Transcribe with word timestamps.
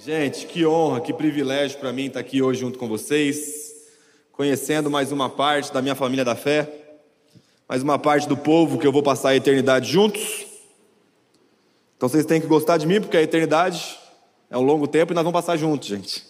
Gente, 0.00 0.46
que 0.46 0.64
honra, 0.64 1.00
que 1.00 1.12
privilégio 1.12 1.76
para 1.76 1.92
mim 1.92 2.06
estar 2.06 2.20
aqui 2.20 2.40
hoje 2.40 2.60
junto 2.60 2.78
com 2.78 2.86
vocês, 2.86 3.72
conhecendo 4.30 4.88
mais 4.88 5.10
uma 5.10 5.28
parte 5.28 5.72
da 5.72 5.82
minha 5.82 5.96
família 5.96 6.24
da 6.24 6.36
fé, 6.36 6.70
mais 7.68 7.82
uma 7.82 7.98
parte 7.98 8.28
do 8.28 8.36
povo 8.36 8.78
que 8.78 8.86
eu 8.86 8.92
vou 8.92 9.02
passar 9.02 9.30
a 9.30 9.36
eternidade 9.36 9.90
juntos. 9.90 10.46
Então 11.96 12.08
vocês 12.08 12.24
têm 12.24 12.40
que 12.40 12.46
gostar 12.46 12.76
de 12.76 12.86
mim, 12.86 13.00
porque 13.00 13.16
a 13.16 13.22
eternidade 13.22 13.98
é 14.48 14.56
um 14.56 14.62
longo 14.62 14.86
tempo 14.86 15.12
e 15.12 15.14
nós 15.16 15.24
vamos 15.24 15.36
passar 15.36 15.56
juntos, 15.56 15.88
gente. 15.88 16.24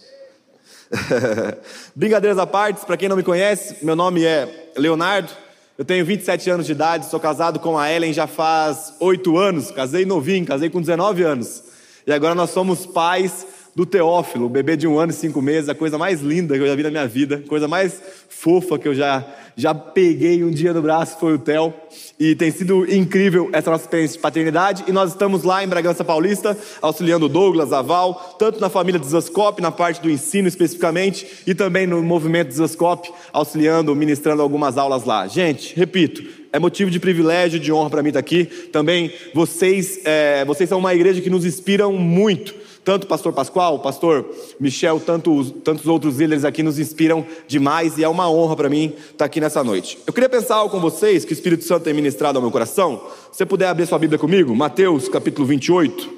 Brincadeiras 1.95 2.39
à 2.39 2.46
parte, 2.46 2.87
para 2.87 2.96
quem 2.96 3.07
não 3.07 3.16
me 3.16 3.23
conhece, 3.23 3.85
meu 3.85 3.95
nome 3.95 4.25
é 4.25 4.71
Leonardo, 4.79 5.30
eu 5.77 5.85
tenho 5.85 6.07
27 6.07 6.48
anos 6.48 6.64
de 6.64 6.73
idade, 6.73 7.05
sou 7.05 7.21
casado 7.21 7.61
com 7.61 7.79
a 7.79 7.93
Ellen 7.93 8.14
já 8.14 8.27
faz 8.27 8.95
8 8.98 9.37
anos, 9.37 9.71
casei 9.71 10.07
novinho, 10.07 10.46
casei 10.46 10.71
com 10.71 10.80
19 10.80 11.23
anos. 11.23 11.64
E 12.07 12.12
agora 12.12 12.35
nós 12.35 12.48
somos 12.48 12.87
pais 12.87 13.46
do 13.79 13.87
Teófilo, 13.87 14.49
bebê 14.49 14.77
de 14.77 14.89
um 14.89 14.98
ano 14.98 15.12
e 15.12 15.15
cinco 15.15 15.41
meses, 15.41 15.69
a 15.69 15.75
coisa 15.75 15.97
mais 15.97 16.21
linda 16.21 16.57
que 16.57 16.61
eu 16.61 16.66
já 16.66 16.75
vi 16.75 16.83
na 16.83 16.91
minha 16.91 17.07
vida, 17.07 17.45
coisa 17.47 17.69
mais 17.69 18.02
fofa 18.29 18.77
que 18.77 18.89
eu 18.89 18.93
já, 18.93 19.25
já 19.55 19.73
peguei 19.73 20.43
um 20.43 20.51
dia 20.51 20.73
no 20.73 20.83
braço 20.83 21.16
foi 21.21 21.35
o 21.35 21.39
Theo. 21.39 21.73
E 22.19 22.35
tem 22.35 22.51
sido 22.51 22.93
incrível 22.93 23.49
essa 23.52 23.71
nossa 23.71 23.85
experiência 23.85 24.16
de 24.16 24.21
paternidade. 24.21 24.85
E 24.88 24.91
nós 24.91 25.11
estamos 25.11 25.45
lá 25.45 25.62
em 25.62 25.69
Bragança 25.69 26.05
Paulista, 26.05 26.59
auxiliando 26.83 27.27
o 27.27 27.29
Douglas, 27.29 27.73
a 27.73 27.80
Val, 27.80 28.35
tanto 28.37 28.61
na 28.61 28.69
família 28.69 28.99
Desascope, 28.99 29.62
na 29.62 29.71
parte 29.71 30.02
do 30.02 30.10
ensino 30.10 30.49
especificamente, 30.49 31.45
e 31.47 31.55
também 31.55 31.87
no 31.87 32.02
movimento 32.02 32.49
Desascope, 32.49 33.13
auxiliando, 33.33 33.95
ministrando 33.95 34.43
algumas 34.43 34.77
aulas 34.77 35.05
lá. 35.05 35.29
Gente, 35.29 35.77
repito, 35.77 36.24
é 36.52 36.59
motivo 36.59 36.91
de 36.91 36.99
privilégio, 36.99 37.60
de 37.60 37.73
honra 37.73 37.91
para 37.91 38.02
mim 38.02 38.09
estar 38.09 38.19
aqui. 38.19 38.45
Também 38.45 39.13
vocês, 39.33 40.01
é, 40.05 40.45
vocês 40.45 40.69
são 40.69 40.80
uma 40.80 40.93
igreja 40.93 41.21
que 41.21 41.30
nos 41.30 41.45
inspiram 41.45 41.93
muito 41.93 42.66
tanto 42.88 43.05
o 43.05 43.06
pastor 43.06 43.34
Pascoal, 43.34 43.74
o 43.74 43.78
pastor 43.80 44.34
Michel, 44.59 44.98
tanto 44.98 45.51
tantos 45.62 45.84
outros 45.87 46.16
líderes 46.16 46.42
aqui 46.42 46.62
nos 46.62 46.79
inspiram 46.79 47.26
demais 47.46 47.99
e 47.99 48.02
é 48.02 48.09
uma 48.09 48.30
honra 48.30 48.57
para 48.57 48.71
mim 48.71 48.95
estar 49.10 49.26
aqui 49.26 49.43
nessa 49.43 49.63
noite. 49.63 49.99
Eu 50.07 50.13
queria 50.15 50.26
pensar 50.26 50.54
algo 50.54 50.71
com 50.71 50.80
vocês 50.80 51.23
que 51.23 51.30
o 51.30 51.35
Espírito 51.35 51.65
Santo 51.65 51.82
tem 51.82 51.93
ministrado 51.93 52.38
ao 52.38 52.43
meu 52.43 52.51
coração. 52.51 52.98
Se 53.30 53.37
você 53.37 53.45
puder 53.45 53.66
abrir 53.68 53.85
sua 53.85 53.98
Bíblia 53.98 54.18
comigo, 54.18 54.57
Mateus 54.57 55.07
capítulo 55.07 55.46
28. 55.46 56.10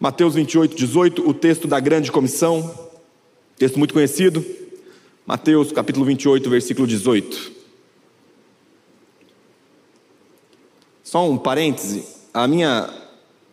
Mateus 0.00 0.34
28, 0.34 0.74
18, 0.74 1.28
o 1.28 1.34
texto 1.34 1.68
da 1.68 1.78
grande 1.78 2.10
comissão, 2.10 2.74
texto 3.58 3.78
muito 3.78 3.92
conhecido. 3.92 4.42
Mateus 5.26 5.72
capítulo 5.72 6.06
28, 6.06 6.48
versículo 6.48 6.86
18. 6.86 7.52
Só 11.04 11.30
um 11.30 11.36
parêntese, 11.36 12.02
a 12.32 12.48
minha, 12.48 12.88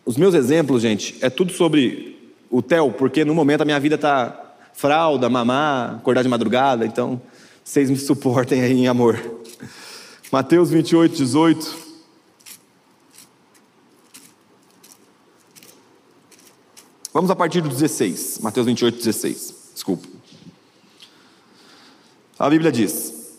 os 0.06 0.16
meus 0.16 0.34
exemplos, 0.34 0.80
gente, 0.80 1.18
é 1.20 1.28
tudo 1.28 1.52
sobre 1.52 2.15
o 2.50 2.62
Theo, 2.62 2.92
porque 2.92 3.24
no 3.24 3.34
momento 3.34 3.62
a 3.62 3.64
minha 3.64 3.80
vida 3.80 3.94
está 3.94 4.54
fralda, 4.72 5.28
mamar, 5.28 5.96
acordar 5.96 6.22
de 6.22 6.28
madrugada, 6.28 6.84
então 6.84 7.20
vocês 7.64 7.90
me 7.90 7.96
suportem 7.96 8.62
aí 8.62 8.72
em 8.72 8.88
amor. 8.88 9.18
Mateus 10.30 10.70
28, 10.70 11.16
18. 11.16 11.86
Vamos 17.12 17.30
a 17.30 17.34
partir 17.34 17.62
do 17.62 17.68
16. 17.68 18.40
Mateus 18.40 18.66
28, 18.66 18.98
16. 18.98 19.54
Desculpa. 19.72 20.06
A 22.38 22.50
Bíblia 22.50 22.70
diz: 22.70 23.38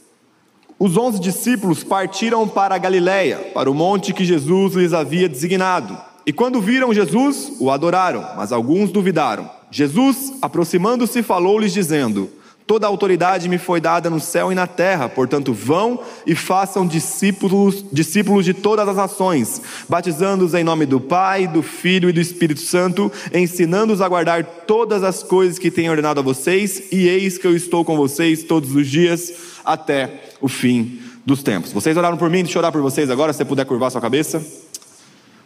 Os 0.79 0.97
onze 0.97 1.19
discípulos 1.19 1.83
partiram 1.83 2.47
para 2.47 2.73
a 2.73 2.79
Galiléia, 2.79 3.51
para 3.53 3.69
o 3.69 3.75
monte 3.75 4.13
que 4.13 4.25
Jesus 4.25 4.73
lhes 4.73 4.93
havia 4.93 5.29
designado. 5.29 6.06
E 6.27 6.33
quando 6.33 6.59
viram 6.59 6.93
Jesus, 6.93 7.53
o 7.57 7.71
adoraram, 7.71 8.21
mas 8.35 8.51
alguns 8.51 8.91
duvidaram. 8.91 9.49
Jesus, 9.71 10.33
aproximando-se, 10.41 11.23
falou-lhes, 11.23 11.71
dizendo: 11.71 12.29
Toda 12.67 12.85
autoridade 12.85 13.47
me 13.47 13.57
foi 13.57 13.79
dada 13.79 14.09
no 14.09 14.19
céu 14.19 14.51
e 14.51 14.55
na 14.55 14.67
terra, 14.67 15.07
portanto, 15.07 15.53
vão 15.53 16.01
e 16.25 16.35
façam 16.35 16.85
discípulos, 16.85 17.85
discípulos 17.93 18.43
de 18.43 18.53
todas 18.53 18.89
as 18.89 18.97
nações, 18.97 19.61
batizando-os 19.87 20.53
em 20.53 20.65
nome 20.65 20.85
do 20.85 20.99
Pai, 20.99 21.47
do 21.47 21.63
Filho 21.63 22.09
e 22.09 22.13
do 22.13 22.19
Espírito 22.19 22.59
Santo, 22.59 23.09
ensinando-os 23.33 24.01
a 24.01 24.09
guardar 24.09 24.43
todas 24.43 25.03
as 25.03 25.23
coisas 25.23 25.57
que 25.57 25.71
tenho 25.71 25.91
ordenado 25.91 26.19
a 26.19 26.23
vocês, 26.23 26.91
e 26.91 27.07
eis 27.07 27.37
que 27.37 27.47
eu 27.47 27.55
estou 27.55 27.85
com 27.85 27.95
vocês 27.95 28.43
todos 28.43 28.75
os 28.75 28.85
dias 28.85 29.31
até 29.63 30.25
o 30.41 30.49
fim 30.49 30.99
dos 31.25 31.41
tempos. 31.41 31.71
Vocês 31.71 31.95
oraram 31.95 32.17
por 32.17 32.29
mim, 32.29 32.43
deixa 32.43 32.57
eu 32.57 32.59
orar 32.59 32.73
por 32.73 32.81
vocês 32.81 33.09
agora, 33.09 33.31
se 33.31 33.37
você 33.37 33.45
puder 33.45 33.65
curvar 33.65 33.89
sua 33.91 34.01
cabeça. 34.01 34.66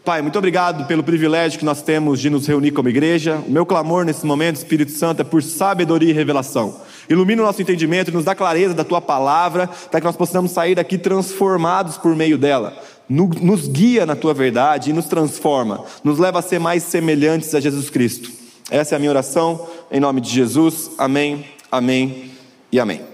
Pai, 0.03 0.19
muito 0.23 0.38
obrigado 0.39 0.88
pelo 0.88 1.03
privilégio 1.03 1.59
que 1.59 1.66
nós 1.66 1.84
temos 1.84 2.19
de 2.19 2.28
nos 2.28 2.47
reunir 2.47 2.72
como 2.72 2.89
igreja. 2.89 3.39
O 3.47 3.51
meu 3.51 3.67
clamor 3.67 4.03
nesse 4.03 4.25
momento, 4.25 4.56
Espírito 4.56 4.91
Santo, 4.91 5.22
é 5.22 5.23
por 5.23 5.44
sabedoria 5.44 6.09
e 6.09 6.13
revelação. 6.13 6.75
Ilumina 7.07 7.44
o 7.44 7.45
nosso 7.45 7.62
entendimento 7.62 8.09
e 8.09 8.13
nos 8.13 8.25
dá 8.25 8.34
clareza 8.34 8.73
da 8.73 8.84
tua 8.84 9.00
palavra, 9.00 9.67
para 9.67 10.00
que 10.00 10.06
nós 10.07 10.16
possamos 10.16 10.51
sair 10.51 10.73
daqui 10.73 10.97
transformados 10.97 12.00
por 12.00 12.16
meio 12.16 12.35
dela. 12.35 12.75
Nos 13.07 13.67
guia 13.67 14.03
na 14.03 14.16
tua 14.16 14.34
verdade 14.34 14.89
e 14.89 14.94
nos 14.94 15.06
transforma, 15.06 15.84
nos 16.03 16.18
leva 16.18 16.39
a 16.39 16.41
ser 16.41 16.59
mais 16.59 16.81
semelhantes 16.81 17.53
a 17.53 17.59
Jesus 17.59 17.91
Cristo. 17.91 18.31
Essa 18.72 18.95
é 18.95 18.97
a 18.97 19.00
minha 19.00 19.12
oração, 19.12 19.68
em 19.91 20.00
nome 20.00 20.19
de 20.19 20.31
Jesus. 20.31 20.89
Amém, 20.97 21.45
amém 21.72 22.31
e 22.72 22.79
amém. 22.79 23.11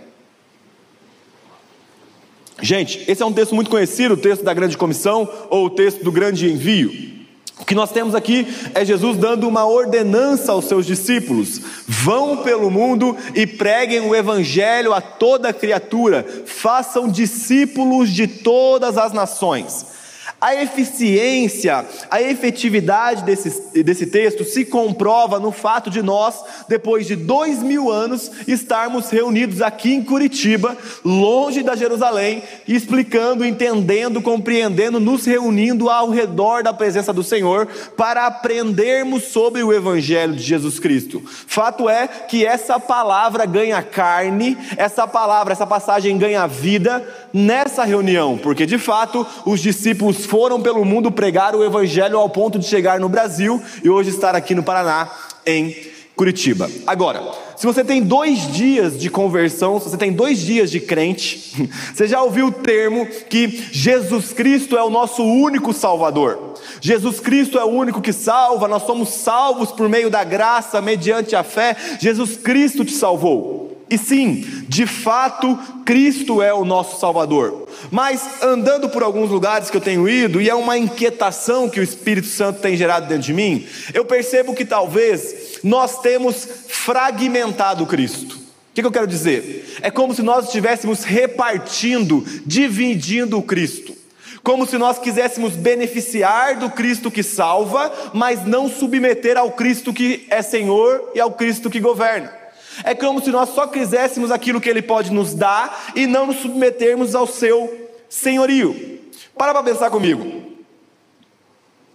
Gente, 2.62 3.04
esse 3.08 3.22
é 3.22 3.26
um 3.26 3.34
texto 3.34 3.54
muito 3.54 3.70
conhecido, 3.70 4.16
o 4.16 4.18
texto 4.18 4.44
da 4.44 4.54
grande 4.54 4.78
comissão 4.78 5.30
ou 5.50 5.66
o 5.66 5.70
texto 5.70 6.04
do 6.04 6.12
grande 6.12 6.52
envio. 6.52 7.18
O 7.60 7.66
que 7.66 7.76
nós 7.76 7.92
temos 7.92 8.14
aqui 8.14 8.48
é 8.74 8.86
Jesus 8.86 9.18
dando 9.18 9.48
uma 9.48 9.66
ordenança 9.66 10.52
aos 10.52 10.66
seus 10.66 10.86
discípulos: 10.86 11.60
vão 11.88 12.38
pelo 12.38 12.70
mundo 12.70 13.16
e 13.34 13.48
preguem 13.48 14.02
o 14.02 14.16
evangelho 14.16 14.94
a 14.94 15.02
toda 15.02 15.54
criatura, 15.54 16.26
façam 16.46 17.08
discípulos 17.08 18.12
de 18.12 18.28
todas 18.28 18.98
as 18.98 19.12
nações. 19.12 19.97
A 20.40 20.54
eficiência, 20.54 21.84
a 22.12 22.22
efetividade 22.22 23.24
desse, 23.24 23.84
desse 23.84 24.06
texto 24.06 24.46
se 24.46 24.66
comprova 24.66 25.40
no 25.40 25.52
fato 25.52 25.90
de 25.90 26.04
nós, 26.04 26.44
depois 26.70 27.08
de 27.08 27.16
dois 27.16 27.64
mil 27.64 27.92
anos, 27.92 28.30
estarmos 28.48 29.10
reunidos 29.10 29.64
aqui 29.64 29.96
em 29.96 30.04
Curitiba, 30.04 30.78
longe 31.04 31.64
da 31.64 31.76
Jerusalém, 31.76 32.44
explicando, 32.68 33.44
entendendo, 33.44 34.22
compreendendo, 34.22 35.00
nos 35.00 35.26
reunindo 35.26 35.90
ao 35.90 36.12
redor 36.12 36.62
da 36.62 36.72
presença 36.72 37.12
do 37.12 37.24
Senhor 37.24 37.68
para 37.98 38.28
aprendermos 38.28 39.24
sobre 39.24 39.64
o 39.64 39.74
Evangelho 39.74 40.36
de 40.36 40.44
Jesus 40.44 40.78
Cristo. 40.78 41.20
Fato 41.26 41.90
é 41.90 42.08
que 42.08 42.46
essa 42.46 42.80
palavra 42.80 43.44
ganha 43.48 43.82
carne, 43.82 44.56
essa 44.78 45.08
palavra, 45.08 45.54
essa 45.54 45.66
passagem 45.66 46.16
ganha 46.16 46.46
vida 46.46 47.04
nessa 47.34 47.84
reunião, 47.84 48.38
porque 48.38 48.68
de 48.68 48.78
fato 48.78 49.26
os 49.44 49.60
discípulos 49.60 50.27
foram 50.28 50.62
pelo 50.62 50.84
mundo 50.84 51.10
pregar 51.10 51.56
o 51.56 51.64
evangelho 51.64 52.20
ao 52.20 52.30
ponto 52.30 52.60
de 52.60 52.66
chegar 52.66 53.00
no 53.00 53.08
Brasil 53.08 53.62
e 53.82 53.90
hoje 53.90 54.10
estar 54.10 54.36
aqui 54.36 54.54
no 54.54 54.62
Paraná, 54.62 55.10
em 55.46 55.74
Curitiba. 56.18 56.70
Agora, 56.86 57.24
se 57.56 57.66
você 57.66 57.82
tem 57.82 58.04
dois 58.04 58.52
dias 58.52 59.00
de 59.00 59.10
conversão, 59.10 59.80
se 59.80 59.90
você 59.90 59.98
tem 59.98 60.12
dois 60.12 60.40
dias 60.40 60.70
de 60.70 60.82
crente, 60.82 61.70
você 61.96 62.08
já 62.08 62.22
ouviu 62.22 62.48
o 62.48 62.52
termo 62.52 63.06
que 63.30 63.48
Jesus 63.72 64.34
Cristo 64.34 64.78
é 64.78 64.84
o 64.84 64.90
nosso 64.90 65.24
único 65.24 65.72
Salvador. 65.72 66.56
Jesus 66.82 67.22
Cristo 67.22 67.58
é 67.58 67.64
o 67.64 67.70
único 67.70 68.02
que 68.02 68.12
salva, 68.12 68.68
nós 68.68 68.84
somos 68.84 69.10
salvos 69.10 69.72
por 69.72 69.88
meio 69.88 70.10
da 70.10 70.26
graça, 70.26 70.82
mediante 70.82 71.38
a 71.38 71.44
fé. 71.44 71.78
Jesus 72.02 72.36
Cristo 72.36 72.84
te 72.84 72.92
salvou. 72.92 73.77
E 73.90 73.98
sim, 73.98 74.46
de 74.68 74.86
fato, 74.86 75.58
Cristo 75.86 76.42
é 76.42 76.54
o 76.54 76.66
nosso 76.66 77.00
Salvador. 77.00 77.68
Mas 77.90 78.44
andando 78.44 78.90
por 78.90 79.02
alguns 79.02 79.30
lugares 79.30 79.70
que 79.70 79.78
eu 79.78 79.82
tenho 79.82 80.10
ido, 80.10 80.42
e 80.42 80.50
é 80.50 80.56
uma 80.56 80.78
inquietação 80.78 81.70
que 81.70 81.80
o 81.80 81.84
Espírito 81.84 82.28
Santo 82.28 82.60
tem 82.60 82.76
gerado 82.76 83.08
dentro 83.08 83.24
de 83.24 83.34
mim, 83.34 83.66
eu 83.94 84.04
percebo 84.04 84.54
que 84.54 84.66
talvez 84.66 85.60
nós 85.64 86.02
temos 86.02 86.48
fragmentado 86.68 87.86
Cristo. 87.86 88.36
O 88.36 88.80
que, 88.80 88.86
eu 88.86 88.92
quero 88.92 89.08
dizer? 89.08 89.78
É 89.82 89.90
como 89.90 90.14
se 90.14 90.22
nós 90.22 90.46
estivéssemos 90.46 91.04
repartindo, 91.04 92.24
dividindo 92.46 93.38
o 93.38 93.42
Cristo. 93.42 93.96
Como 94.44 94.68
se 94.68 94.78
nós 94.78 95.00
quiséssemos 95.00 95.54
beneficiar 95.54 96.58
do 96.58 96.70
Cristo 96.70 97.10
que 97.10 97.24
salva, 97.24 97.92
mas 98.14 98.46
não 98.46 98.70
submeter 98.70 99.36
ao 99.36 99.52
Cristo 99.52 99.92
que 99.92 100.28
é 100.30 100.42
Senhor 100.44 101.12
e 101.16 101.20
ao 101.20 101.32
Cristo 101.32 101.70
que 101.72 101.80
governa. 101.80 102.37
É 102.84 102.94
como 102.96 103.22
se 103.22 103.30
nós 103.30 103.50
só 103.50 103.68
quiséssemos 103.68 104.32
aquilo 104.32 104.62
que 104.62 104.70
Ele 104.70 104.82
pode 104.82 105.12
nos 105.12 105.34
dar 105.34 105.92
e 105.96 106.08
não 106.08 106.28
nos 106.28 106.38
submetermos 106.38 107.16
ao 107.16 107.28
seu 107.28 107.90
senhorio. 108.10 109.00
Para 109.38 109.54
para 109.54 109.64
pensar 109.64 109.90
comigo. 109.90 110.44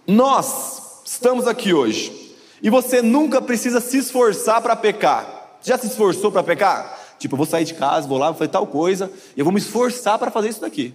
Nós 0.07 1.03
estamos 1.05 1.47
aqui 1.47 1.73
hoje 1.73 2.37
e 2.63 2.71
você 2.71 3.03
nunca 3.03 3.41
precisa 3.41 3.81
se 3.81 3.99
esforçar 3.99 4.61
para 4.61 4.77
pecar. 4.77 5.59
Já 5.63 5.79
se 5.79 5.87
esforçou 5.87 6.31
para 6.31 6.43
pecar? 6.43 6.99
Tipo, 7.19 7.35
eu 7.35 7.39
vou 7.39 7.47
sair 7.47 7.65
de 7.65 7.75
casa, 7.75 8.07
vou 8.07 8.19
lá, 8.19 8.27
vou 8.31 8.39
fazer 8.39 8.51
tal 8.51 8.67
coisa 8.67 9.11
e 9.37 9.41
eu 9.41 9.45
vou 9.45 9.53
me 9.53 9.61
esforçar 9.61 10.19
para 10.19 10.31
fazer 10.31 10.49
isso 10.49 10.61
daqui. 10.61 10.95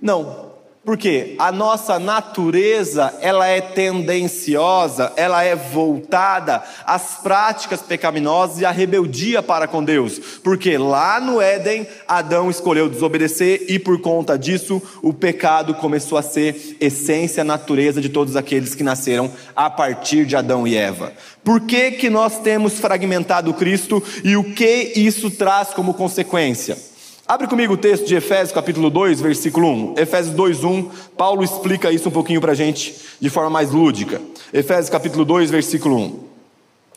Não. 0.00 0.53
Porque 0.84 1.34
a 1.38 1.50
nossa 1.50 1.98
natureza, 1.98 3.14
ela 3.22 3.46
é 3.46 3.58
tendenciosa, 3.58 5.14
ela 5.16 5.42
é 5.42 5.56
voltada 5.56 6.62
às 6.84 7.16
práticas 7.22 7.80
pecaminosas 7.80 8.60
e 8.60 8.66
à 8.66 8.70
rebeldia 8.70 9.42
para 9.42 9.66
com 9.66 9.82
Deus. 9.82 10.18
Porque 10.42 10.76
lá 10.76 11.18
no 11.18 11.40
Éden, 11.40 11.86
Adão 12.06 12.50
escolheu 12.50 12.86
desobedecer 12.86 13.64
e 13.66 13.78
por 13.78 13.98
conta 14.02 14.38
disso, 14.38 14.82
o 15.00 15.14
pecado 15.14 15.72
começou 15.72 16.18
a 16.18 16.22
ser 16.22 16.76
essência, 16.78 17.42
natureza 17.42 17.98
de 17.98 18.10
todos 18.10 18.36
aqueles 18.36 18.74
que 18.74 18.82
nasceram 18.82 19.30
a 19.56 19.70
partir 19.70 20.26
de 20.26 20.36
Adão 20.36 20.66
e 20.66 20.76
Eva. 20.76 21.14
Por 21.42 21.62
que 21.62 21.92
que 21.92 22.10
nós 22.10 22.40
temos 22.40 22.78
fragmentado 22.78 23.54
Cristo 23.54 24.02
e 24.22 24.36
o 24.36 24.52
que 24.52 24.92
isso 24.96 25.30
traz 25.30 25.68
como 25.68 25.94
consequência? 25.94 26.93
Abre 27.26 27.46
comigo 27.46 27.72
o 27.72 27.76
texto 27.78 28.06
de 28.06 28.14
Efésios 28.14 28.52
capítulo 28.52 28.90
2, 28.90 29.18
versículo 29.22 29.66
1. 29.66 29.94
Efésios 29.96 30.34
2, 30.34 30.62
1. 30.62 30.90
Paulo 31.16 31.42
explica 31.42 31.90
isso 31.90 32.10
um 32.10 32.12
pouquinho 32.12 32.38
para 32.38 32.52
a 32.52 32.54
gente 32.54 32.94
de 33.18 33.30
forma 33.30 33.48
mais 33.48 33.70
lúdica. 33.70 34.20
Efésios 34.52 34.90
capítulo 34.90 35.24
2, 35.24 35.50
versículo 35.50 35.96
1. 35.96 36.20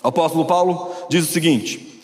O 0.03 0.07
apóstolo 0.09 0.44
Paulo 0.44 0.91
diz 1.09 1.24
o 1.24 1.31
seguinte: 1.31 1.96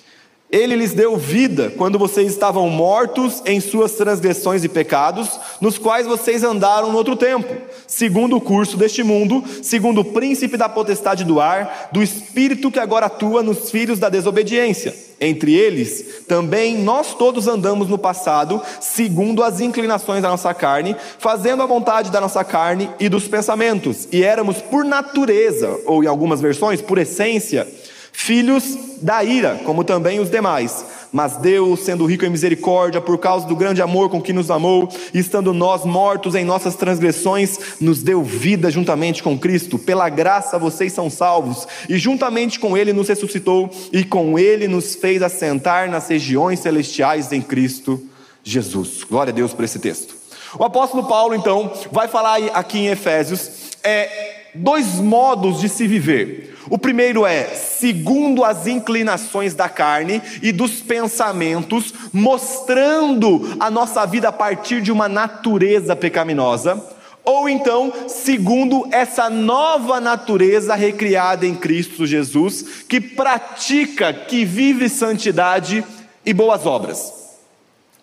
ele 0.53 0.75
lhes 0.75 0.93
deu 0.93 1.17
vida 1.17 1.73
quando 1.75 1.97
vocês 1.97 2.31
estavam 2.31 2.69
mortos 2.69 3.41
em 3.43 3.59
suas 3.59 3.93
transgressões 3.93 4.63
e 4.63 4.69
pecados, 4.69 5.39
nos 5.59 5.79
quais 5.79 6.05
vocês 6.05 6.43
andaram 6.43 6.91
no 6.91 6.97
outro 6.97 7.15
tempo, 7.15 7.51
segundo 7.87 8.37
o 8.37 8.41
curso 8.41 8.77
deste 8.77 9.01
mundo, 9.01 9.43
segundo 9.63 10.01
o 10.01 10.05
príncipe 10.05 10.55
da 10.55 10.69
potestade 10.69 11.23
do 11.23 11.41
ar, 11.41 11.89
do 11.91 12.03
espírito 12.03 12.69
que 12.69 12.79
agora 12.79 13.07
atua 13.07 13.41
nos 13.41 13.71
filhos 13.71 13.97
da 13.97 14.09
desobediência. 14.09 14.93
Entre 15.19 15.55
eles, 15.55 16.23
também 16.27 16.77
nós 16.77 17.15
todos 17.15 17.47
andamos 17.47 17.87
no 17.87 17.97
passado, 17.97 18.61
segundo 18.79 19.41
as 19.41 19.59
inclinações 19.59 20.21
da 20.21 20.29
nossa 20.29 20.53
carne, 20.53 20.95
fazendo 21.17 21.63
a 21.63 21.65
vontade 21.65 22.11
da 22.11 22.21
nossa 22.21 22.43
carne 22.43 22.91
e 22.99 23.09
dos 23.09 23.27
pensamentos, 23.27 24.07
e 24.11 24.21
éramos 24.21 24.61
por 24.61 24.85
natureza, 24.85 25.79
ou 25.87 26.03
em 26.03 26.07
algumas 26.07 26.41
versões, 26.41 26.79
por 26.79 26.99
essência, 26.99 27.67
filhos 28.13 28.77
da 29.01 29.21
ira, 29.23 29.59
como 29.65 29.83
também 29.83 30.19
os 30.19 30.29
demais. 30.29 30.85
Mas 31.11 31.37
Deus, 31.37 31.81
sendo 31.81 32.05
rico 32.05 32.25
em 32.25 32.29
misericórdia, 32.29 33.01
por 33.01 33.19
causa 33.19 33.45
do 33.45 33.55
grande 33.55 33.81
amor 33.81 34.09
com 34.09 34.21
que 34.21 34.33
nos 34.33 34.49
amou, 34.49 34.89
estando 35.13 35.53
nós 35.53 35.85
mortos 35.85 36.33
em 36.33 36.45
nossas 36.45 36.75
transgressões, 36.75 37.75
nos 37.79 38.01
deu 38.01 38.23
vida 38.23 38.71
juntamente 38.71 39.21
com 39.21 39.37
Cristo. 39.37 39.77
Pela 39.77 40.09
graça 40.09 40.57
vocês 40.57 40.91
são 40.93 41.09
salvos, 41.09 41.67
e 41.87 41.97
juntamente 41.97 42.59
com 42.59 42.75
Ele 42.75 42.93
nos 42.93 43.09
ressuscitou, 43.09 43.69
e 43.91 44.03
com 44.03 44.39
Ele 44.39 44.67
nos 44.67 44.95
fez 44.95 45.21
assentar 45.21 45.89
nas 45.89 46.07
regiões 46.07 46.59
celestiais 46.59 47.31
em 47.31 47.41
Cristo 47.41 48.01
Jesus. 48.43 49.03
Glória 49.03 49.31
a 49.31 49.35
Deus 49.35 49.53
por 49.53 49.65
esse 49.65 49.77
texto. 49.77 50.15
O 50.57 50.63
apóstolo 50.63 51.03
Paulo, 51.05 51.35
então, 51.35 51.71
vai 51.91 52.07
falar 52.07 52.37
aqui 52.53 52.79
em 52.79 52.87
Efésios 52.87 53.73
é, 53.83 54.32
dois 54.55 54.95
modos 54.95 55.59
de 55.59 55.69
se 55.69 55.87
viver. 55.87 56.55
O 56.69 56.77
primeiro 56.77 57.25
é 57.25 57.43
segundo 57.43 58.43
as 58.43 58.67
inclinações 58.67 59.53
da 59.53 59.67
carne 59.67 60.21
e 60.41 60.51
dos 60.51 60.81
pensamentos, 60.81 61.93
mostrando 62.13 63.55
a 63.59 63.69
nossa 63.69 64.05
vida 64.05 64.29
a 64.29 64.31
partir 64.31 64.81
de 64.81 64.91
uma 64.91 65.09
natureza 65.09 65.95
pecaminosa, 65.95 66.81
ou 67.25 67.47
então, 67.47 67.93
segundo 68.07 68.87
essa 68.91 69.29
nova 69.29 69.99
natureza 70.01 70.75
recriada 70.75 71.45
em 71.45 71.55
Cristo 71.55 72.05
Jesus, 72.05 72.83
que 72.87 72.99
pratica, 72.99 74.13
que 74.13 74.43
vive 74.43 74.89
santidade 74.89 75.83
e 76.25 76.33
boas 76.33 76.65
obras. 76.65 77.13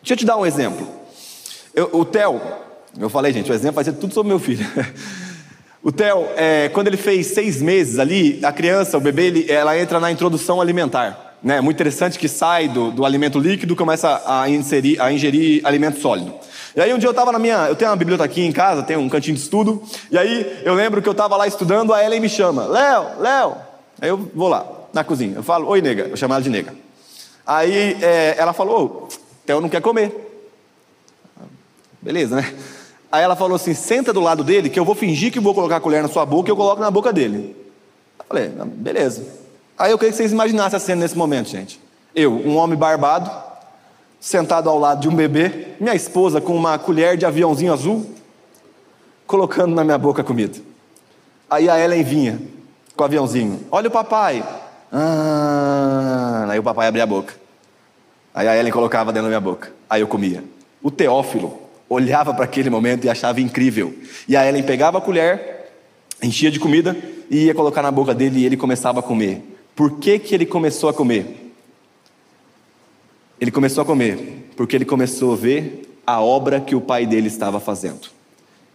Deixa 0.02 0.14
eu 0.14 0.16
te 0.16 0.24
dar 0.24 0.38
um 0.38 0.46
exemplo. 0.46 0.88
Eu, 1.74 1.90
o 1.92 2.04
Theo, 2.04 2.40
eu 2.98 3.10
falei, 3.10 3.32
gente, 3.32 3.50
o 3.50 3.54
exemplo 3.54 3.76
vai 3.76 3.84
ser 3.84 3.92
tudo 3.92 4.14
sobre 4.14 4.30
meu 4.30 4.38
filho. 4.38 4.66
O 5.82 5.90
Theo, 5.90 6.26
é, 6.36 6.68
quando 6.68 6.88
ele 6.88 6.98
fez 6.98 7.28
seis 7.28 7.62
meses 7.62 7.98
ali, 7.98 8.38
a 8.42 8.52
criança, 8.52 8.98
o 8.98 9.00
bebê, 9.00 9.28
ele, 9.28 9.50
ela 9.50 9.78
entra 9.78 9.98
na 9.98 10.12
introdução 10.12 10.60
alimentar. 10.60 11.36
Né? 11.42 11.58
Muito 11.62 11.76
interessante 11.76 12.18
que 12.18 12.28
sai 12.28 12.68
do, 12.68 12.90
do 12.90 13.02
alimento 13.02 13.38
líquido 13.38 13.74
começa 13.74 14.22
a, 14.26 14.46
inserir, 14.50 15.00
a 15.00 15.10
ingerir 15.10 15.64
alimento 15.64 15.98
sólido. 15.98 16.34
E 16.76 16.80
aí 16.82 16.92
um 16.92 16.98
dia 16.98 17.08
eu 17.08 17.12
estava 17.12 17.32
na 17.32 17.38
minha, 17.38 17.66
eu 17.66 17.74
tenho 17.74 17.90
uma 17.90 17.96
biblioteca 17.96 18.30
aqui 18.30 18.42
em 18.42 18.52
casa, 18.52 18.82
tenho 18.82 19.00
um 19.00 19.08
cantinho 19.08 19.34
de 19.34 19.42
estudo, 19.42 19.82
e 20.10 20.18
aí 20.18 20.60
eu 20.64 20.74
lembro 20.74 21.00
que 21.00 21.08
eu 21.08 21.12
estava 21.12 21.34
lá 21.34 21.46
estudando, 21.46 21.94
a 21.94 22.04
Ellen 22.04 22.20
me 22.20 22.28
chama, 22.28 22.66
Léo, 22.66 23.18
Léo, 23.18 23.56
aí 24.00 24.08
eu 24.10 24.30
vou 24.34 24.48
lá, 24.48 24.66
na 24.92 25.02
cozinha, 25.02 25.36
eu 25.36 25.42
falo, 25.42 25.66
oi 25.66 25.80
nega, 25.80 26.04
eu 26.04 26.16
chamo 26.16 26.34
ela 26.34 26.42
de 26.42 26.50
nega. 26.50 26.74
Aí 27.44 27.96
é, 28.02 28.36
ela 28.38 28.52
falou, 28.52 29.08
Theo 29.46 29.60
não 29.60 29.68
quer 29.68 29.80
comer. 29.80 30.12
Beleza, 32.00 32.36
né? 32.36 32.54
Aí 33.10 33.22
ela 33.22 33.34
falou 33.34 33.56
assim: 33.56 33.74
senta 33.74 34.12
do 34.12 34.20
lado 34.20 34.44
dele, 34.44 34.70
que 34.70 34.78
eu 34.78 34.84
vou 34.84 34.94
fingir 34.94 35.32
que 35.32 35.40
vou 35.40 35.54
colocar 35.54 35.76
a 35.76 35.80
colher 35.80 36.02
na 36.02 36.08
sua 36.08 36.24
boca 36.24 36.48
e 36.48 36.52
eu 36.52 36.56
coloco 36.56 36.80
na 36.80 36.90
boca 36.90 37.12
dele. 37.12 37.56
Eu 38.18 38.24
falei: 38.26 38.48
beleza. 38.48 39.26
Aí 39.76 39.90
eu 39.90 39.98
queria 39.98 40.12
que 40.12 40.16
vocês 40.16 40.32
imaginassem 40.32 40.76
a 40.76 40.80
cena 40.80 41.02
nesse 41.02 41.16
momento, 41.16 41.48
gente. 41.48 41.80
Eu, 42.14 42.32
um 42.32 42.56
homem 42.56 42.78
barbado, 42.78 43.30
sentado 44.20 44.68
ao 44.68 44.78
lado 44.78 45.00
de 45.00 45.08
um 45.08 45.14
bebê, 45.14 45.68
minha 45.80 45.94
esposa 45.94 46.40
com 46.40 46.54
uma 46.54 46.78
colher 46.78 47.16
de 47.16 47.24
aviãozinho 47.24 47.72
azul, 47.72 48.06
colocando 49.26 49.74
na 49.74 49.82
minha 49.82 49.98
boca 49.98 50.22
a 50.22 50.24
comida. 50.24 50.58
Aí 51.48 51.68
a 51.68 51.78
Ellen 51.78 52.04
vinha 52.04 52.40
com 52.94 53.02
o 53.02 53.06
aviãozinho: 53.06 53.60
olha 53.72 53.88
o 53.88 53.90
papai. 53.90 54.44
Ah, 54.92 56.46
aí 56.48 56.58
o 56.58 56.62
papai 56.62 56.86
abria 56.86 57.04
a 57.04 57.06
boca. 57.06 57.34
Aí 58.32 58.46
a 58.46 58.56
Ellen 58.56 58.72
colocava 58.72 59.12
dentro 59.12 59.24
da 59.24 59.28
minha 59.30 59.40
boca. 59.40 59.72
Aí 59.88 60.00
eu 60.00 60.06
comia. 60.06 60.44
O 60.80 60.90
Teófilo 60.90 61.69
olhava 61.90 62.32
para 62.32 62.44
aquele 62.44 62.70
momento 62.70 63.04
e 63.04 63.10
achava 63.10 63.40
incrível. 63.40 63.92
E 64.28 64.36
a 64.36 64.48
Ellen 64.48 64.62
pegava 64.62 64.98
a 64.98 65.00
colher, 65.00 65.68
enchia 66.22 66.50
de 66.50 66.60
comida 66.60 66.96
e 67.28 67.46
ia 67.46 67.54
colocar 67.54 67.82
na 67.82 67.90
boca 67.90 68.14
dele 68.14 68.40
e 68.40 68.46
ele 68.46 68.56
começava 68.56 69.00
a 69.00 69.02
comer. 69.02 69.42
Por 69.74 69.98
que, 69.98 70.18
que 70.20 70.34
ele 70.34 70.46
começou 70.46 70.88
a 70.88 70.94
comer? 70.94 71.52
Ele 73.40 73.50
começou 73.50 73.82
a 73.82 73.84
comer 73.84 74.46
porque 74.56 74.76
ele 74.76 74.84
começou 74.84 75.32
a 75.32 75.36
ver 75.36 76.00
a 76.06 76.20
obra 76.20 76.60
que 76.60 76.76
o 76.76 76.80
pai 76.80 77.06
dele 77.06 77.26
estava 77.26 77.58
fazendo. 77.58 78.08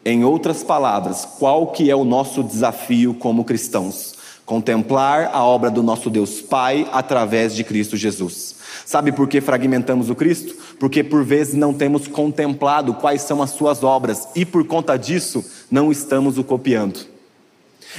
Em 0.03 0.23
outras 0.23 0.61
palavras, 0.61 1.25
qual 1.39 1.67
que 1.67 1.89
é 1.89 1.95
o 1.95 2.03
nosso 2.03 2.43
desafio 2.43 3.13
como 3.13 3.45
cristãos? 3.45 4.13
Contemplar 4.45 5.31
a 5.33 5.43
obra 5.43 5.71
do 5.71 5.81
nosso 5.81 6.09
Deus 6.09 6.41
Pai 6.41 6.87
através 6.91 7.55
de 7.55 7.63
Cristo 7.63 7.97
Jesus. 7.97 8.54
Sabe 8.85 9.11
por 9.11 9.27
que 9.27 9.41
fragmentamos 9.41 10.11
o 10.11 10.15
Cristo? 10.15 10.55
Porque 10.79 11.03
por 11.03 11.23
vezes 11.23 11.55
não 11.55 11.73
temos 11.73 12.07
contemplado 12.07 12.93
quais 12.93 13.23
são 13.23 13.41
as 13.41 13.49
suas 13.49 13.83
obras 13.83 14.27
e 14.35 14.45
por 14.45 14.65
conta 14.65 14.95
disso 14.95 15.43
não 15.71 15.91
estamos 15.91 16.37
o 16.37 16.43
copiando. 16.43 16.99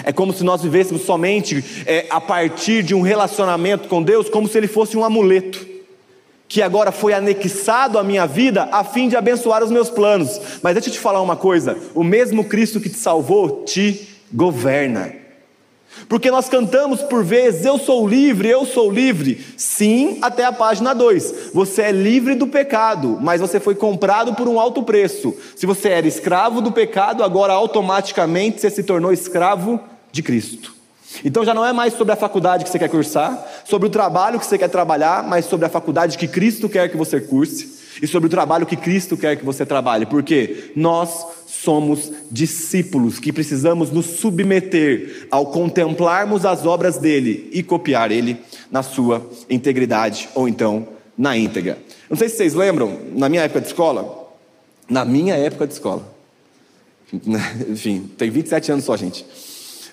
É 0.05 0.13
como 0.13 0.33
se 0.33 0.45
nós 0.45 0.63
vivêssemos 0.63 1.03
somente 1.03 1.65
é, 1.87 2.07
a 2.09 2.21
partir 2.21 2.85
de 2.85 2.95
um 2.95 3.01
relacionamento 3.01 3.89
com 3.89 4.03
Deus, 4.03 4.29
como 4.29 4.47
se 4.47 4.57
ele 4.57 4.69
fosse 4.69 4.97
um 4.97 5.05
amuleto, 5.05 5.67
que 6.49 6.63
agora 6.63 6.93
foi 6.93 7.13
anexado 7.13 7.99
à 7.99 8.05
minha 8.05 8.27
vida 8.27 8.69
a 8.71 8.85
fim 8.85 9.09
de 9.09 9.17
abençoar 9.17 9.65
os 9.65 9.71
meus 9.71 9.91
planos. 9.91 10.41
Mas 10.63 10.75
deixa 10.75 10.89
eu 10.89 10.93
te 10.93 11.01
falar 11.01 11.21
uma 11.21 11.35
coisa: 11.35 11.77
o 11.95 12.05
mesmo 12.05 12.45
Cristo 12.45 12.81
que 12.81 12.89
te 12.89 12.99
salvou 12.99 13.65
te 13.65 14.09
governa. 14.33 15.26
Porque 16.09 16.31
nós 16.31 16.49
cantamos 16.49 17.03
por 17.03 17.25
vezes, 17.25 17.65
eu 17.65 17.79
sou 17.79 18.07
livre, 18.07 18.49
eu 18.49 18.65
sou 18.65 18.91
livre. 18.91 19.45
Sim, 19.57 20.19
até 20.23 20.45
a 20.45 20.53
página 20.53 20.95
2. 20.95 21.51
Você 21.53 21.83
é 21.83 21.93
livre 21.93 22.35
do 22.35 22.47
pecado, 22.47 23.19
mas 23.21 23.41
você 23.41 23.59
foi 23.59 23.75
comprado 23.75 24.35
por 24.35 24.49
um 24.49 24.61
alto 24.61 24.83
preço. 24.83 25.35
Se 25.57 25.67
você 25.67 25.89
era 25.89 26.07
escravo 26.07 26.61
do 26.61 26.73
pecado, 26.73 27.25
agora 27.25 27.53
automaticamente 27.53 28.61
você 28.61 28.71
se 28.71 28.83
tornou 28.83 29.13
escravo 29.13 29.81
de 30.13 30.23
Cristo. 30.23 30.75
Então 31.25 31.45
já 31.45 31.55
não 31.55 31.65
é 31.65 31.73
mais 31.73 31.95
sobre 31.95 32.13
a 32.13 32.17
faculdade 32.17 32.65
que 32.65 32.71
você 32.71 32.79
quer 32.79 32.89
cursar, 32.89 33.45
sobre 33.65 33.89
o 33.89 33.91
trabalho 33.91 34.39
que 34.39 34.47
você 34.47 34.59
quer 34.59 34.69
trabalhar, 34.69 35.23
mas 35.23 35.47
sobre 35.47 35.67
a 35.67 35.69
faculdade 35.69 36.19
que 36.19 36.29
Cristo 36.29 36.69
quer 36.69 36.91
que 36.91 36.97
você 36.97 37.21
curse 37.21 37.76
e 38.01 38.07
sobre 38.07 38.27
o 38.27 38.31
trabalho 38.31 38.67
que 38.67 38.77
Cristo 38.77 39.17
quer 39.17 39.37
que 39.37 39.45
você 39.45 39.65
trabalhe. 39.65 40.07
Porque 40.07 40.73
nós 40.75 41.27
somos 41.47 42.13
discípulos 42.31 43.19
que 43.19 43.33
precisamos 43.33 43.91
nos 43.91 44.07
submeter 44.07 45.27
ao 45.31 45.47
contemplarmos 45.47 46.45
as 46.45 46.67
obras 46.67 46.99
dele 46.99 47.49
e 47.53 47.63
copiar 47.63 48.11
ele 48.13 48.37
na 48.71 48.83
sua 48.83 49.29
integridade 49.49 50.29
ou 50.35 50.49
então 50.49 50.89
na 51.17 51.37
íntegra. 51.37 51.79
Não 52.11 52.17
sei 52.17 52.29
se 52.29 52.37
vocês 52.37 52.55
lembram, 52.55 52.99
na 53.13 53.29
minha 53.29 53.43
época 53.43 53.61
de 53.61 53.69
escola, 53.69 54.29
na 54.89 55.05
minha 55.05 55.35
época 55.35 55.67
de 55.67 55.73
escola, 55.73 56.15
enfim, 57.69 58.11
tem 58.17 58.31
27 58.31 58.73
anos 58.73 58.85
só, 58.85 58.97
gente. 58.97 59.25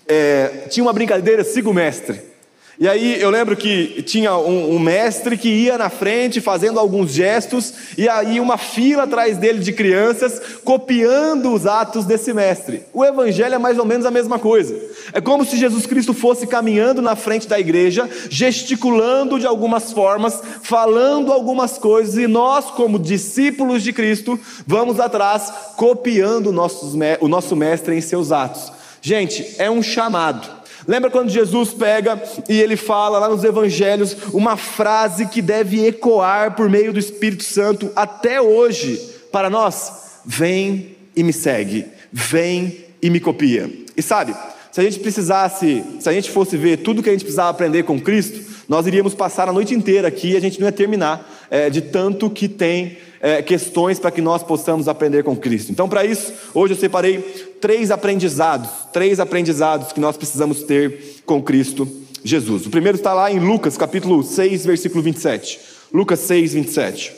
É, 0.07 0.67
tinha 0.69 0.83
uma 0.83 0.93
brincadeira, 0.93 1.43
siga 1.43 1.69
o 1.69 1.73
mestre. 1.73 2.32
E 2.79 2.87
aí 2.87 3.21
eu 3.21 3.29
lembro 3.29 3.55
que 3.55 4.01
tinha 4.01 4.35
um, 4.35 4.75
um, 4.75 4.79
mestre 4.79 5.37
que 5.37 5.47
ia 5.47 5.77
na 5.77 5.91
frente 5.91 6.41
fazendo 6.41 6.79
alguns 6.79 7.11
gestos, 7.11 7.71
e 7.95 8.09
aí 8.09 8.39
uma 8.39 8.57
fila 8.57 9.03
atrás 9.03 9.37
dele 9.37 9.59
de 9.59 9.71
crianças 9.71 10.41
copiando 10.63 11.53
os 11.53 11.67
atos 11.67 12.03
desse 12.03 12.33
mestre. 12.33 12.83
O 12.91 13.05
evangelho 13.05 13.53
é 13.53 13.57
mais 13.59 13.77
ou 13.77 13.85
menos 13.85 14.07
a 14.07 14.11
mesma 14.11 14.39
coisa. 14.39 14.75
É 15.13 15.21
como 15.21 15.45
se 15.45 15.55
Jesus 15.55 15.85
Cristo 15.85 16.15
fosse 16.15 16.47
caminhando 16.47 16.99
na 16.99 17.15
frente 17.15 17.47
da 17.47 17.59
igreja, 17.59 18.09
gesticulando 18.27 19.39
de 19.39 19.45
algumas 19.45 19.91
formas, 19.91 20.41
falando 20.63 21.31
algumas 21.31 21.77
coisas, 21.77 22.17
e 22.17 22.25
nós, 22.25 22.65
como 22.71 22.97
discípulos 22.97 23.83
de 23.83 23.93
Cristo, 23.93 24.39
vamos 24.65 24.99
atrás 24.99 25.53
copiando 25.77 26.47
o 26.47 26.51
nosso, 26.51 26.97
o 27.21 27.27
nosso 27.27 27.55
mestre 27.55 27.95
em 27.95 28.01
seus 28.01 28.31
atos. 28.31 28.71
Gente, 28.99 29.55
é 29.59 29.69
um 29.69 29.83
chamado. 29.83 30.62
Lembra 30.87 31.09
quando 31.09 31.29
Jesus 31.29 31.73
pega 31.73 32.21
e 32.49 32.59
ele 32.59 32.75
fala 32.75 33.19
lá 33.19 33.29
nos 33.29 33.43
evangelhos 33.43 34.15
uma 34.33 34.57
frase 34.57 35.27
que 35.27 35.41
deve 35.41 35.85
ecoar 35.85 36.55
por 36.55 36.69
meio 36.69 36.91
do 36.91 36.99
Espírito 36.99 37.43
Santo 37.43 37.91
até 37.95 38.41
hoje 38.41 38.99
para 39.31 39.49
nós? 39.49 40.21
Vem 40.25 40.95
e 41.15 41.23
me 41.23 41.33
segue, 41.33 41.85
vem 42.11 42.85
e 43.01 43.09
me 43.09 43.19
copia. 43.19 43.69
E 43.95 44.01
sabe, 44.01 44.35
se 44.71 44.81
a 44.81 44.83
gente 44.83 44.99
precisasse, 44.99 45.83
se 45.99 46.09
a 46.09 46.13
gente 46.13 46.31
fosse 46.31 46.57
ver 46.57 46.77
tudo 46.77 47.03
que 47.03 47.09
a 47.09 47.11
gente 47.11 47.23
precisava 47.23 47.49
aprender 47.49 47.83
com 47.83 47.99
Cristo, 47.99 48.53
nós 48.67 48.87
iríamos 48.87 49.13
passar 49.13 49.47
a 49.47 49.53
noite 49.53 49.73
inteira 49.75 50.07
aqui 50.07 50.31
e 50.31 50.37
a 50.37 50.39
gente 50.39 50.59
não 50.59 50.67
ia 50.67 50.71
terminar 50.71 51.29
é, 51.51 51.69
de 51.69 51.81
tanto 51.81 52.29
que 52.29 52.47
tem 52.47 52.97
é, 53.21 53.41
questões 53.41 53.99
para 53.99 54.11
que 54.11 54.21
nós 54.21 54.41
possamos 54.41 54.87
aprender 54.87 55.23
com 55.23 55.35
Cristo. 55.35 55.71
Então, 55.71 55.87
para 55.87 56.03
isso, 56.03 56.33
hoje 56.53 56.73
eu 56.73 56.77
separei 56.77 57.52
três 57.63 57.91
aprendizados, 57.91 58.69
três 58.91 59.21
aprendizados 59.21 59.93
que 59.93 59.99
nós 60.01 60.17
precisamos 60.17 60.63
ter 60.63 61.21
com 61.25 61.41
Cristo 61.41 61.87
Jesus. 62.21 62.65
O 62.65 62.69
primeiro 62.69 62.97
está 62.97 63.13
lá 63.13 63.31
em 63.31 63.39
Lucas, 63.39 63.77
capítulo 63.77 64.21
6, 64.21 64.65
versículo 64.65 65.01
27. 65.01 65.61
Lucas 65.93 66.19
6, 66.19 66.55
27. 66.55 67.15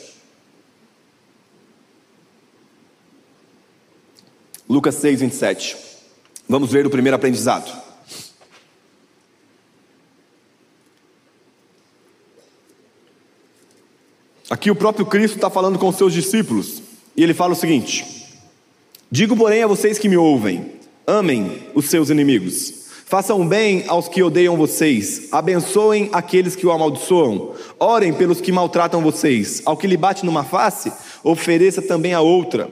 Lucas 4.68 4.94
6, 4.94 5.18
27. 5.18 5.76
Vamos 6.48 6.70
ver 6.70 6.86
o 6.86 6.90
primeiro 6.90 7.16
aprendizado. 7.16 7.68
Aqui 14.48 14.70
o 14.70 14.76
próprio 14.76 15.06
Cristo 15.06 15.34
está 15.34 15.50
falando 15.50 15.76
com 15.76 15.88
os 15.88 15.96
seus 15.96 16.12
discípulos, 16.12 16.80
e 17.16 17.24
ele 17.24 17.34
fala 17.34 17.52
o 17.52 17.56
seguinte: 17.56 18.15
Digo, 19.10 19.36
porém, 19.36 19.62
a 19.62 19.68
vocês 19.68 19.98
que 19.98 20.08
me 20.08 20.16
ouvem: 20.16 20.72
amem 21.06 21.62
os 21.74 21.86
seus 21.86 22.10
inimigos, 22.10 22.86
façam 23.06 23.46
bem 23.46 23.84
aos 23.86 24.08
que 24.08 24.20
odeiam 24.20 24.56
vocês, 24.56 25.28
abençoem 25.30 26.08
aqueles 26.12 26.56
que 26.56 26.66
o 26.66 26.72
amaldiçoam, 26.72 27.52
orem 27.78 28.12
pelos 28.12 28.40
que 28.40 28.50
maltratam 28.50 29.00
vocês, 29.02 29.62
ao 29.64 29.76
que 29.76 29.86
lhe 29.86 29.96
bate 29.96 30.26
numa 30.26 30.42
face, 30.42 30.92
ofereça 31.22 31.80
também 31.80 32.14
a 32.14 32.20
outra. 32.20 32.68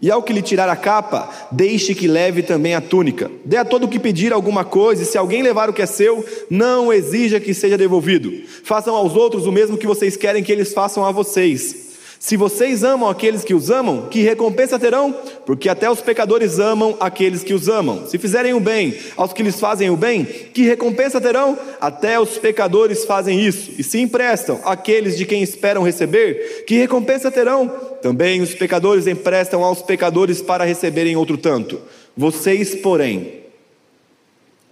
E 0.00 0.10
ao 0.10 0.22
que 0.22 0.32
lhe 0.32 0.42
tirar 0.42 0.68
a 0.68 0.76
capa, 0.76 1.30
deixe 1.50 1.94
que 1.94 2.06
leve 2.06 2.42
também 2.42 2.74
a 2.74 2.80
túnica. 2.80 3.30
Dê 3.44 3.56
a 3.56 3.64
todo 3.64 3.84
o 3.84 3.88
que 3.88 3.98
pedir 3.98 4.32
alguma 4.32 4.64
coisa, 4.64 5.02
e 5.02 5.06
se 5.06 5.16
alguém 5.16 5.42
levar 5.42 5.70
o 5.70 5.72
que 5.72 5.80
é 5.80 5.86
seu, 5.86 6.24
não 6.50 6.92
exija 6.92 7.40
que 7.40 7.54
seja 7.54 7.78
devolvido. 7.78 8.30
Façam 8.64 8.94
aos 8.94 9.16
outros 9.16 9.46
o 9.46 9.52
mesmo 9.52 9.78
que 9.78 9.86
vocês 9.86 10.16
querem 10.16 10.42
que 10.42 10.52
eles 10.52 10.74
façam 10.74 11.04
a 11.04 11.12
vocês. 11.12 11.83
Se 12.24 12.38
vocês 12.38 12.82
amam 12.82 13.06
aqueles 13.06 13.44
que 13.44 13.52
os 13.52 13.70
amam, 13.70 14.08
que 14.08 14.22
recompensa 14.22 14.78
terão? 14.78 15.12
Porque 15.44 15.68
até 15.68 15.90
os 15.90 16.00
pecadores 16.00 16.58
amam 16.58 16.96
aqueles 16.98 17.44
que 17.44 17.52
os 17.52 17.68
amam. 17.68 18.06
Se 18.06 18.16
fizerem 18.16 18.54
o 18.54 18.60
bem 18.60 18.94
aos 19.14 19.34
que 19.34 19.42
lhes 19.42 19.60
fazem 19.60 19.90
o 19.90 19.96
bem, 19.96 20.24
que 20.24 20.62
recompensa 20.62 21.20
terão? 21.20 21.58
Até 21.78 22.18
os 22.18 22.38
pecadores 22.38 23.04
fazem 23.04 23.44
isso. 23.44 23.72
E 23.76 23.84
se 23.84 24.00
emprestam 24.00 24.58
aqueles 24.64 25.18
de 25.18 25.26
quem 25.26 25.42
esperam 25.42 25.82
receber, 25.82 26.64
que 26.66 26.76
recompensa 26.76 27.30
terão? 27.30 27.68
Também 28.00 28.40
os 28.40 28.54
pecadores 28.54 29.06
emprestam 29.06 29.62
aos 29.62 29.82
pecadores 29.82 30.40
para 30.40 30.64
receberem 30.64 31.16
outro 31.16 31.36
tanto. 31.36 31.78
Vocês, 32.16 32.74
porém, 32.74 33.40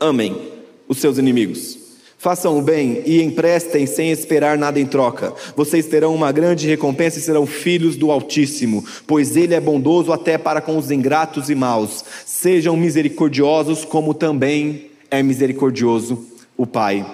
amem 0.00 0.34
os 0.88 0.96
seus 0.96 1.18
inimigos. 1.18 1.81
Façam 2.22 2.56
o 2.56 2.62
bem 2.62 3.02
e 3.04 3.20
emprestem 3.20 3.84
sem 3.84 4.12
esperar 4.12 4.56
nada 4.56 4.78
em 4.78 4.86
troca. 4.86 5.34
Vocês 5.56 5.86
terão 5.86 6.14
uma 6.14 6.30
grande 6.30 6.68
recompensa 6.68 7.18
e 7.18 7.20
serão 7.20 7.44
filhos 7.46 7.96
do 7.96 8.12
Altíssimo, 8.12 8.84
pois 9.08 9.34
Ele 9.34 9.56
é 9.56 9.60
bondoso 9.60 10.12
até 10.12 10.38
para 10.38 10.60
com 10.60 10.78
os 10.78 10.92
ingratos 10.92 11.50
e 11.50 11.56
maus. 11.56 12.04
Sejam 12.24 12.76
misericordiosos, 12.76 13.84
como 13.84 14.14
também 14.14 14.86
é 15.10 15.20
misericordioso 15.20 16.24
o 16.56 16.64
Pai 16.64 17.04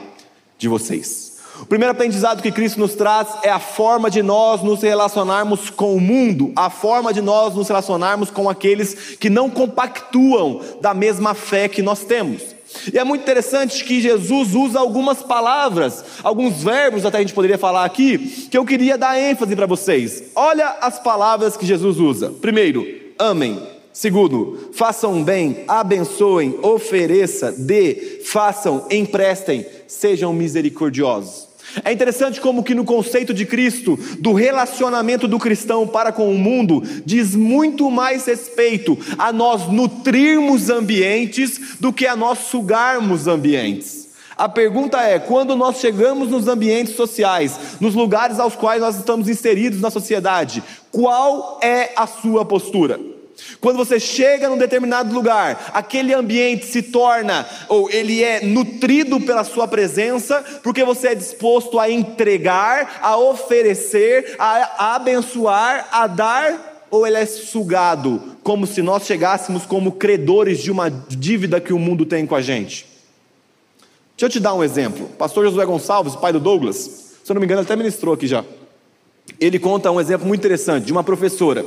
de 0.58 0.68
vocês. 0.68 1.38
O 1.58 1.64
primeiro 1.64 1.92
aprendizado 1.92 2.42
que 2.42 2.52
Cristo 2.52 2.78
nos 2.78 2.94
traz 2.94 3.28
é 3.42 3.48
a 3.48 3.58
forma 3.58 4.10
de 4.10 4.22
nós 4.22 4.62
nos 4.62 4.82
relacionarmos 4.82 5.70
com 5.70 5.96
o 5.96 6.00
mundo, 6.02 6.52
a 6.54 6.68
forma 6.68 7.14
de 7.14 7.22
nós 7.22 7.54
nos 7.54 7.66
relacionarmos 7.66 8.30
com 8.30 8.46
aqueles 8.46 9.16
que 9.18 9.30
não 9.30 9.48
compactuam 9.48 10.60
da 10.82 10.92
mesma 10.92 11.32
fé 11.32 11.66
que 11.66 11.80
nós 11.80 12.04
temos. 12.04 12.57
E 12.92 12.98
é 12.98 13.04
muito 13.04 13.22
interessante 13.22 13.84
que 13.84 14.00
Jesus 14.00 14.54
usa 14.54 14.78
algumas 14.78 15.22
palavras, 15.22 16.04
alguns 16.22 16.62
verbos, 16.62 17.04
até 17.04 17.18
a 17.18 17.20
gente 17.20 17.32
poderia 17.32 17.58
falar 17.58 17.84
aqui, 17.84 18.18
que 18.50 18.56
eu 18.58 18.64
queria 18.64 18.98
dar 18.98 19.18
ênfase 19.18 19.56
para 19.56 19.66
vocês. 19.66 20.24
Olha 20.34 20.76
as 20.80 20.98
palavras 20.98 21.56
que 21.56 21.66
Jesus 21.66 21.98
usa. 21.98 22.30
Primeiro, 22.30 22.86
amem. 23.18 23.60
Segundo, 23.92 24.70
façam 24.74 25.24
bem, 25.24 25.64
abençoem, 25.66 26.56
ofereça, 26.62 27.50
dê, 27.50 28.20
façam, 28.24 28.86
emprestem, 28.90 29.66
sejam 29.88 30.32
misericordiosos. 30.32 31.47
É 31.84 31.92
interessante 31.92 32.40
como 32.40 32.62
que 32.62 32.74
no 32.74 32.84
conceito 32.84 33.34
de 33.34 33.44
Cristo, 33.44 33.98
do 34.18 34.32
relacionamento 34.32 35.28
do 35.28 35.38
cristão 35.38 35.86
para 35.86 36.12
com 36.12 36.30
o 36.30 36.38
mundo, 36.38 36.82
diz 37.04 37.34
muito 37.34 37.90
mais 37.90 38.26
respeito 38.26 38.98
a 39.18 39.32
nós 39.32 39.68
nutrirmos 39.68 40.70
ambientes 40.70 41.76
do 41.78 41.92
que 41.92 42.06
a 42.06 42.16
nós 42.16 42.38
sugarmos 42.38 43.26
ambientes. 43.26 44.08
A 44.36 44.48
pergunta 44.48 45.02
é: 45.02 45.18
quando 45.18 45.56
nós 45.56 45.78
chegamos 45.78 46.30
nos 46.30 46.46
ambientes 46.46 46.94
sociais, 46.94 47.58
nos 47.80 47.94
lugares 47.94 48.38
aos 48.38 48.54
quais 48.54 48.80
nós 48.80 48.96
estamos 48.96 49.28
inseridos 49.28 49.80
na 49.80 49.90
sociedade, 49.90 50.62
qual 50.92 51.58
é 51.62 51.92
a 51.96 52.06
sua 52.06 52.44
postura? 52.44 53.17
Quando 53.60 53.76
você 53.76 53.98
chega 53.98 54.48
num 54.48 54.58
determinado 54.58 55.14
lugar, 55.14 55.70
aquele 55.72 56.12
ambiente 56.12 56.66
se 56.66 56.82
torna, 56.82 57.46
ou 57.68 57.90
ele 57.90 58.22
é 58.22 58.44
nutrido 58.44 59.20
pela 59.20 59.44
sua 59.44 59.66
presença, 59.66 60.44
porque 60.62 60.84
você 60.84 61.08
é 61.08 61.14
disposto 61.14 61.78
a 61.78 61.90
entregar, 61.90 62.98
a 63.00 63.16
oferecer, 63.16 64.34
a, 64.38 64.94
abençoar, 64.94 65.88
a 65.90 66.06
dar, 66.06 66.86
ou 66.90 67.06
ele 67.06 67.16
é 67.16 67.26
sugado, 67.26 68.36
como 68.42 68.66
se 68.66 68.82
nós 68.82 69.04
chegássemos 69.04 69.66
como 69.66 69.92
credores 69.92 70.58
de 70.58 70.70
uma 70.70 70.90
dívida 70.90 71.60
que 71.60 71.72
o 71.72 71.78
mundo 71.78 72.06
tem 72.06 72.26
com 72.26 72.34
a 72.34 72.40
gente. 72.40 72.86
Deixa 74.16 74.26
eu 74.26 74.30
te 74.30 74.40
dar 74.40 74.54
um 74.54 74.64
exemplo. 74.64 75.06
Pastor 75.18 75.44
Josué 75.44 75.64
Gonçalves, 75.64 76.16
pai 76.16 76.32
do 76.32 76.40
Douglas, 76.40 76.76
se 77.22 77.30
eu 77.30 77.34
não 77.34 77.40
me 77.40 77.46
engano, 77.46 77.62
até 77.62 77.76
ministrou 77.76 78.14
aqui 78.14 78.26
já. 78.26 78.44
Ele 79.38 79.58
conta 79.58 79.90
um 79.90 80.00
exemplo 80.00 80.26
muito 80.26 80.40
interessante 80.40 80.86
de 80.86 80.92
uma 80.92 81.04
professora 81.04 81.64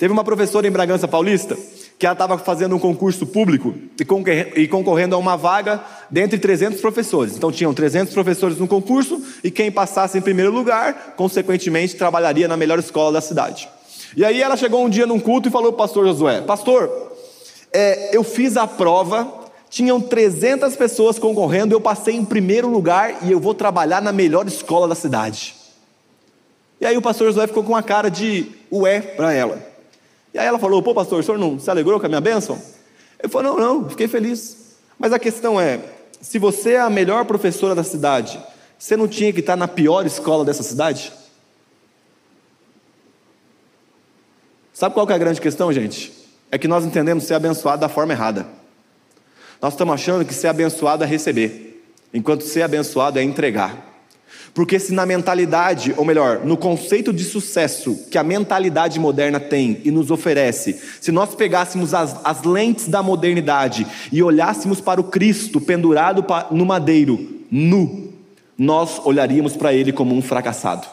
Teve 0.00 0.14
uma 0.14 0.24
professora 0.24 0.66
em 0.66 0.70
Bragança 0.70 1.06
Paulista 1.06 1.58
que 1.98 2.06
ela 2.06 2.14
estava 2.14 2.38
fazendo 2.38 2.74
um 2.74 2.78
concurso 2.78 3.26
público 3.26 3.74
e 4.56 4.66
concorrendo 4.66 5.14
a 5.14 5.18
uma 5.18 5.36
vaga 5.36 5.84
dentre 6.10 6.38
300 6.38 6.80
professores. 6.80 7.36
Então 7.36 7.52
tinham 7.52 7.74
300 7.74 8.14
professores 8.14 8.56
no 8.56 8.66
concurso 8.66 9.22
e 9.44 9.50
quem 9.50 9.70
passasse 9.70 10.16
em 10.16 10.22
primeiro 10.22 10.50
lugar, 10.50 11.12
consequentemente, 11.18 11.96
trabalharia 11.96 12.48
na 12.48 12.56
melhor 12.56 12.78
escola 12.78 13.12
da 13.12 13.20
cidade. 13.20 13.68
E 14.16 14.24
aí 14.24 14.40
ela 14.40 14.56
chegou 14.56 14.82
um 14.82 14.88
dia 14.88 15.06
num 15.06 15.20
culto 15.20 15.50
e 15.50 15.52
falou 15.52 15.70
para 15.70 15.84
o 15.84 15.86
pastor 15.86 16.06
Josué: 16.06 16.40
Pastor, 16.40 17.12
é, 17.70 18.16
eu 18.16 18.24
fiz 18.24 18.56
a 18.56 18.66
prova, 18.66 19.30
tinham 19.68 20.00
300 20.00 20.74
pessoas 20.76 21.18
concorrendo, 21.18 21.74
eu 21.74 21.80
passei 21.80 22.16
em 22.16 22.24
primeiro 22.24 22.70
lugar 22.70 23.18
e 23.22 23.30
eu 23.30 23.38
vou 23.38 23.52
trabalhar 23.52 24.00
na 24.00 24.12
melhor 24.12 24.46
escola 24.46 24.88
da 24.88 24.94
cidade. 24.94 25.54
E 26.80 26.86
aí 26.86 26.96
o 26.96 27.02
pastor 27.02 27.26
Josué 27.26 27.46
ficou 27.46 27.62
com 27.62 27.72
uma 27.72 27.82
cara 27.82 28.08
de 28.08 28.46
ué 28.72 29.02
para 29.02 29.34
ela. 29.34 29.69
E 30.32 30.38
aí 30.38 30.46
ela 30.46 30.58
falou: 30.58 30.82
Pô, 30.82 30.94
pastor, 30.94 31.20
o 31.20 31.22
senhor 31.22 31.38
não 31.38 31.58
se 31.58 31.70
alegrou 31.70 31.98
com 31.98 32.06
a 32.06 32.08
minha 32.08 32.20
bênção? 32.20 32.60
Ele 33.18 33.30
falou: 33.30 33.56
Não, 33.56 33.74
não, 33.80 33.90
fiquei 33.90 34.08
feliz. 34.08 34.76
Mas 34.98 35.12
a 35.12 35.18
questão 35.18 35.60
é: 35.60 35.80
se 36.20 36.38
você 36.38 36.72
é 36.72 36.80
a 36.80 36.90
melhor 36.90 37.24
professora 37.24 37.74
da 37.74 37.82
cidade, 37.82 38.40
você 38.78 38.96
não 38.96 39.08
tinha 39.08 39.32
que 39.32 39.40
estar 39.40 39.56
na 39.56 39.68
pior 39.68 40.06
escola 40.06 40.44
dessa 40.44 40.62
cidade? 40.62 41.12
Sabe 44.72 44.94
qual 44.94 45.08
é 45.10 45.12
a 45.12 45.18
grande 45.18 45.40
questão, 45.40 45.72
gente? 45.72 46.12
É 46.50 46.56
que 46.56 46.66
nós 46.66 46.84
entendemos 46.84 47.24
ser 47.24 47.34
abençoado 47.34 47.80
da 47.80 47.88
forma 47.88 48.12
errada. 48.12 48.46
Nós 49.60 49.74
estamos 49.74 49.92
achando 49.92 50.24
que 50.24 50.32
ser 50.32 50.48
abençoado 50.48 51.04
é 51.04 51.06
receber, 51.06 51.84
enquanto 52.14 52.44
ser 52.44 52.62
abençoado 52.62 53.18
é 53.18 53.22
entregar. 53.22 53.89
Porque 54.52 54.78
se 54.78 54.92
na 54.92 55.06
mentalidade, 55.06 55.94
ou 55.96 56.04
melhor, 56.04 56.44
no 56.44 56.56
conceito 56.56 57.12
de 57.12 57.24
sucesso 57.24 58.06
que 58.10 58.18
a 58.18 58.24
mentalidade 58.24 58.98
moderna 58.98 59.38
tem 59.38 59.80
e 59.84 59.90
nos 59.90 60.10
oferece, 60.10 60.80
se 61.00 61.12
nós 61.12 61.34
pegássemos 61.34 61.94
as, 61.94 62.16
as 62.24 62.42
lentes 62.42 62.88
da 62.88 63.02
modernidade 63.02 63.86
e 64.10 64.22
olhássemos 64.22 64.80
para 64.80 65.00
o 65.00 65.04
Cristo 65.04 65.60
pendurado 65.60 66.24
no 66.50 66.66
madeiro, 66.66 67.42
nu, 67.50 68.12
nós 68.58 69.00
olharíamos 69.04 69.56
para 69.56 69.72
ele 69.72 69.92
como 69.92 70.14
um 70.14 70.20
fracassado, 70.20 70.86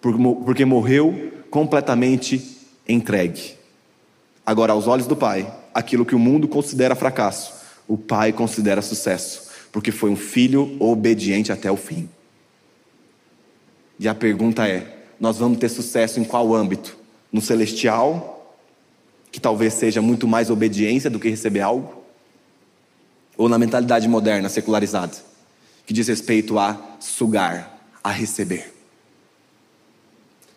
porque 0.00 0.64
morreu 0.64 1.32
completamente 1.50 2.56
entregue. 2.88 3.54
Agora, 4.44 4.72
aos 4.72 4.86
olhos 4.86 5.06
do 5.06 5.16
Pai, 5.16 5.52
aquilo 5.74 6.06
que 6.06 6.14
o 6.14 6.18
mundo 6.18 6.48
considera 6.48 6.94
fracasso, 6.94 7.52
o 7.86 7.96
Pai 7.96 8.32
considera 8.32 8.82
sucesso, 8.82 9.45
porque 9.76 9.92
foi 9.92 10.08
um 10.08 10.16
filho 10.16 10.74
obediente 10.80 11.52
até 11.52 11.70
o 11.70 11.76
fim. 11.76 12.08
E 14.00 14.08
a 14.08 14.14
pergunta 14.14 14.66
é: 14.66 15.04
nós 15.20 15.36
vamos 15.36 15.58
ter 15.58 15.68
sucesso 15.68 16.18
em 16.18 16.24
qual 16.24 16.54
âmbito? 16.54 16.96
No 17.30 17.42
celestial, 17.42 18.56
que 19.30 19.38
talvez 19.38 19.74
seja 19.74 20.00
muito 20.00 20.26
mais 20.26 20.48
obediência 20.48 21.10
do 21.10 21.20
que 21.20 21.28
receber 21.28 21.60
algo? 21.60 22.02
Ou 23.36 23.50
na 23.50 23.58
mentalidade 23.58 24.08
moderna, 24.08 24.48
secularizada, 24.48 25.12
que 25.84 25.92
diz 25.92 26.08
respeito 26.08 26.58
a 26.58 26.80
sugar, 26.98 27.78
a 28.02 28.10
receber? 28.10 28.72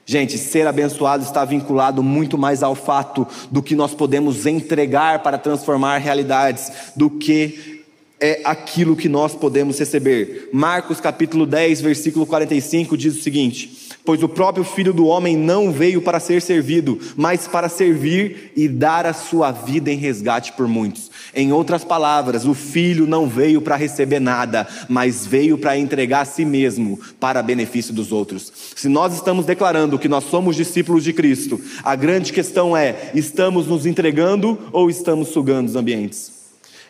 Gente, 0.06 0.38
ser 0.38 0.66
abençoado 0.66 1.26
está 1.26 1.44
vinculado 1.44 2.02
muito 2.02 2.38
mais 2.38 2.64
ao 2.64 2.74
fato 2.74 3.28
do 3.52 3.62
que 3.62 3.76
nós 3.76 3.94
podemos 3.94 4.46
entregar 4.46 5.22
para 5.24 5.38
transformar 5.38 5.98
realidades, 5.98 6.72
do 6.96 7.10
que 7.10 7.79
é 8.20 8.42
aquilo 8.44 8.96
que 8.96 9.08
nós 9.08 9.34
podemos 9.34 9.80
receber. 9.80 10.50
Marcos 10.52 11.00
capítulo 11.00 11.46
10, 11.46 11.82
versículo 11.82 12.26
45 12.26 12.98
diz 12.98 13.18
o 13.18 13.22
seguinte: 13.22 13.90
Pois 14.04 14.22
o 14.22 14.28
próprio 14.28 14.64
Filho 14.64 14.94
do 14.94 15.06
Homem 15.06 15.38
não 15.38 15.72
veio 15.72 16.02
para 16.02 16.20
ser 16.20 16.42
servido, 16.42 17.00
mas 17.16 17.48
para 17.48 17.70
servir 17.70 18.52
e 18.56 18.68
dar 18.68 19.06
a 19.06 19.14
sua 19.14 19.52
vida 19.52 19.92
em 19.92 19.98
resgate 19.98 20.52
por 20.54 20.68
muitos. 20.68 21.10
Em 21.34 21.54
outras 21.54 21.84
palavras, 21.84 22.46
o 22.46 22.54
Filho 22.54 23.08
não 23.08 23.28
veio 23.28 23.62
para 23.62 23.76
receber 23.76 24.20
nada, 24.20 24.68
mas 24.90 25.26
veio 25.26 25.58
para 25.58 25.78
entregar 25.78 26.22
a 26.22 26.26
si 26.26 26.44
mesmo 26.44 27.00
para 27.20 27.44
benefício 27.44 27.94
dos 27.94 28.12
outros. 28.12 28.52
Se 28.76 28.90
nós 28.90 29.14
estamos 29.14 29.46
declarando 29.46 30.00
que 30.00 30.10
nós 30.10 30.26
somos 30.26 30.56
discípulos 30.56 31.04
de 31.04 31.14
Cristo, 31.14 31.62
a 31.84 31.96
grande 31.96 32.34
questão 32.34 32.76
é: 32.76 33.12
estamos 33.14 33.68
nos 33.68 33.86
entregando 33.86 34.60
ou 34.74 34.90
estamos 34.90 35.30
sugando 35.30 35.68
os 35.68 35.76
ambientes? 35.76 36.32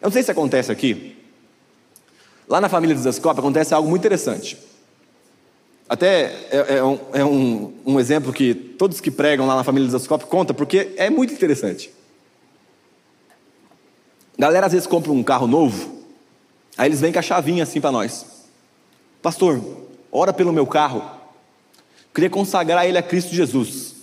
Eu 0.01 0.05
não 0.05 0.11
sei 0.11 0.23
se 0.23 0.31
acontece 0.31 0.71
aqui. 0.71 1.18
Lá 2.49 2.59
na 2.59 2.67
família 2.67 2.95
dos 2.95 3.03
Zascope 3.03 3.39
acontece 3.39 3.75
algo 3.75 3.87
muito 3.87 4.01
interessante. 4.01 4.57
Até 5.87 6.33
é, 6.51 6.77
é, 6.77 6.83
um, 6.83 6.99
é 7.13 7.23
um, 7.23 7.73
um, 7.85 7.99
exemplo 7.99 8.33
que 8.33 8.55
todos 8.55 8.99
que 8.99 9.11
pregam 9.11 9.45
lá 9.45 9.55
na 9.55 9.63
família 9.63 9.87
dos 9.87 10.01
Zascope 10.01 10.25
contam, 10.25 10.55
porque 10.55 10.93
é 10.97 11.11
muito 11.11 11.31
interessante. 11.31 11.91
Galera 14.37 14.65
às 14.65 14.71
vezes 14.71 14.87
compra 14.87 15.11
um 15.11 15.21
carro 15.21 15.45
novo, 15.45 16.03
aí 16.75 16.87
eles 16.87 17.01
vêm 17.01 17.13
com 17.13 17.19
a 17.19 17.21
chavinha 17.21 17.63
assim 17.63 17.79
para 17.79 17.91
nós. 17.91 18.25
Pastor, 19.21 19.61
ora 20.11 20.33
pelo 20.33 20.51
meu 20.51 20.65
carro. 20.65 21.03
queria 22.13 22.29
consagrar 22.29 22.87
ele 22.87 22.97
a 22.97 23.03
Cristo 23.03 23.35
Jesus. 23.35 23.95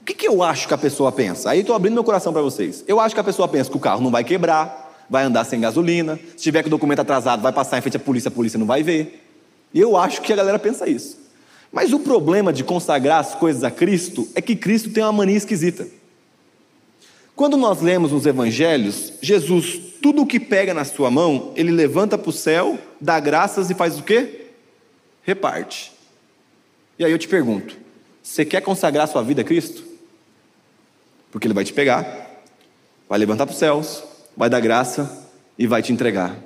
O 0.00 0.04
que, 0.04 0.14
que 0.14 0.28
eu 0.28 0.42
acho 0.42 0.66
que 0.66 0.72
a 0.72 0.78
pessoa 0.78 1.12
pensa? 1.12 1.50
Aí 1.50 1.60
estou 1.60 1.76
abrindo 1.76 1.94
meu 1.94 2.04
coração 2.04 2.32
para 2.32 2.40
vocês. 2.40 2.84
Eu 2.88 2.98
acho 3.00 3.14
que 3.14 3.20
a 3.20 3.24
pessoa 3.24 3.46
pensa 3.48 3.70
que 3.70 3.76
o 3.76 3.80
carro 3.80 4.00
não 4.00 4.10
vai 4.10 4.24
quebrar, 4.24 4.87
vai 5.08 5.24
andar 5.24 5.44
sem 5.44 5.60
gasolina, 5.60 6.18
se 6.36 6.42
tiver 6.42 6.62
com 6.62 6.68
o 6.68 6.70
documento 6.70 7.00
atrasado, 7.00 7.42
vai 7.42 7.52
passar 7.52 7.78
em 7.78 7.80
frente 7.80 7.96
à 7.96 8.00
polícia, 8.00 8.28
a 8.28 8.32
polícia 8.32 8.58
não 8.58 8.66
vai 8.66 8.82
ver. 8.82 9.24
E 9.72 9.80
eu 9.80 9.96
acho 9.96 10.22
que 10.22 10.32
a 10.32 10.36
galera 10.36 10.58
pensa 10.58 10.88
isso. 10.88 11.18
Mas 11.70 11.92
o 11.92 11.98
problema 11.98 12.52
de 12.52 12.64
consagrar 12.64 13.20
as 13.20 13.34
coisas 13.34 13.62
a 13.62 13.70
Cristo 13.70 14.28
é 14.34 14.40
que 14.40 14.56
Cristo 14.56 14.90
tem 14.90 15.02
uma 15.02 15.12
mania 15.12 15.36
esquisita. 15.36 15.86
Quando 17.36 17.56
nós 17.56 17.80
lemos 17.80 18.10
nos 18.10 18.26
evangelhos, 18.26 19.12
Jesus, 19.22 19.78
tudo 20.02 20.22
o 20.22 20.26
que 20.26 20.40
pega 20.40 20.74
na 20.74 20.84
sua 20.84 21.10
mão, 21.10 21.52
ele 21.54 21.70
levanta 21.70 22.18
para 22.18 22.30
o 22.30 22.32
céu, 22.32 22.78
dá 23.00 23.20
graças 23.20 23.70
e 23.70 23.74
faz 23.74 23.98
o 23.98 24.02
quê? 24.02 24.46
Reparte. 25.22 25.92
E 26.98 27.04
aí 27.04 27.12
eu 27.12 27.18
te 27.18 27.28
pergunto: 27.28 27.76
você 28.22 28.44
quer 28.44 28.60
consagrar 28.60 29.06
sua 29.06 29.22
vida 29.22 29.42
a 29.42 29.44
Cristo? 29.44 29.84
Porque 31.30 31.46
ele 31.46 31.54
vai 31.54 31.64
te 31.64 31.72
pegar, 31.72 32.42
vai 33.08 33.18
levantar 33.18 33.46
para 33.46 33.52
os 33.52 33.58
céus, 33.58 34.02
vai 34.38 34.48
dar 34.48 34.60
graça 34.60 35.26
e 35.58 35.66
vai 35.66 35.82
te 35.82 35.92
entregar. 35.92 36.36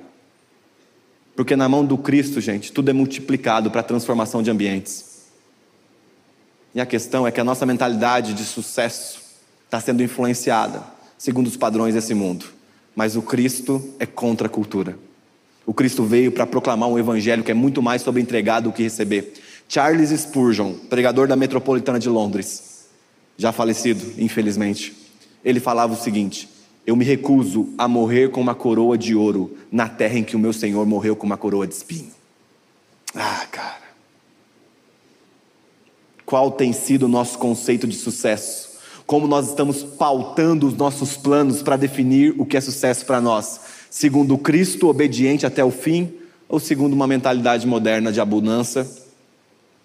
Porque 1.35 1.55
na 1.55 1.69
mão 1.69 1.85
do 1.85 1.95
Cristo, 1.95 2.41
gente, 2.41 2.71
tudo 2.71 2.89
é 2.89 2.93
multiplicado 2.93 3.69
para 3.69 3.81
a 3.81 3.83
transformação 3.83 4.41
de 4.41 4.49
ambientes. 4.49 5.27
E 6.73 6.81
a 6.81 6.87
questão 6.87 7.27
é 7.27 7.31
que 7.31 7.39
a 7.39 7.43
nossa 7.43 7.67
mentalidade 7.67 8.33
de 8.33 8.43
sucesso 8.43 9.21
está 9.65 9.79
sendo 9.79 10.01
influenciada 10.01 10.81
segundo 11.19 11.45
os 11.45 11.55
padrões 11.55 11.93
desse 11.93 12.15
mundo. 12.15 12.47
Mas 12.95 13.15
o 13.15 13.21
Cristo 13.21 13.93
é 13.99 14.07
contra 14.07 14.47
a 14.47 14.49
cultura. 14.49 14.97
O 15.63 15.73
Cristo 15.73 16.03
veio 16.03 16.31
para 16.31 16.47
proclamar 16.47 16.89
um 16.89 16.97
evangelho 16.97 17.43
que 17.43 17.51
é 17.51 17.53
muito 17.53 17.81
mais 17.81 18.01
sobre 18.01 18.21
entregar 18.21 18.59
do 18.59 18.71
que 18.71 18.81
receber. 18.81 19.33
Charles 19.69 20.09
Spurgeon, 20.09 20.73
pregador 20.89 21.27
da 21.27 21.35
Metropolitana 21.35 21.99
de 21.99 22.09
Londres, 22.09 22.87
já 23.37 23.51
falecido, 23.51 24.13
infelizmente, 24.17 24.93
ele 25.45 25.59
falava 25.59 25.93
o 25.93 25.97
seguinte: 25.97 26.49
eu 26.85 26.95
me 26.95 27.05
recuso 27.05 27.69
a 27.77 27.87
morrer 27.87 28.29
com 28.29 28.41
uma 28.41 28.53
coroa 28.53 28.97
de 28.97 29.15
ouro 29.15 29.57
na 29.71 29.87
terra 29.87 30.19
em 30.19 30.23
que 30.23 30.35
o 30.35 30.39
meu 30.39 30.51
Senhor 30.51 30.85
morreu 30.85 31.15
com 31.15 31.25
uma 31.25 31.37
coroa 31.37 31.65
de 31.65 31.73
espinho. 31.73 32.11
Ah, 33.15 33.45
cara. 33.49 33.83
Qual 36.25 36.51
tem 36.51 36.73
sido 36.73 37.03
o 37.03 37.09
nosso 37.09 37.37
conceito 37.37 37.87
de 37.87 37.95
sucesso? 37.95 38.73
Como 39.05 39.27
nós 39.27 39.49
estamos 39.49 39.83
pautando 39.83 40.67
os 40.67 40.75
nossos 40.75 41.15
planos 41.15 41.61
para 41.61 41.77
definir 41.77 42.33
o 42.37 42.45
que 42.45 42.57
é 42.57 42.61
sucesso 42.61 43.05
para 43.05 43.21
nós? 43.21 43.59
Segundo 43.89 44.37
Cristo 44.37 44.87
obediente 44.87 45.45
até 45.45 45.63
o 45.63 45.71
fim 45.71 46.11
ou 46.49 46.59
segundo 46.59 46.93
uma 46.93 47.07
mentalidade 47.07 47.67
moderna 47.67 48.11
de 48.11 48.19
abundância, 48.19 48.87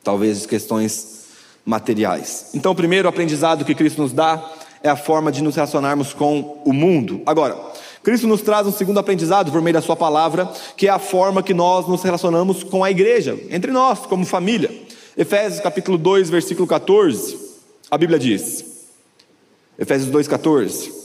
talvez 0.02 0.42
de 0.42 0.48
questões 0.48 1.26
materiais? 1.64 2.50
Então, 2.54 2.72
o 2.72 2.74
primeiro 2.74 3.08
aprendizado 3.08 3.64
que 3.64 3.74
Cristo 3.74 4.00
nos 4.00 4.12
dá 4.12 4.36
é 4.82 4.88
a 4.88 4.96
forma 4.96 5.32
de 5.32 5.42
nos 5.42 5.54
relacionarmos 5.54 6.12
com 6.12 6.62
o 6.64 6.72
mundo. 6.72 7.22
Agora, 7.26 7.56
Cristo 8.02 8.26
nos 8.26 8.42
traz 8.42 8.66
um 8.66 8.72
segundo 8.72 8.98
aprendizado 8.98 9.50
por 9.50 9.60
meio 9.60 9.74
da 9.74 9.82
Sua 9.82 9.96
palavra, 9.96 10.50
que 10.76 10.86
é 10.86 10.90
a 10.90 10.98
forma 10.98 11.42
que 11.42 11.52
nós 11.52 11.86
nos 11.86 12.02
relacionamos 12.02 12.62
com 12.62 12.84
a 12.84 12.90
igreja, 12.90 13.38
entre 13.50 13.72
nós, 13.72 14.00
como 14.00 14.24
família. 14.24 14.70
Efésios 15.16 15.60
capítulo 15.60 15.98
2, 15.98 16.30
versículo 16.30 16.66
14, 16.66 17.36
a 17.90 17.98
Bíblia 17.98 18.18
diz, 18.18 18.64
Efésios 19.78 20.10
2, 20.10 20.28
14. 20.28 20.98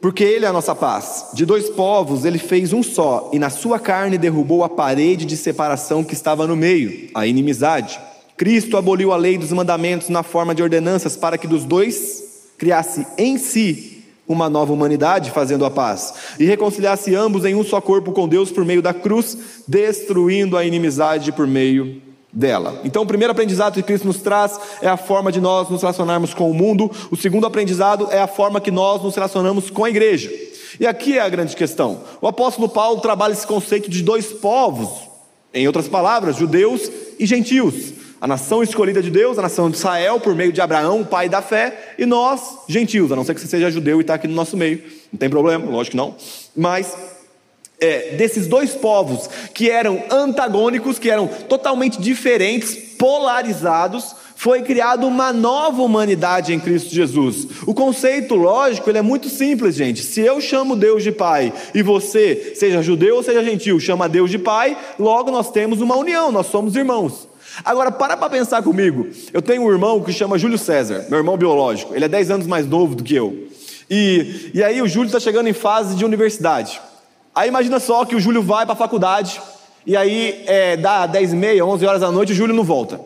Porque 0.00 0.24
Ele 0.24 0.44
é 0.44 0.48
a 0.48 0.52
nossa 0.52 0.74
paz. 0.74 1.28
De 1.32 1.46
dois 1.46 1.70
povos 1.70 2.24
Ele 2.24 2.38
fez 2.38 2.72
um 2.72 2.82
só, 2.82 3.30
e 3.32 3.38
na 3.38 3.48
sua 3.48 3.78
carne 3.78 4.18
derrubou 4.18 4.62
a 4.62 4.68
parede 4.68 5.24
de 5.24 5.36
separação 5.36 6.04
que 6.04 6.12
estava 6.12 6.46
no 6.46 6.56
meio, 6.56 7.08
a 7.14 7.26
inimizade 7.26 7.98
Cristo 8.42 8.76
aboliu 8.76 9.12
a 9.12 9.16
lei 9.16 9.38
dos 9.38 9.52
mandamentos 9.52 10.08
na 10.08 10.24
forma 10.24 10.52
de 10.52 10.64
ordenanças 10.64 11.16
para 11.16 11.38
que 11.38 11.46
dos 11.46 11.64
dois 11.64 12.50
criasse 12.58 13.06
em 13.16 13.38
si 13.38 14.02
uma 14.26 14.50
nova 14.50 14.72
humanidade, 14.72 15.30
fazendo 15.30 15.64
a 15.64 15.70
paz, 15.70 16.12
e 16.40 16.44
reconciliasse 16.44 17.14
ambos 17.14 17.44
em 17.44 17.54
um 17.54 17.62
só 17.62 17.80
corpo 17.80 18.10
com 18.10 18.26
Deus 18.26 18.50
por 18.50 18.64
meio 18.64 18.82
da 18.82 18.92
cruz, 18.92 19.38
destruindo 19.68 20.56
a 20.56 20.64
inimizade 20.64 21.30
por 21.30 21.46
meio 21.46 22.02
dela. 22.32 22.80
Então, 22.82 23.04
o 23.04 23.06
primeiro 23.06 23.30
aprendizado 23.30 23.74
que 23.74 23.82
Cristo 23.84 24.08
nos 24.08 24.20
traz 24.20 24.58
é 24.80 24.88
a 24.88 24.96
forma 24.96 25.30
de 25.30 25.40
nós 25.40 25.70
nos 25.70 25.82
relacionarmos 25.82 26.34
com 26.34 26.50
o 26.50 26.54
mundo, 26.54 26.90
o 27.12 27.16
segundo 27.16 27.46
aprendizado 27.46 28.08
é 28.10 28.20
a 28.20 28.26
forma 28.26 28.60
que 28.60 28.72
nós 28.72 29.00
nos 29.04 29.14
relacionamos 29.14 29.70
com 29.70 29.84
a 29.84 29.88
igreja. 29.88 30.32
E 30.80 30.84
aqui 30.84 31.16
é 31.16 31.20
a 31.20 31.28
grande 31.28 31.54
questão. 31.54 32.00
O 32.20 32.26
apóstolo 32.26 32.68
Paulo 32.68 33.00
trabalha 33.00 33.34
esse 33.34 33.46
conceito 33.46 33.88
de 33.88 34.02
dois 34.02 34.32
povos, 34.32 34.88
em 35.54 35.64
outras 35.68 35.86
palavras, 35.86 36.34
judeus 36.34 36.90
e 37.20 37.24
gentios 37.24 38.01
a 38.22 38.26
nação 38.28 38.62
escolhida 38.62 39.02
de 39.02 39.10
Deus, 39.10 39.36
a 39.36 39.42
nação 39.42 39.68
de 39.68 39.76
Israel, 39.76 40.20
por 40.20 40.32
meio 40.32 40.52
de 40.52 40.60
Abraão, 40.60 41.02
pai 41.02 41.28
da 41.28 41.42
fé, 41.42 41.94
e 41.98 42.06
nós, 42.06 42.58
gentios, 42.68 43.10
a 43.10 43.16
não 43.16 43.24
ser 43.24 43.34
que 43.34 43.40
você 43.40 43.48
seja 43.48 43.68
judeu 43.68 43.98
e 43.98 44.02
está 44.02 44.14
aqui 44.14 44.28
no 44.28 44.34
nosso 44.34 44.56
meio, 44.56 44.80
não 45.12 45.18
tem 45.18 45.28
problema, 45.28 45.68
lógico 45.68 45.90
que 45.90 45.96
não, 45.96 46.14
mas 46.56 46.94
é, 47.80 48.14
desses 48.14 48.46
dois 48.46 48.76
povos 48.76 49.28
que 49.52 49.68
eram 49.68 50.04
antagônicos, 50.08 51.00
que 51.00 51.10
eram 51.10 51.26
totalmente 51.26 52.00
diferentes, 52.00 52.76
polarizados, 52.96 54.14
foi 54.36 54.62
criada 54.62 55.04
uma 55.04 55.32
nova 55.32 55.82
humanidade 55.82 56.54
em 56.54 56.60
Cristo 56.60 56.94
Jesus. 56.94 57.48
O 57.66 57.74
conceito 57.74 58.36
lógico 58.36 58.88
ele 58.88 58.98
é 58.98 59.02
muito 59.02 59.28
simples, 59.28 59.74
gente. 59.74 60.00
Se 60.00 60.20
eu 60.20 60.40
chamo 60.40 60.76
Deus 60.76 61.02
de 61.02 61.10
Pai 61.10 61.52
e 61.74 61.82
você, 61.82 62.52
seja 62.54 62.82
judeu 62.82 63.16
ou 63.16 63.22
seja 63.24 63.42
gentil, 63.42 63.80
chama 63.80 64.08
Deus 64.08 64.30
de 64.30 64.38
Pai, 64.38 64.78
logo 64.96 65.32
nós 65.32 65.50
temos 65.50 65.80
uma 65.80 65.96
união, 65.96 66.30
nós 66.30 66.46
somos 66.46 66.76
irmãos. 66.76 67.31
Agora, 67.64 67.90
para 67.90 68.16
para 68.16 68.30
pensar 68.30 68.62
comigo. 68.62 69.08
Eu 69.32 69.42
tenho 69.42 69.62
um 69.62 69.70
irmão 69.70 70.02
que 70.02 70.12
chama 70.12 70.38
Júlio 70.38 70.58
César, 70.58 71.06
meu 71.08 71.18
irmão 71.18 71.36
biológico. 71.36 71.94
Ele 71.94 72.04
é 72.04 72.08
10 72.08 72.30
anos 72.30 72.46
mais 72.46 72.66
novo 72.66 72.94
do 72.94 73.04
que 73.04 73.14
eu. 73.14 73.48
E, 73.90 74.50
e 74.54 74.62
aí 74.62 74.80
o 74.80 74.88
Júlio 74.88 75.06
está 75.06 75.20
chegando 75.20 75.48
em 75.48 75.52
fase 75.52 75.94
de 75.94 76.04
universidade. 76.04 76.80
Aí 77.34 77.48
imagina 77.48 77.78
só 77.78 78.04
que 78.04 78.16
o 78.16 78.20
Júlio 78.20 78.42
vai 78.42 78.64
para 78.64 78.74
a 78.74 78.76
faculdade, 78.76 79.40
e 79.86 79.96
aí 79.96 80.44
é, 80.46 80.76
dá 80.76 81.06
10 81.06 81.32
e 81.32 81.36
meia, 81.36 81.64
11 81.64 81.86
horas 81.86 82.00
da 82.00 82.10
noite, 82.10 82.32
o 82.32 82.34
Júlio 82.34 82.54
não 82.54 82.64
volta. 82.64 83.00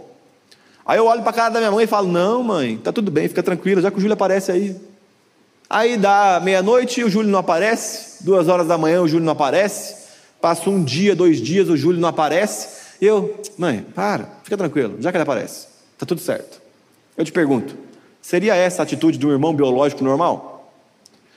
Aí 0.84 0.98
eu 0.98 1.06
olho 1.06 1.22
para 1.22 1.30
a 1.30 1.34
cara 1.34 1.48
da 1.50 1.58
minha 1.58 1.70
mãe 1.72 1.84
e 1.84 1.88
falo: 1.88 2.06
Não, 2.06 2.42
mãe, 2.42 2.76
tá 2.76 2.92
tudo 2.92 3.10
bem, 3.10 3.28
fica 3.28 3.42
tranquila, 3.42 3.82
já 3.82 3.90
que 3.90 3.98
o 3.98 4.00
Júlio 4.00 4.14
aparece 4.14 4.52
aí. 4.52 4.76
Aí 5.68 5.96
dá 5.96 6.40
meia-noite 6.42 7.00
e 7.00 7.04
o 7.04 7.10
Júlio 7.10 7.28
não 7.28 7.40
aparece, 7.40 8.22
duas 8.22 8.46
horas 8.46 8.68
da 8.68 8.78
manhã 8.78 9.02
o 9.02 9.08
Júlio 9.08 9.24
não 9.24 9.32
aparece. 9.32 10.06
Passa 10.40 10.70
um 10.70 10.84
dia, 10.84 11.16
dois 11.16 11.40
dias, 11.40 11.68
o 11.68 11.76
Júlio 11.76 12.00
não 12.00 12.08
aparece. 12.08 12.85
E 13.00 13.06
eu, 13.06 13.40
mãe, 13.58 13.84
para, 13.94 14.28
fica 14.42 14.56
tranquilo, 14.56 14.96
já 15.00 15.10
que 15.10 15.16
ele 15.16 15.22
aparece, 15.22 15.68
está 15.92 16.06
tudo 16.06 16.20
certo. 16.20 16.60
Eu 17.16 17.24
te 17.24 17.32
pergunto, 17.32 17.76
seria 18.20 18.54
essa 18.54 18.82
a 18.82 18.84
atitude 18.84 19.18
de 19.18 19.26
um 19.26 19.30
irmão 19.30 19.54
biológico 19.54 20.02
normal? 20.02 20.72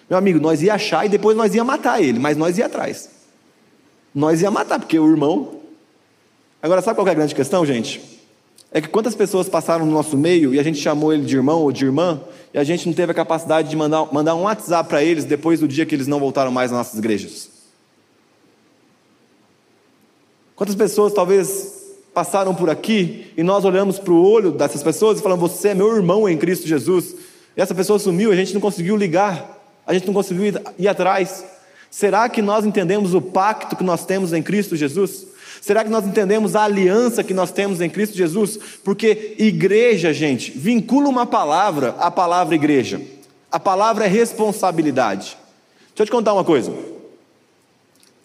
Meu 0.10 0.18
amigo, 0.18 0.40
nós 0.40 0.62
ia 0.62 0.74
achar 0.74 1.06
e 1.06 1.10
depois 1.10 1.38
nós 1.38 1.54
ia 1.54 1.64
matar 1.64 2.02
ele, 2.02 2.18
mas 2.18 2.36
nós 2.36 2.58
ia 2.58 2.66
atrás. 2.66 3.10
Nós 4.14 4.42
ia 4.42 4.50
matar, 4.50 4.80
porque 4.80 4.98
o 4.98 5.08
irmão. 5.08 5.60
Agora, 6.62 6.82
sabe 6.82 6.96
qual 6.96 7.08
é 7.08 7.12
a 7.12 7.14
grande 7.14 7.36
questão, 7.36 7.66
gente? 7.66 8.20
É 8.72 8.82
que 8.82 8.88
quantas 8.88 9.16
pessoas 9.16 9.48
passaram 9.48 9.86
no 9.86 9.92
nosso 9.92 10.18
meio 10.18 10.54
e 10.54 10.60
a 10.60 10.64
gente 10.64 10.80
chamou 10.80 11.14
ele 11.14 11.24
de 11.24 11.36
irmão 11.36 11.62
ou 11.62 11.72
de 11.72 11.86
irmã 11.86 12.22
e 12.54 12.58
a 12.58 12.64
gente 12.64 12.88
não 12.88 12.94
teve 12.94 13.12
a 13.12 13.16
capacidade 13.16 13.70
de 13.70 13.76
mandar, 13.76 14.12
mandar 14.12 14.36
um 14.36 14.44
WhatsApp 14.44 14.88
para 14.88 15.04
eles 15.04 15.26
depois 15.26 15.60
do 15.60 15.68
dia 15.68 15.86
que 15.86 15.96
eles 15.96 16.08
não 16.08 16.20
voltaram 16.20 16.52
mais 16.52 16.70
nas 16.72 16.80
nossas 16.80 17.00
igrejas? 17.00 17.59
Quantas 20.60 20.76
pessoas 20.76 21.14
talvez 21.14 21.96
passaram 22.14 22.54
por 22.54 22.70
aqui 22.70 23.32
e 23.38 23.42
nós 23.42 23.64
olhamos 23.64 23.98
para 23.98 24.12
o 24.12 24.22
olho 24.22 24.52
dessas 24.52 24.84
pessoas 24.84 25.18
e 25.18 25.24
falamos: 25.24 25.54
Você 25.54 25.70
é 25.70 25.74
meu 25.74 25.96
irmão 25.96 26.28
em 26.28 26.38
Cristo 26.38 26.68
Jesus. 26.68 27.16
E 27.56 27.62
essa 27.62 27.74
pessoa 27.74 27.98
sumiu, 27.98 28.30
a 28.30 28.36
gente 28.36 28.54
não 28.54 28.60
conseguiu 28.60 28.98
ligar, 28.98 29.58
a 29.88 29.94
gente 29.94 30.06
não 30.06 30.14
conseguiu 30.14 30.62
ir, 30.78 30.88
atrás. 30.90 31.46
Será 31.90 32.28
que 32.28 32.42
nós 32.42 32.66
entendemos 32.66 33.14
o 33.14 33.22
pacto 33.22 33.78
que 33.78 33.86
nós 33.86 34.06
temos 34.06 34.34
em 34.34 34.44
Cristo 34.44 34.76
Jesus? 34.76 35.28
Será 35.62 35.82
que 35.82 35.90
nós 35.90 36.06
entendemos 36.06 36.58
a 36.58 36.64
aliança 36.66 37.24
que 37.24 37.34
nós 37.34 37.52
temos 37.52 37.80
em 37.80 37.90
Cristo 37.90 38.18
Jesus? 38.18 38.60
Porque 38.84 39.36
igreja, 39.40 40.12
gente, 40.12 40.52
vincula 40.52 41.08
uma 41.08 41.26
palavra 41.26 41.96
à 41.98 42.12
palavra 42.12 42.54
igreja. 42.54 43.00
A 43.50 43.62
palavra 43.62 44.04
é 44.04 44.08
responsabilidade. 44.10 45.38
Deixa 45.88 46.00
eu 46.00 46.06
te 46.06 46.12
contar 46.12 46.34
uma 46.34 46.44
coisa. 46.44 46.74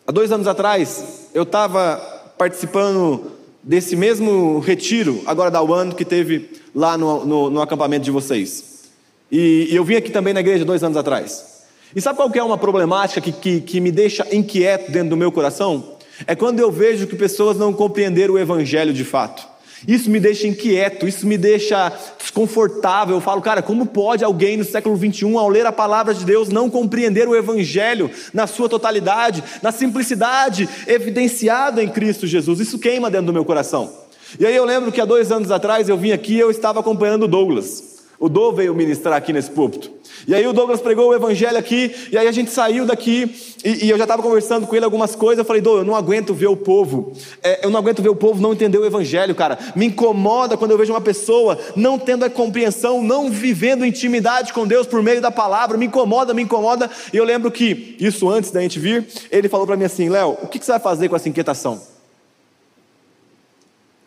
Há 0.04 0.10
dois 0.10 0.32
anos 0.32 0.48
atrás, 0.48 1.28
eu 1.32 1.44
estava 1.44 2.13
participando 2.36 3.32
desse 3.62 3.96
mesmo 3.96 4.58
retiro, 4.58 5.22
agora 5.26 5.50
da 5.50 5.62
UAN, 5.62 5.90
que 5.90 6.04
teve 6.04 6.50
lá 6.74 6.98
no, 6.98 7.24
no, 7.24 7.50
no 7.50 7.62
acampamento 7.62 8.04
de 8.04 8.10
vocês. 8.10 8.84
E, 9.30 9.68
e, 9.70 9.76
eu 9.76 9.84
vim 9.84 9.94
aqui 9.94 10.10
também 10.10 10.34
na 10.34 10.40
igreja 10.40 10.64
dois 10.64 10.82
anos 10.84 10.96
atrás. 10.96 11.64
E 11.94 12.00
sabe 12.00 12.16
qual 12.16 12.30
que 12.30 12.38
é 12.38 12.42
uma 12.42 12.58
problemática 12.58 13.20
que, 13.20 13.32
que, 13.32 13.60
que 13.60 13.80
me 13.80 13.90
deixa 13.90 14.26
inquieto 14.34 14.90
dentro 14.90 15.10
do 15.10 15.16
meu 15.16 15.32
coração? 15.32 15.96
É 16.26 16.34
quando 16.34 16.60
eu 16.60 16.70
vejo 16.70 17.06
que 17.06 17.16
pessoas 17.16 17.56
não 17.56 17.72
compreenderam 17.72 18.34
o 18.34 18.38
Evangelho 18.38 18.92
de 18.92 19.04
fato. 19.04 19.53
Isso 19.86 20.10
me 20.10 20.18
deixa 20.18 20.46
inquieto, 20.46 21.06
isso 21.06 21.26
me 21.26 21.36
deixa 21.36 21.92
desconfortável. 22.18 23.16
Eu 23.16 23.20
falo, 23.20 23.42
cara, 23.42 23.62
como 23.62 23.86
pode 23.86 24.24
alguém 24.24 24.56
no 24.56 24.64
século 24.64 24.96
21, 24.96 25.38
ao 25.38 25.48
ler 25.48 25.66
a 25.66 25.72
palavra 25.72 26.14
de 26.14 26.24
Deus, 26.24 26.48
não 26.48 26.70
compreender 26.70 27.28
o 27.28 27.36
Evangelho 27.36 28.10
na 28.32 28.46
sua 28.46 28.68
totalidade, 28.68 29.42
na 29.62 29.72
simplicidade 29.72 30.68
evidenciada 30.86 31.82
em 31.82 31.88
Cristo 31.88 32.26
Jesus? 32.26 32.60
Isso 32.60 32.78
queima 32.78 33.10
dentro 33.10 33.26
do 33.26 33.32
meu 33.32 33.44
coração. 33.44 33.92
E 34.38 34.46
aí 34.46 34.56
eu 34.56 34.64
lembro 34.64 34.90
que 34.90 35.00
há 35.00 35.04
dois 35.04 35.30
anos 35.30 35.50
atrás 35.50 35.88
eu 35.88 35.96
vim 35.96 36.12
aqui 36.12 36.34
e 36.34 36.40
eu 36.40 36.50
estava 36.50 36.80
acompanhando 36.80 37.24
o 37.24 37.28
Douglas. 37.28 37.93
O 38.24 38.28
Dô 38.30 38.52
veio 38.52 38.74
ministrar 38.74 39.18
aqui 39.18 39.34
nesse 39.34 39.50
púlpito. 39.50 39.90
E 40.26 40.34
aí 40.34 40.46
o 40.46 40.54
Douglas 40.54 40.80
pregou 40.80 41.10
o 41.10 41.14
evangelho 41.14 41.58
aqui, 41.58 41.94
e 42.10 42.16
aí 42.16 42.26
a 42.26 42.32
gente 42.32 42.50
saiu 42.50 42.86
daqui, 42.86 43.30
e, 43.62 43.84
e 43.84 43.90
eu 43.90 43.98
já 43.98 44.04
estava 44.04 44.22
conversando 44.22 44.66
com 44.66 44.74
ele 44.74 44.86
algumas 44.86 45.14
coisas, 45.14 45.40
eu 45.40 45.44
falei, 45.44 45.60
Dô, 45.60 45.76
eu 45.76 45.84
não 45.84 45.94
aguento 45.94 46.32
ver 46.32 46.46
o 46.46 46.56
povo, 46.56 47.12
é, 47.42 47.66
eu 47.66 47.68
não 47.68 47.78
aguento 47.78 48.00
ver 48.00 48.08
o 48.08 48.16
povo 48.16 48.40
não 48.40 48.54
entender 48.54 48.78
o 48.78 48.86
evangelho, 48.86 49.34
cara. 49.34 49.58
Me 49.76 49.84
incomoda 49.84 50.56
quando 50.56 50.70
eu 50.70 50.78
vejo 50.78 50.90
uma 50.90 51.02
pessoa 51.02 51.58
não 51.76 51.98
tendo 51.98 52.24
a 52.24 52.30
compreensão, 52.30 53.02
não 53.02 53.28
vivendo 53.30 53.84
intimidade 53.84 54.54
com 54.54 54.66
Deus 54.66 54.86
por 54.86 55.02
meio 55.02 55.20
da 55.20 55.30
palavra, 55.30 55.76
me 55.76 55.84
incomoda, 55.84 56.32
me 56.32 56.40
incomoda. 56.40 56.90
E 57.12 57.18
eu 57.18 57.24
lembro 57.24 57.50
que, 57.50 57.94
isso 58.00 58.26
antes 58.30 58.50
da 58.50 58.62
gente 58.62 58.78
vir, 58.78 59.06
ele 59.30 59.50
falou 59.50 59.66
para 59.66 59.76
mim 59.76 59.84
assim, 59.84 60.08
Léo, 60.08 60.38
o 60.40 60.48
que, 60.48 60.58
que 60.58 60.64
você 60.64 60.72
vai 60.72 60.80
fazer 60.80 61.10
com 61.10 61.16
essa 61.16 61.28
inquietação? 61.28 61.78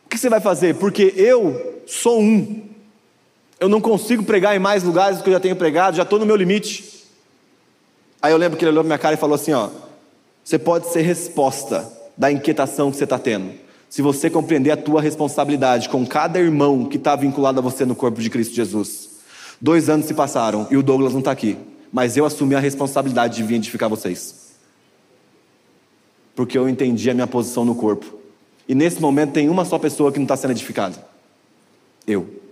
O 0.07 0.09
que 0.09 0.17
você 0.17 0.27
vai 0.27 0.41
fazer? 0.41 0.73
Porque 0.73 1.13
eu 1.15 1.83
sou 1.85 2.19
um 2.19 2.76
eu 3.59 3.67
não 3.67 3.81
consigo 3.81 4.23
pregar 4.23 4.55
em 4.55 4.59
mais 4.59 4.83
lugares 4.83 5.17
do 5.17 5.23
que 5.23 5.29
eu 5.29 5.33
já 5.33 5.39
tenho 5.39 5.55
pregado, 5.55 5.97
já 5.97 6.03
estou 6.03 6.19
no 6.19 6.25
meu 6.25 6.35
limite. 6.35 7.05
Aí 8.21 8.31
eu 8.31 8.37
lembro 8.37 8.57
que 8.57 8.63
ele 8.63 8.71
olhou 8.71 8.83
para 8.83 8.87
minha 8.87 8.99
cara 8.99 9.15
e 9.15 9.17
falou 9.17 9.35
assim: 9.35 9.53
ó, 9.53 9.69
você 10.43 10.59
pode 10.59 10.91
ser 10.91 11.01
resposta 11.01 11.91
da 12.17 12.31
inquietação 12.31 12.91
que 12.91 12.97
você 12.97 13.03
está 13.03 13.19
tendo, 13.19 13.51
se 13.89 14.01
você 14.01 14.29
compreender 14.29 14.71
a 14.71 14.77
tua 14.77 15.01
responsabilidade 15.01 15.89
com 15.89 16.05
cada 16.05 16.39
irmão 16.39 16.85
que 16.85 16.97
está 16.97 17.15
vinculado 17.15 17.59
a 17.59 17.61
você 17.61 17.85
no 17.85 17.95
corpo 17.95 18.21
de 18.21 18.29
Cristo 18.29 18.55
Jesus. 18.55 19.17
Dois 19.59 19.89
anos 19.89 20.05
se 20.05 20.13
passaram 20.13 20.67
e 20.69 20.77
o 20.77 20.83
Douglas 20.83 21.13
não 21.13 21.19
está 21.19 21.31
aqui, 21.31 21.57
mas 21.91 22.15
eu 22.15 22.25
assumi 22.25 22.53
a 22.53 22.59
responsabilidade 22.59 23.37
de 23.37 23.43
vir 23.43 23.55
edificar 23.55 23.89
vocês, 23.89 24.53
porque 26.35 26.55
eu 26.55 26.69
entendi 26.69 27.09
a 27.09 27.13
minha 27.13 27.25
posição 27.25 27.65
no 27.65 27.73
corpo. 27.73 28.17
E 28.69 28.75
nesse 28.75 29.01
momento 29.01 29.31
tem 29.31 29.49
uma 29.49 29.65
só 29.65 29.79
pessoa 29.79 30.11
que 30.11 30.19
não 30.19 30.25
está 30.25 30.37
sendo 30.37 30.51
edificada: 30.51 31.03
eu. 32.05 32.46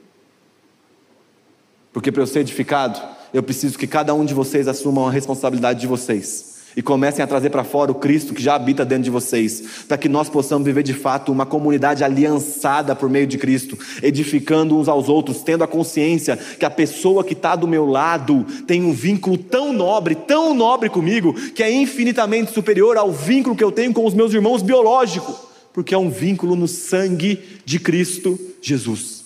Porque 1.95 2.11
para 2.11 2.21
eu 2.21 2.27
ser 2.27 2.39
edificado, 2.41 3.01
eu 3.33 3.41
preciso 3.41 3.79
que 3.79 3.87
cada 3.87 4.13
um 4.13 4.25
de 4.25 4.33
vocês 4.33 4.67
assuma 4.67 5.07
a 5.07 5.11
responsabilidade 5.11 5.79
de 5.79 5.87
vocês 5.87 6.55
e 6.75 6.81
comecem 6.81 7.23
a 7.23 7.27
trazer 7.27 7.49
para 7.51 7.63
fora 7.63 7.89
o 7.89 7.95
Cristo 7.95 8.33
que 8.33 8.43
já 8.43 8.53
habita 8.53 8.83
dentro 8.83 9.05
de 9.05 9.09
vocês, 9.09 9.85
para 9.87 9.97
que 9.97 10.09
nós 10.09 10.27
possamos 10.27 10.65
viver 10.65 10.83
de 10.83 10.93
fato 10.93 11.31
uma 11.31 11.45
comunidade 11.45 12.03
aliançada 12.03 12.93
por 12.93 13.09
meio 13.09 13.25
de 13.25 13.37
Cristo, 13.37 13.79
edificando 14.03 14.77
uns 14.77 14.89
aos 14.89 15.07
outros, 15.07 15.41
tendo 15.41 15.63
a 15.63 15.67
consciência 15.67 16.35
que 16.35 16.65
a 16.65 16.69
pessoa 16.69 17.23
que 17.23 17.31
está 17.31 17.55
do 17.55 17.65
meu 17.65 17.85
lado 17.85 18.45
tem 18.67 18.83
um 18.83 18.91
vínculo 18.91 19.37
tão 19.37 19.71
nobre, 19.71 20.15
tão 20.15 20.53
nobre 20.53 20.89
comigo, 20.89 21.33
que 21.51 21.63
é 21.63 21.71
infinitamente 21.71 22.51
superior 22.51 22.97
ao 22.97 23.09
vínculo 23.09 23.55
que 23.55 23.63
eu 23.63 23.71
tenho 23.71 23.93
com 23.93 24.05
os 24.05 24.13
meus 24.13 24.33
irmãos 24.33 24.61
biológicos, 24.61 25.33
porque 25.71 25.95
é 25.95 25.97
um 25.97 26.09
vínculo 26.09 26.57
no 26.57 26.67
sangue 26.67 27.39
de 27.63 27.79
Cristo 27.79 28.37
Jesus. 28.61 29.23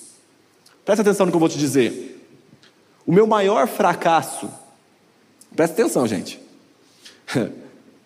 Presta 0.86 1.02
atenção 1.02 1.26
no 1.26 1.32
que 1.32 1.36
eu 1.36 1.40
vou 1.40 1.50
te 1.50 1.58
dizer. 1.58 2.18
O 3.10 3.12
meu 3.12 3.26
maior 3.26 3.68
fracasso, 3.68 4.48
presta 5.56 5.82
atenção, 5.82 6.06
gente. 6.06 6.40
Eu 7.34 7.50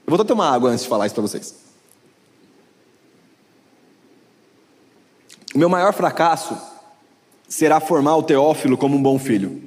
vou 0.08 0.16
até 0.16 0.24
tomar 0.24 0.54
água 0.54 0.70
antes 0.70 0.84
de 0.84 0.90
falar 0.90 1.08
isso 1.08 1.14
para 1.14 1.22
vocês. 1.24 1.56
O 5.54 5.58
meu 5.58 5.68
maior 5.68 5.92
fracasso 5.92 6.58
será 7.50 7.82
formar 7.82 8.16
o 8.16 8.24
Teófilo 8.24 8.78
como 8.78 8.96
um 8.96 9.04
bom 9.04 9.20
filho. 9.20 9.62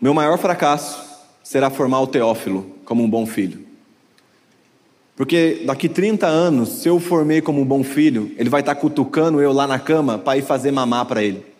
Meu 0.00 0.12
maior 0.12 0.36
fracasso 0.36 1.00
será 1.44 1.70
formar 1.70 2.00
o 2.00 2.08
Teófilo 2.08 2.74
como 2.84 3.04
um 3.04 3.08
bom 3.08 3.24
filho. 3.24 3.64
Porque 5.14 5.62
daqui 5.64 5.88
30 5.88 6.26
anos, 6.26 6.70
se 6.70 6.88
eu 6.88 6.98
formei 6.98 7.40
como 7.40 7.60
um 7.60 7.64
bom 7.64 7.84
filho, 7.84 8.34
ele 8.36 8.50
vai 8.50 8.62
estar 8.62 8.74
cutucando 8.74 9.40
eu 9.40 9.52
lá 9.52 9.68
na 9.68 9.78
cama 9.78 10.18
para 10.18 10.36
ir 10.36 10.42
fazer 10.42 10.72
mamar 10.72 11.06
para 11.06 11.22
ele. 11.22 11.53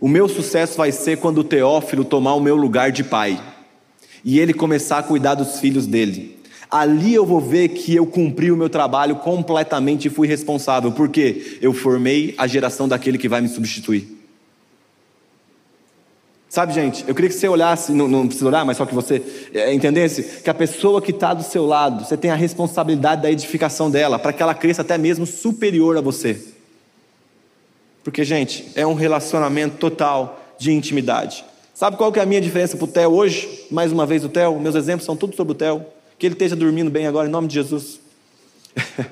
O 0.00 0.08
meu 0.08 0.28
sucesso 0.28 0.78
vai 0.78 0.90
ser 0.90 1.18
quando 1.18 1.38
o 1.38 1.44
Teófilo 1.44 2.04
tomar 2.04 2.34
o 2.34 2.40
meu 2.40 2.56
lugar 2.56 2.90
de 2.90 3.04
pai 3.04 3.38
e 4.24 4.40
ele 4.40 4.54
começar 4.54 4.98
a 4.98 5.02
cuidar 5.02 5.34
dos 5.34 5.60
filhos 5.60 5.86
dele. 5.86 6.38
Ali 6.70 7.12
eu 7.12 7.26
vou 7.26 7.40
ver 7.40 7.68
que 7.68 7.94
eu 7.94 8.06
cumpri 8.06 8.50
o 8.50 8.56
meu 8.56 8.70
trabalho 8.70 9.16
completamente 9.16 10.06
e 10.06 10.10
fui 10.10 10.26
responsável, 10.26 10.92
porque 10.92 11.58
eu 11.60 11.74
formei 11.74 12.34
a 12.38 12.46
geração 12.46 12.88
daquele 12.88 13.18
que 13.18 13.28
vai 13.28 13.40
me 13.42 13.48
substituir. 13.48 14.18
Sabe, 16.48 16.72
gente, 16.72 17.04
eu 17.06 17.14
queria 17.14 17.28
que 17.28 17.36
você 17.36 17.46
olhasse, 17.46 17.92
não, 17.92 18.08
não 18.08 18.26
precisa 18.26 18.48
olhar, 18.48 18.64
mas 18.64 18.76
só 18.76 18.86
que 18.86 18.94
você 18.94 19.22
é, 19.52 19.72
entendesse 19.72 20.42
que 20.42 20.50
a 20.50 20.54
pessoa 20.54 21.02
que 21.02 21.10
está 21.10 21.34
do 21.34 21.44
seu 21.44 21.66
lado, 21.66 22.04
você 22.04 22.16
tem 22.16 22.30
a 22.30 22.34
responsabilidade 22.34 23.22
da 23.22 23.30
edificação 23.30 23.90
dela, 23.90 24.18
para 24.18 24.32
que 24.32 24.42
ela 24.42 24.54
cresça 24.54 24.82
até 24.82 24.96
mesmo 24.96 25.26
superior 25.26 25.96
a 25.96 26.00
você. 26.00 26.42
Porque, 28.02 28.24
gente, 28.24 28.70
é 28.74 28.86
um 28.86 28.94
relacionamento 28.94 29.76
total 29.76 30.40
de 30.58 30.72
intimidade. 30.72 31.44
Sabe 31.74 31.96
qual 31.96 32.12
que 32.12 32.18
é 32.18 32.22
a 32.22 32.26
minha 32.26 32.40
diferença 32.40 32.76
para 32.76 32.84
o 32.84 32.88
Theo 32.88 33.10
hoje? 33.10 33.66
Mais 33.70 33.90
uma 33.92 34.04
vez 34.04 34.24
o 34.24 34.28
Theo, 34.28 34.58
meus 34.60 34.74
exemplos 34.74 35.04
são 35.04 35.16
tudo 35.16 35.34
sobre 35.34 35.52
o 35.52 35.54
Theo. 35.54 35.84
Que 36.18 36.26
ele 36.26 36.34
esteja 36.34 36.54
dormindo 36.54 36.90
bem 36.90 37.06
agora, 37.06 37.26
em 37.26 37.30
nome 37.30 37.48
de 37.48 37.54
Jesus. 37.54 38.00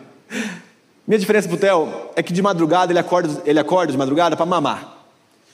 minha 1.06 1.18
diferença 1.18 1.48
para 1.48 1.56
o 1.56 1.58
Theo 1.58 1.88
é 2.14 2.22
que 2.22 2.32
de 2.32 2.42
madrugada 2.42 2.92
ele 2.92 2.98
acorda, 2.98 3.42
ele 3.46 3.58
acorda 3.58 3.92
de 3.92 3.98
madrugada 3.98 4.36
para 4.36 4.44
mamar. 4.44 5.06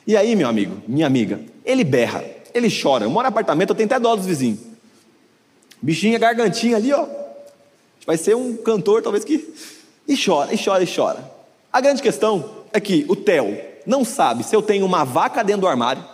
E 0.06 0.16
aí, 0.16 0.34
meu 0.34 0.48
amigo, 0.48 0.82
minha 0.86 1.06
amiga, 1.06 1.40
ele 1.64 1.84
berra, 1.84 2.24
ele 2.52 2.68
chora. 2.68 3.04
Eu 3.04 3.10
moro 3.10 3.26
em 3.26 3.28
apartamento, 3.28 3.70
eu 3.70 3.76
tenho 3.76 3.86
até 3.86 3.98
dó 3.98 4.16
dos 4.16 4.26
vizinhos. 4.26 4.58
Bichinha, 5.80 6.18
gargantinha 6.18 6.76
ali, 6.76 6.92
ó. 6.92 7.06
Vai 8.06 8.16
ser 8.16 8.34
um 8.34 8.56
cantor, 8.56 9.02
talvez 9.02 9.24
que. 9.24 9.54
E 10.06 10.16
chora, 10.16 10.52
e 10.52 10.62
chora, 10.62 10.82
e 10.82 10.86
chora. 10.86 11.30
A 11.72 11.80
grande 11.80 12.02
questão 12.02 12.63
é 12.74 12.80
que 12.80 13.06
o 13.08 13.14
Theo 13.14 13.56
não 13.86 14.04
sabe 14.04 14.42
se 14.42 14.54
eu 14.54 14.60
tenho 14.60 14.84
uma 14.84 15.04
vaca 15.04 15.44
dentro 15.44 15.62
do 15.62 15.68
armário, 15.68 16.04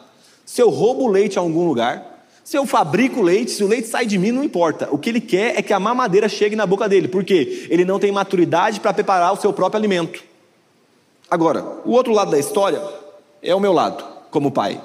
se 0.45 0.61
eu 0.61 0.69
roubo 0.69 1.09
leite 1.09 1.37
em 1.37 1.39
algum 1.39 1.67
lugar, 1.67 2.27
se 2.45 2.57
eu 2.59 2.67
fabrico 2.67 3.23
leite, 3.23 3.51
se 3.51 3.65
o 3.65 3.67
leite 3.67 3.89
sai 3.89 4.05
de 4.05 4.19
mim, 4.19 4.31
não 4.31 4.45
importa. 4.45 4.89
O 4.91 4.99
que 4.99 5.09
ele 5.09 5.21
quer 5.21 5.59
é 5.59 5.63
que 5.63 5.73
a 5.73 5.81
mamadeira 5.81 6.29
chegue 6.29 6.55
na 6.55 6.67
boca 6.67 6.89
dele, 6.89 7.09
porque 7.09 7.67
ele 7.71 7.85
não 7.85 7.99
tem 7.99 8.13
maturidade 8.13 8.79
para 8.79 8.93
preparar 8.93 9.33
o 9.33 9.37
seu 9.37 9.53
próprio 9.53 9.79
alimento. 9.79 10.23
Agora, 11.31 11.65
o 11.85 11.93
outro 11.93 12.13
lado 12.13 12.31
da 12.31 12.39
história 12.39 12.83
é 13.43 13.55
o 13.55 13.61
meu 13.61 13.73
lado, 13.73 14.05
como 14.31 14.51
pai. 14.51 14.81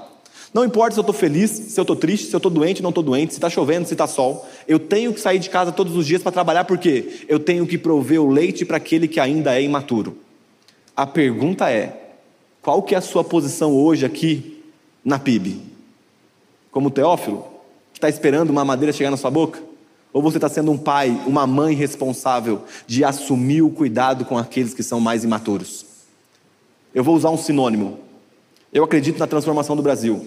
Não 0.53 0.63
importa 0.63 0.93
se 0.93 0.99
eu 0.99 1.01
estou 1.01 1.13
feliz, 1.13 1.51
se 1.51 1.77
eu 1.77 1.81
estou 1.81 1.95
triste, 1.97 2.27
se 2.27 2.35
eu 2.35 2.37
estou 2.37 2.51
doente, 2.51 2.81
não 2.81 2.89
estou 2.89 3.03
doente, 3.03 3.33
se 3.33 3.39
está 3.39 3.49
chovendo, 3.49 3.85
se 3.85 3.93
está 3.93 4.07
sol. 4.07 4.47
Eu 4.65 4.79
tenho 4.79 5.11
que 5.13 5.19
sair 5.19 5.39
de 5.39 5.49
casa 5.49 5.71
todos 5.71 5.97
os 5.97 6.05
dias 6.05 6.23
para 6.23 6.31
trabalhar 6.31 6.63
porque 6.63 7.25
eu 7.27 7.39
tenho 7.39 7.67
que 7.67 7.77
prover 7.77 8.21
o 8.21 8.29
leite 8.29 8.63
para 8.63 8.77
aquele 8.77 9.07
que 9.07 9.19
ainda 9.19 9.59
é 9.59 9.61
imaturo. 9.61 10.15
A 10.95 11.05
pergunta 11.05 11.69
é: 11.69 12.13
qual 12.61 12.81
que 12.81 12.95
é 12.95 12.97
a 12.97 13.01
sua 13.01 13.23
posição 13.23 13.73
hoje 13.73 14.05
aqui 14.05 14.63
na 15.03 15.19
PIB? 15.19 15.61
Como 16.71 16.89
Teófilo, 16.89 17.45
que 17.91 17.97
está 17.97 18.09
esperando 18.09 18.49
uma 18.49 18.63
madeira 18.63 18.93
chegar 18.93 19.11
na 19.11 19.17
sua 19.17 19.31
boca? 19.31 19.61
Ou 20.13 20.21
você 20.21 20.37
está 20.37 20.47
sendo 20.47 20.71
um 20.71 20.77
pai, 20.77 21.21
uma 21.27 21.45
mãe 21.45 21.75
responsável 21.75 22.63
de 22.87 23.03
assumir 23.03 23.61
o 23.61 23.69
cuidado 23.69 24.23
com 24.23 24.37
aqueles 24.37 24.73
que 24.73 24.83
são 24.83 24.99
mais 24.99 25.25
imaturos? 25.25 25.85
Eu 26.93 27.03
vou 27.03 27.15
usar 27.15 27.29
um 27.29 27.37
sinônimo. 27.37 27.99
Eu 28.71 28.83
acredito 28.83 29.19
na 29.19 29.27
transformação 29.27 29.75
do 29.75 29.83
Brasil 29.83 30.25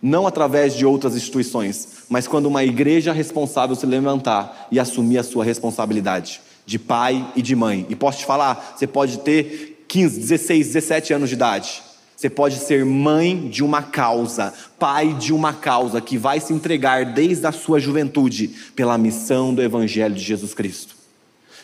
não 0.00 0.26
através 0.26 0.74
de 0.74 0.86
outras 0.86 1.16
instituições, 1.16 2.04
mas 2.08 2.28
quando 2.28 2.46
uma 2.46 2.62
igreja 2.62 3.12
responsável 3.12 3.74
se 3.74 3.84
levantar 3.84 4.68
e 4.70 4.78
assumir 4.78 5.18
a 5.18 5.24
sua 5.24 5.44
responsabilidade 5.44 6.40
de 6.64 6.78
pai 6.78 7.26
e 7.34 7.42
de 7.42 7.56
mãe. 7.56 7.86
E 7.88 7.96
posso 7.96 8.18
te 8.18 8.26
falar, 8.26 8.76
você 8.76 8.86
pode 8.86 9.18
ter 9.20 9.77
15, 9.88 10.20
16, 10.20 10.66
17 10.66 11.12
anos 11.14 11.28
de 11.30 11.34
idade. 11.34 11.82
Você 12.14 12.28
pode 12.28 12.56
ser 12.56 12.84
mãe 12.84 13.48
de 13.48 13.62
uma 13.62 13.80
causa, 13.80 14.52
pai 14.78 15.14
de 15.14 15.32
uma 15.32 15.52
causa 15.54 16.00
que 16.00 16.18
vai 16.18 16.40
se 16.40 16.52
entregar 16.52 17.14
desde 17.14 17.46
a 17.46 17.52
sua 17.52 17.78
juventude 17.78 18.48
pela 18.74 18.98
missão 18.98 19.54
do 19.54 19.62
Evangelho 19.62 20.14
de 20.14 20.22
Jesus 20.22 20.52
Cristo. 20.52 20.96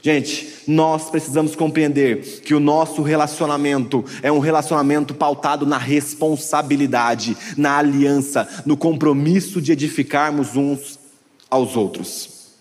Gente, 0.00 0.62
nós 0.68 1.10
precisamos 1.10 1.56
compreender 1.56 2.42
que 2.42 2.54
o 2.54 2.60
nosso 2.60 3.02
relacionamento 3.02 4.04
é 4.22 4.30
um 4.30 4.38
relacionamento 4.38 5.14
pautado 5.14 5.66
na 5.66 5.78
responsabilidade, 5.78 7.37
na 7.56 7.78
aliança, 7.78 8.46
no 8.64 8.76
compromisso 8.76 9.60
de 9.60 9.72
edificarmos 9.72 10.56
uns 10.56 11.00
aos 11.50 11.74
outros. 11.76 12.52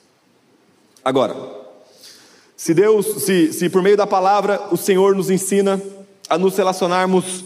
Agora, 1.03 1.62
se 2.63 2.73
Deus, 2.73 3.25
se, 3.25 3.51
se 3.51 3.67
por 3.67 3.81
meio 3.81 3.97
da 3.97 4.07
palavra 4.07 4.69
o 4.71 4.77
Senhor 4.77 5.13
nos 5.13 5.29
ensina 5.29 5.81
a 6.29 6.37
nos 6.37 6.55
relacionarmos 6.55 7.43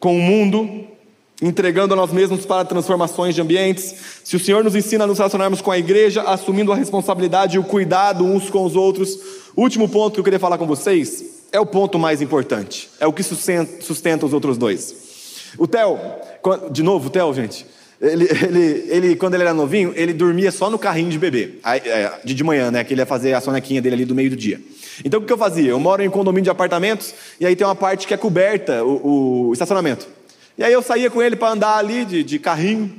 com 0.00 0.16
o 0.16 0.20
mundo, 0.20 0.88
entregando 1.40 1.94
a 1.94 1.96
nós 1.96 2.12
mesmos 2.12 2.44
para 2.44 2.64
transformações 2.64 3.36
de 3.36 3.40
ambientes. 3.40 3.94
Se 4.24 4.34
o 4.34 4.40
Senhor 4.40 4.64
nos 4.64 4.74
ensina 4.74 5.04
a 5.04 5.06
nos 5.06 5.18
relacionarmos 5.18 5.60
com 5.60 5.70
a 5.70 5.78
igreja, 5.78 6.22
assumindo 6.22 6.72
a 6.72 6.74
responsabilidade 6.74 7.54
e 7.54 7.58
o 7.60 7.62
cuidado 7.62 8.24
uns 8.24 8.50
com 8.50 8.64
os 8.64 8.74
outros. 8.74 9.16
Último 9.56 9.88
ponto 9.88 10.14
que 10.14 10.18
eu 10.18 10.24
queria 10.24 10.40
falar 10.40 10.58
com 10.58 10.66
vocês 10.66 11.46
é 11.52 11.60
o 11.60 11.66
ponto 11.66 11.96
mais 11.96 12.20
importante, 12.20 12.90
é 12.98 13.06
o 13.06 13.12
que 13.12 13.22
sustenta, 13.22 13.80
sustenta 13.80 14.26
os 14.26 14.32
outros 14.32 14.58
dois. 14.58 15.52
O 15.58 15.68
Theo, 15.68 15.96
de 16.72 16.82
novo, 16.82 17.06
o 17.06 17.10
Theo, 17.10 17.32
gente, 17.32 17.64
ele, 18.00 18.24
ele, 18.24 18.84
ele, 18.88 19.16
quando 19.16 19.34
ele 19.34 19.42
era 19.42 19.52
novinho, 19.52 19.92
ele 19.94 20.12
dormia 20.14 20.50
só 20.50 20.70
no 20.70 20.78
carrinho 20.78 21.10
de 21.10 21.18
bebê, 21.18 21.56
é, 21.64 22.12
de, 22.24 22.34
de 22.34 22.42
manhã, 22.42 22.70
né? 22.70 22.82
Que 22.82 22.94
ele 22.94 23.02
ia 23.02 23.06
fazer 23.06 23.34
a 23.34 23.40
sonequinha 23.40 23.82
dele 23.82 23.96
ali 23.96 24.04
do 24.06 24.14
meio 24.14 24.30
do 24.30 24.36
dia. 24.36 24.58
Então 25.04 25.20
o 25.20 25.24
que 25.24 25.32
eu 25.32 25.36
fazia? 25.38 25.70
Eu 25.70 25.78
moro 25.78 26.02
em 26.02 26.08
condomínio 26.08 26.44
de 26.44 26.50
apartamentos 26.50 27.14
e 27.38 27.44
aí 27.44 27.54
tem 27.54 27.66
uma 27.66 27.74
parte 27.74 28.06
que 28.06 28.14
é 28.14 28.16
coberta, 28.16 28.82
o, 28.84 29.48
o 29.48 29.52
estacionamento. 29.52 30.08
E 30.56 30.64
aí 30.64 30.72
eu 30.72 30.82
saía 30.82 31.10
com 31.10 31.22
ele 31.22 31.36
para 31.36 31.52
andar 31.52 31.76
ali 31.76 32.04
de, 32.04 32.22
de 32.22 32.38
carrinho. 32.38 32.90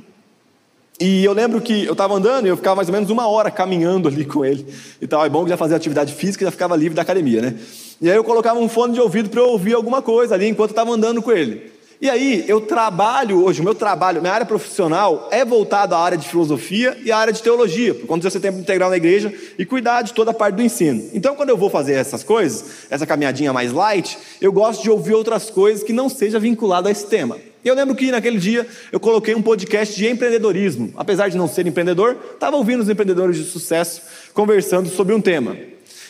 E 1.00 1.24
eu 1.24 1.32
lembro 1.32 1.60
que 1.60 1.84
eu 1.84 1.92
estava 1.92 2.14
andando 2.14 2.46
e 2.46 2.48
eu 2.48 2.56
ficava 2.56 2.76
mais 2.76 2.88
ou 2.88 2.94
menos 2.94 3.10
uma 3.10 3.26
hora 3.26 3.50
caminhando 3.50 4.06
ali 4.06 4.24
com 4.24 4.44
ele. 4.44 4.64
E 5.00 5.06
tal. 5.06 5.24
É 5.24 5.28
bom 5.28 5.42
que 5.42 5.50
já 5.50 5.56
fazia 5.56 5.76
atividade 5.76 6.14
física 6.14 6.44
e 6.44 6.46
já 6.46 6.50
ficava 6.52 6.76
livre 6.76 6.94
da 6.94 7.02
academia, 7.02 7.40
né? 7.40 7.54
E 8.00 8.08
aí 8.08 8.16
eu 8.16 8.22
colocava 8.22 8.58
um 8.60 8.68
fone 8.68 8.94
de 8.94 9.00
ouvido 9.00 9.28
para 9.30 9.40
eu 9.40 9.48
ouvir 9.48 9.74
alguma 9.74 10.00
coisa 10.00 10.34
ali 10.34 10.48
enquanto 10.48 10.70
eu 10.70 10.72
estava 10.72 10.92
andando 10.92 11.20
com 11.20 11.32
ele. 11.32 11.72
E 12.02 12.10
aí, 12.10 12.44
eu 12.48 12.60
trabalho 12.60 13.44
hoje, 13.44 13.60
o 13.60 13.64
meu 13.64 13.76
trabalho, 13.76 14.20
minha 14.20 14.32
área 14.32 14.44
profissional 14.44 15.28
é 15.30 15.44
voltado 15.44 15.94
à 15.94 16.00
área 16.00 16.18
de 16.18 16.28
filosofia 16.28 16.98
e 17.04 17.12
à 17.12 17.16
área 17.16 17.32
de 17.32 17.40
teologia, 17.40 17.94
por 17.94 18.08
conta 18.08 18.26
de 18.26 18.32
ser 18.32 18.40
tempo 18.40 18.58
integral 18.58 18.90
na 18.90 18.96
igreja 18.96 19.32
e 19.56 19.64
cuidar 19.64 20.02
de 20.02 20.12
toda 20.12 20.32
a 20.32 20.34
parte 20.34 20.56
do 20.56 20.62
ensino. 20.62 21.08
Então, 21.14 21.36
quando 21.36 21.50
eu 21.50 21.56
vou 21.56 21.70
fazer 21.70 21.92
essas 21.92 22.24
coisas, 22.24 22.88
essa 22.90 23.06
caminhadinha 23.06 23.52
mais 23.52 23.70
light, 23.70 24.18
eu 24.40 24.50
gosto 24.50 24.82
de 24.82 24.90
ouvir 24.90 25.14
outras 25.14 25.48
coisas 25.48 25.84
que 25.84 25.92
não 25.92 26.08
seja 26.08 26.40
vinculado 26.40 26.88
a 26.88 26.90
esse 26.90 27.06
tema. 27.06 27.38
E 27.64 27.68
eu 27.68 27.74
lembro 27.76 27.94
que 27.94 28.10
naquele 28.10 28.38
dia 28.38 28.66
eu 28.90 28.98
coloquei 28.98 29.36
um 29.36 29.40
podcast 29.40 29.94
de 29.94 30.08
empreendedorismo. 30.08 30.92
Apesar 30.96 31.28
de 31.28 31.36
não 31.36 31.46
ser 31.46 31.68
empreendedor, 31.68 32.16
estava 32.34 32.56
ouvindo 32.56 32.80
os 32.80 32.88
empreendedores 32.88 33.36
de 33.36 33.44
sucesso 33.44 34.02
conversando 34.34 34.88
sobre 34.88 35.14
um 35.14 35.20
tema. 35.20 35.56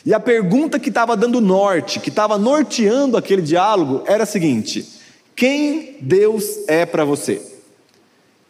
E 0.06 0.14
a 0.14 0.18
pergunta 0.18 0.78
que 0.78 0.88
estava 0.88 1.14
dando 1.14 1.38
norte, 1.38 2.00
que 2.00 2.08
estava 2.08 2.38
norteando 2.38 3.18
aquele 3.18 3.42
diálogo, 3.42 4.02
era 4.06 4.22
a 4.22 4.26
seguinte: 4.26 5.01
quem 5.34 5.96
Deus 6.00 6.66
é 6.68 6.84
para 6.84 7.04
você? 7.04 7.40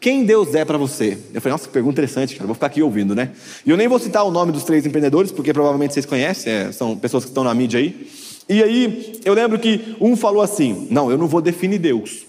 Quem 0.01 0.25
Deus 0.25 0.55
é 0.55 0.65
para 0.65 0.77
você? 0.77 1.17
Eu 1.33 1.41
falei, 1.41 1.53
nossa, 1.53 1.69
que 1.69 1.73
pergunta 1.73 1.93
interessante, 1.93 2.35
cara. 2.35 2.47
Vou 2.47 2.55
ficar 2.55 2.67
aqui 2.67 2.83
ouvindo, 2.83 3.15
né? 3.15 3.31
E 3.65 3.71
eu 3.71 3.77
nem 3.77 3.87
vou 3.87 3.99
citar 3.99 4.25
o 4.25 4.31
nome 4.31 4.51
dos 4.51 4.65
três 4.65 4.85
empreendedores, 4.85 5.31
porque 5.31 5.53
provavelmente 5.53 5.95
vocês 5.95 6.07
conhecem, 6.07 6.53
é, 6.53 6.73
são 6.73 6.97
pessoas 6.97 7.25
que 7.25 7.31
estão 7.31 7.45
na 7.45 7.55
mídia 7.55 7.79
aí. 7.79 8.09
E 8.49 8.63
aí, 8.63 9.21
eu 9.25 9.33
lembro 9.33 9.59
que 9.59 9.97
um 10.01 10.17
falou 10.17 10.43
assim: 10.43 10.89
Não, 10.91 11.09
eu 11.09 11.17
não 11.17 11.29
vou 11.29 11.41
definir 11.41 11.79
Deus 11.79 12.27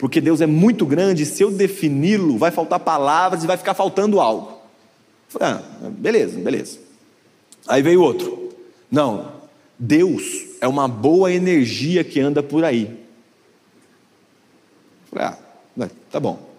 porque 0.00 0.18
Deus 0.18 0.40
é 0.40 0.46
muito 0.46 0.86
grande, 0.86 1.26
se 1.26 1.42
eu 1.42 1.50
defini-lo, 1.50 2.38
vai 2.38 2.50
faltar 2.50 2.80
palavras 2.80 3.44
e 3.44 3.46
vai 3.46 3.58
ficar 3.58 3.74
faltando 3.74 4.18
algo. 4.18 4.58
Falei, 5.28 5.48
ah, 5.48 5.62
beleza, 5.90 6.38
beleza. 6.38 6.78
Aí 7.68 7.82
veio 7.82 8.00
outro. 8.00 8.48
Não, 8.90 9.30
Deus 9.78 10.46
é 10.58 10.66
uma 10.66 10.88
boa 10.88 11.30
energia 11.30 12.02
que 12.02 12.18
anda 12.18 12.42
por 12.42 12.64
aí. 12.64 12.98
Falei, 15.10 15.26
ah, 15.26 15.88
tá 16.10 16.20
bom. 16.20 16.50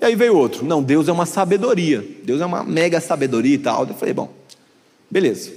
E 0.00 0.04
aí 0.04 0.16
veio 0.16 0.36
outro. 0.36 0.64
Não, 0.64 0.82
Deus 0.82 1.08
é 1.08 1.12
uma 1.12 1.26
sabedoria. 1.26 2.04
Deus 2.24 2.40
é 2.40 2.46
uma 2.46 2.64
mega 2.64 3.00
sabedoria 3.00 3.54
e 3.54 3.58
tal. 3.58 3.86
Eu 3.86 3.94
falei, 3.94 4.14
bom, 4.14 4.32
beleza. 5.10 5.52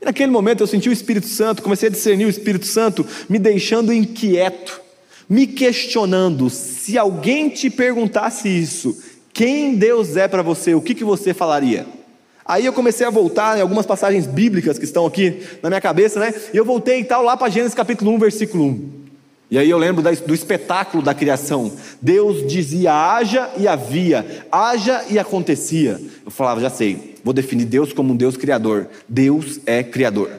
E 0.00 0.04
naquele 0.04 0.30
momento 0.30 0.62
eu 0.62 0.66
senti 0.66 0.88
o 0.88 0.92
Espírito 0.92 1.26
Santo, 1.26 1.62
comecei 1.62 1.88
a 1.88 1.92
discernir 1.92 2.26
o 2.26 2.30
Espírito 2.30 2.66
Santo 2.66 3.06
me 3.28 3.38
deixando 3.38 3.92
inquieto 3.92 4.82
me 5.32 5.46
questionando: 5.46 6.50
se 6.50 6.98
alguém 6.98 7.48
te 7.48 7.70
perguntasse 7.70 8.48
isso, 8.48 9.02
quem 9.32 9.74
Deus 9.74 10.14
é 10.16 10.28
para 10.28 10.42
você, 10.42 10.74
o 10.74 10.82
que, 10.82 10.94
que 10.94 11.04
você 11.04 11.32
falaria? 11.32 11.86
Aí 12.44 12.66
eu 12.66 12.72
comecei 12.72 13.06
a 13.06 13.10
voltar 13.10 13.56
em 13.56 13.62
algumas 13.62 13.86
passagens 13.86 14.26
bíblicas 14.26 14.78
que 14.78 14.84
estão 14.84 15.06
aqui 15.06 15.42
na 15.62 15.70
minha 15.70 15.80
cabeça, 15.80 16.20
né? 16.20 16.34
E 16.52 16.56
eu 16.56 16.66
voltei 16.66 17.00
e 17.00 17.04
tal 17.04 17.22
lá 17.22 17.34
para 17.34 17.48
Gênesis 17.48 17.74
capítulo 17.74 18.10
1, 18.12 18.18
versículo 18.18 18.64
1. 18.64 19.01
E 19.52 19.58
aí 19.58 19.68
eu 19.68 19.76
lembro 19.76 20.02
do 20.02 20.32
espetáculo 20.32 21.02
da 21.02 21.12
criação. 21.12 21.70
Deus 22.00 22.50
dizia 22.50 22.94
haja 22.94 23.50
e 23.58 23.68
havia, 23.68 24.46
haja 24.50 25.04
e 25.10 25.18
acontecia. 25.18 26.00
Eu 26.24 26.30
falava, 26.30 26.58
já 26.58 26.70
sei, 26.70 27.16
vou 27.22 27.34
definir 27.34 27.66
Deus 27.66 27.92
como 27.92 28.14
um 28.14 28.16
Deus 28.16 28.34
criador. 28.34 28.88
Deus 29.06 29.60
é 29.66 29.82
criador. 29.82 30.30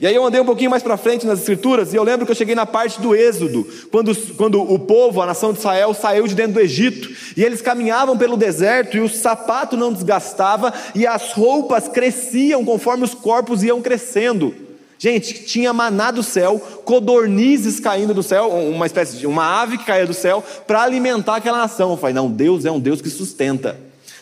E 0.00 0.06
aí 0.06 0.14
eu 0.14 0.24
andei 0.24 0.40
um 0.40 0.46
pouquinho 0.46 0.70
mais 0.70 0.82
para 0.82 0.96
frente 0.96 1.26
nas 1.26 1.40
escrituras 1.40 1.92
e 1.92 1.96
eu 1.96 2.02
lembro 2.02 2.24
que 2.24 2.32
eu 2.32 2.36
cheguei 2.36 2.54
na 2.54 2.64
parte 2.64 2.98
do 2.98 3.14
Êxodo, 3.14 3.68
quando, 3.90 4.16
quando 4.36 4.62
o 4.62 4.78
povo, 4.78 5.20
a 5.20 5.26
nação 5.26 5.52
de 5.52 5.58
Israel, 5.58 5.92
saiu 5.92 6.26
de 6.26 6.34
dentro 6.34 6.54
do 6.54 6.60
Egito 6.60 7.10
e 7.36 7.44
eles 7.44 7.60
caminhavam 7.60 8.16
pelo 8.16 8.38
deserto 8.38 8.96
e 8.96 9.00
o 9.00 9.08
sapato 9.08 9.76
não 9.76 9.92
desgastava 9.92 10.72
e 10.94 11.06
as 11.06 11.32
roupas 11.32 11.88
cresciam 11.88 12.64
conforme 12.64 13.04
os 13.04 13.12
corpos 13.12 13.62
iam 13.62 13.82
crescendo. 13.82 14.64
Gente, 14.98 15.44
tinha 15.44 15.72
maná 15.72 16.10
do 16.10 16.22
céu, 16.22 16.58
codornizes 16.84 17.78
caindo 17.78 18.14
do 18.14 18.22
céu, 18.22 18.48
uma 18.48 18.86
espécie 18.86 19.18
de 19.18 19.26
uma 19.26 19.60
ave 19.60 19.76
que 19.76 19.84
caía 19.84 20.06
do 20.06 20.14
céu 20.14 20.42
para 20.66 20.82
alimentar 20.82 21.36
aquela 21.36 21.58
nação. 21.58 21.90
Eu 21.90 21.96
falei, 21.96 22.14
não, 22.14 22.30
Deus 22.30 22.64
é 22.64 22.70
um 22.70 22.80
Deus 22.80 23.02
que 23.02 23.10
sustenta. 23.10 23.78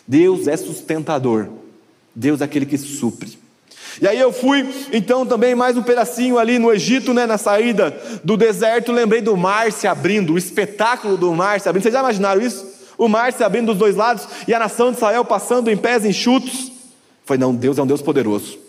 Deus 0.06 0.48
é 0.48 0.56
sustentador. 0.56 1.48
Deus 2.14 2.40
é 2.40 2.44
aquele 2.44 2.66
que 2.66 2.76
supre. 2.76 3.38
E 4.00 4.08
aí 4.08 4.18
eu 4.18 4.32
fui, 4.32 4.68
então, 4.92 5.24
também 5.24 5.54
mais 5.54 5.76
um 5.76 5.82
pedacinho 5.82 6.38
ali 6.38 6.58
no 6.58 6.72
Egito, 6.72 7.14
né, 7.14 7.26
na 7.26 7.38
saída 7.38 7.96
do 8.24 8.36
deserto, 8.36 8.90
lembrei 8.90 9.20
do 9.20 9.36
mar 9.36 9.70
se 9.70 9.86
abrindo, 9.86 10.32
o 10.32 10.38
espetáculo 10.38 11.16
do 11.16 11.32
mar 11.32 11.60
se 11.60 11.68
abrindo. 11.68 11.84
Vocês 11.84 11.94
já 11.94 12.00
imaginaram 12.00 12.42
isso? 12.42 12.66
O 12.98 13.08
mar 13.08 13.32
se 13.32 13.44
abrindo 13.44 13.66
dos 13.66 13.78
dois 13.78 13.94
lados 13.94 14.26
e 14.48 14.54
a 14.54 14.58
nação 14.58 14.90
de 14.90 14.96
Israel 14.96 15.24
passando 15.24 15.70
em 15.70 15.76
pés 15.76 16.04
enxutos. 16.04 16.72
Foi 17.24 17.38
não, 17.38 17.54
Deus 17.54 17.78
é 17.78 17.82
um 17.82 17.86
Deus 17.86 18.02
poderoso. 18.02 18.63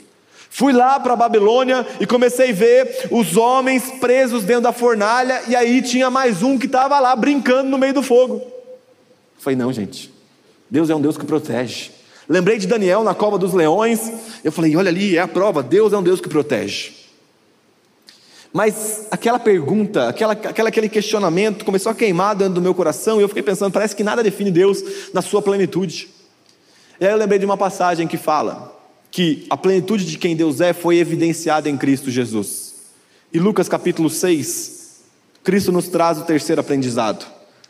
Fui 0.58 0.72
lá 0.72 0.98
para 1.02 1.12
a 1.12 1.18
Babilônia 1.18 1.86
e 2.00 2.08
comecei 2.08 2.52
a 2.52 2.54
ver 2.54 3.10
os 3.12 3.36
homens 3.36 3.92
presos 4.00 4.46
dentro 4.46 4.62
da 4.62 4.72
fornalha, 4.72 5.42
e 5.50 5.54
aí 5.54 5.82
tinha 5.82 6.10
mais 6.10 6.42
um 6.42 6.58
que 6.58 6.66
estava 6.66 6.98
lá 6.98 7.14
brincando 7.14 7.70
no 7.70 7.78
meio 7.78 7.94
do 7.94 8.02
fogo. 8.02 8.42
Foi 9.38 9.54
não, 9.54 9.74
gente. 9.74 10.14
Deus 10.72 10.90
é 10.90 10.96
um 10.96 11.02
Deus 11.02 11.18
que 11.18 11.26
protege. 11.26 11.92
Lembrei 12.30 12.58
de 12.58 12.68
Daniel 12.68 13.04
na 13.04 13.14
cova 13.14 13.38
dos 13.38 13.54
leões. 13.54 14.10
Eu 14.46 14.52
falei: 14.54 14.74
olha 14.78 14.88
ali, 14.88 15.18
é 15.18 15.20
a 15.20 15.28
prova. 15.28 15.62
Deus 15.62 15.92
é 15.92 15.98
um 15.98 16.04
Deus 16.04 16.22
que 16.22 16.30
protege. 16.30 16.94
Mas 18.54 19.08
aquela 19.12 19.38
pergunta, 19.38 20.08
aquela, 20.08 20.32
aquela, 20.32 20.70
aquele 20.70 20.88
questionamento 20.88 21.66
começou 21.66 21.92
a 21.92 21.96
queimar 21.96 22.34
dentro 22.34 22.54
do 22.54 22.62
meu 22.62 22.74
coração 22.74 23.20
e 23.20 23.24
eu 23.24 23.28
fiquei 23.28 23.44
pensando: 23.44 23.74
parece 23.74 23.94
que 23.94 24.06
nada 24.06 24.24
define 24.24 24.52
Deus 24.52 24.82
na 25.14 25.22
sua 25.22 25.42
plenitude. 25.42 26.08
E 26.98 27.06
aí 27.06 27.12
eu 27.12 27.18
lembrei 27.18 27.40
de 27.40 27.46
uma 27.46 27.58
passagem 27.58 28.08
que 28.08 28.16
fala 28.16 28.75
que 29.16 29.46
a 29.50 29.56
plenitude 29.56 30.04
de 30.06 30.18
quem 30.18 30.36
Deus 30.36 30.60
é 30.60 30.74
foi 30.74 30.98
evidenciada 30.98 31.70
em 31.70 31.78
Cristo 31.78 32.12
Jesus. 32.12 32.74
E 33.32 33.40
Lucas 33.40 33.70
capítulo 33.70 34.10
6, 34.10 35.04
Cristo 35.42 35.72
nos 35.72 35.88
traz 35.88 36.18
o 36.18 36.26
terceiro 36.26 36.60
aprendizado. 36.60 37.26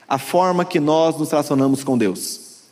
a 0.07 0.17
forma 0.17 0.65
que 0.65 0.79
nós 0.79 1.15
nos 1.19 1.29
relacionamos 1.29 1.83
com 1.83 1.99
Deus. 1.99 2.63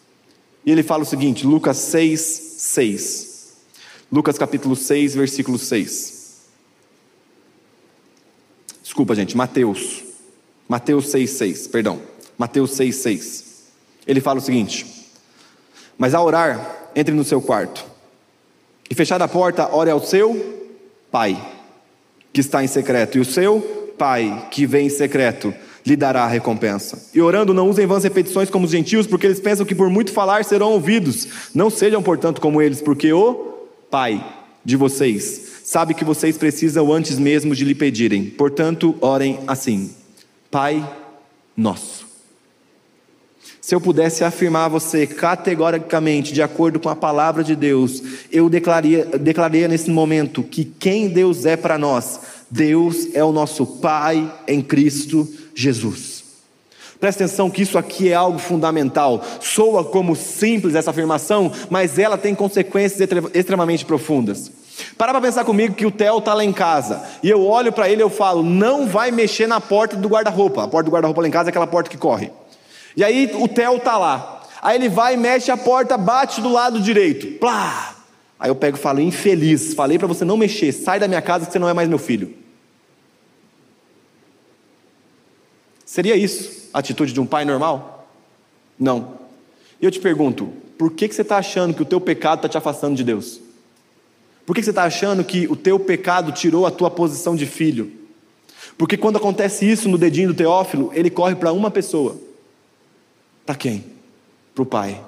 E 0.66 0.72
ele 0.72 0.82
fala 0.82 1.04
o 1.04 1.06
seguinte, 1.06 1.46
Lucas 1.46 1.78
6, 1.78 2.20
6. 2.20 3.54
Lucas 4.12 4.40
capítulo 4.40 4.76
6, 4.76 5.14
versículo 5.14 5.60
6. 5.60 6.42
Desculpa, 8.82 9.14
gente, 9.14 9.38
Mateus. 9.38 10.04
Mateus 10.68 11.10
6, 11.10 11.30
6, 11.30 11.68
perdão. 11.68 12.02
Mateus 12.40 12.72
6, 12.72 12.96
6. 12.96 13.46
Ele 14.08 14.20
fala 14.20 14.40
o 14.40 14.44
seguinte: 14.44 15.12
Mas 15.96 16.16
ao 16.16 16.26
orar, 16.26 16.90
entre 16.96 17.14
no 17.14 17.24
seu 17.24 17.40
quarto, 17.40 17.93
e 18.94 18.96
fechada 18.96 19.24
a 19.24 19.28
porta, 19.28 19.76
ore 19.76 19.90
ao 19.90 20.00
seu 20.00 20.62
Pai, 21.12 21.36
que 22.32 22.42
está 22.42 22.64
em 22.64 22.68
secreto, 22.68 23.18
e 23.18 23.22
o 23.22 23.26
seu 23.26 23.60
Pai, 23.98 24.50
que 24.52 24.68
vem 24.68 24.86
em 24.86 24.90
secreto, 24.90 25.52
lhe 25.84 25.96
dará 25.96 26.26
a 26.26 26.28
recompensa. 26.28 27.10
E 27.12 27.20
orando, 27.20 27.56
não 27.56 27.68
usem 27.68 27.88
vãs 27.88 28.04
repetições 28.04 28.52
como 28.52 28.66
os 28.66 28.72
gentios, 28.72 29.08
porque 29.08 29.26
eles 29.26 29.40
pensam 29.40 29.66
que 29.66 29.74
por 29.74 29.90
muito 29.90 30.12
falar 30.12 30.46
serão 30.46 30.74
ouvidos. 30.74 31.28
Não 31.56 31.72
sejam, 31.72 32.04
portanto, 32.04 32.40
como 32.40 32.62
eles, 32.62 32.82
porque 32.82 33.12
o 33.12 33.68
Pai 33.90 34.24
de 34.64 34.78
vocês 34.78 35.64
sabe 35.64 35.96
que 35.96 36.06
vocês 36.06 36.38
precisam 36.38 36.94
antes 36.94 37.18
mesmo 37.18 37.56
de 37.56 37.66
lhe 37.66 37.74
pedirem. 37.74 38.26
Portanto, 38.26 38.96
orem 39.02 39.40
assim: 39.48 39.90
Pai 40.52 40.88
nosso. 41.58 42.03
Se 43.64 43.74
eu 43.74 43.80
pudesse 43.80 44.26
afirmar 44.26 44.66
a 44.66 44.68
você 44.68 45.08
categoricamente, 45.08 46.34
de 46.34 46.42
acordo 46.42 46.82
com 46.82 46.90
a 46.90 46.96
palavra 46.98 47.46
de 47.46 47.56
Deus, 47.56 48.04
eu 48.30 48.50
declararia, 48.50 49.06
declararia 49.18 49.70
nesse 49.70 49.90
momento 49.90 50.44
que 50.44 50.66
quem 50.66 51.08
Deus 51.08 51.46
é 51.46 51.56
para 51.56 51.78
nós, 51.78 52.20
Deus 52.52 53.16
é 53.16 53.24
o 53.24 53.32
nosso 53.32 53.66
Pai 53.66 54.30
em 54.50 54.62
Cristo 54.62 55.26
Jesus. 55.56 56.26
Presta 57.00 57.24
atenção 57.24 57.50
que 57.50 57.62
isso 57.62 57.78
aqui 57.78 58.10
é 58.10 58.14
algo 58.14 58.38
fundamental. 58.38 59.24
Soa 59.40 59.86
como 59.86 60.14
simples 60.14 60.76
essa 60.76 60.90
afirmação, 60.90 61.50
mas 61.70 61.98
ela 61.98 62.18
tem 62.18 62.36
consequências 62.36 63.10
extremamente 63.34 63.86
profundas. 63.86 64.52
Para 64.98 65.14
para 65.14 65.22
pensar 65.22 65.46
comigo 65.46 65.74
que 65.74 65.86
o 65.86 65.92
Theo 65.92 66.18
está 66.18 66.34
lá 66.34 66.44
em 66.44 66.52
casa 66.52 67.02
e 67.24 67.30
eu 67.30 67.42
olho 67.46 67.72
para 67.72 67.90
ele 67.90 68.02
e 68.02 68.04
eu 68.04 68.10
falo: 68.10 68.44
não 68.44 68.88
vai 68.88 69.10
mexer 69.10 69.48
na 69.48 69.62
porta 69.62 69.96
do 69.96 70.10
guarda-roupa. 70.10 70.66
A 70.66 70.68
porta 70.68 70.90
do 70.90 70.94
guarda-roupa 70.94 71.22
lá 71.22 71.28
em 71.30 71.32
casa 71.32 71.48
é 71.48 71.52
aquela 71.52 71.68
porta 71.68 71.90
que 71.90 71.96
corre. 71.96 72.30
E 72.96 73.04
aí 73.04 73.32
o 73.36 73.48
Theo 73.48 73.78
está 73.78 73.98
lá. 73.98 74.44
Aí 74.62 74.78
ele 74.78 74.90
vai, 74.90 75.18
mexe 75.18 75.52
a 75.52 75.58
porta, 75.58 75.98
bate 75.98 76.40
do 76.40 76.52
lado 76.52 76.80
direito. 76.80 77.40
Plá! 77.40 77.96
Aí 78.40 78.50
eu 78.50 78.56
pego 78.56 78.78
e 78.78 78.80
falo: 78.80 79.00
infeliz, 79.00 79.74
falei 79.74 79.98
para 79.98 80.08
você 80.08 80.24
não 80.24 80.38
mexer, 80.38 80.72
sai 80.72 81.00
da 81.00 81.08
minha 81.08 81.22
casa 81.22 81.46
que 81.46 81.52
você 81.52 81.60
não 81.60 81.70
é 81.70 81.74
mais 81.74 81.90
meu 81.90 81.98
filho. 81.98 82.34
Seria 85.86 86.16
isso 86.16 86.70
a 86.74 86.80
atitude 86.80 87.14
de 87.14 87.20
um 87.20 87.26
pai 87.26 87.46
normal? 87.46 88.08
Não. 88.80 89.20
E 89.82 89.86
eu 89.86 89.92
te 89.92 90.00
pergunto: 90.00 90.52
por 90.78 90.92
que, 90.92 91.08
que 91.08 91.16
você 91.16 91.22
está 91.22 91.38
achando 91.38 91.74
que 91.74 91.82
o 91.82 91.86
teu 91.86 92.02
pecado 92.02 92.40
está 92.40 92.50
te 92.50 92.58
afastando 92.58 92.96
de 92.96 93.04
Deus? 93.04 93.40
Por 94.46 94.56
que 94.56 94.64
você 94.64 94.72
está 94.72 94.84
achando 94.84 95.24
que 95.24 95.48
o 95.48 95.56
teu 95.56 95.80
pecado 95.80 96.32
tirou 96.32 96.66
a 96.66 96.72
tua 96.72 96.90
posição 96.90 97.36
de 97.36 97.46
filho? 97.46 97.92
Porque 98.78 98.98
quando 98.98 99.18
acontece 99.18 99.70
isso 99.70 99.88
no 99.88 99.98
dedinho 99.98 100.30
do 100.30 100.34
Teófilo, 100.34 100.92
ele 100.94 101.10
corre 101.10 101.36
para 101.36 101.54
uma 101.54 101.70
pessoa. 101.70 102.18
Para 103.46 103.56
quem? 103.56 103.84
Para 104.54 104.64
o 104.64 104.66
pai. 104.66 105.00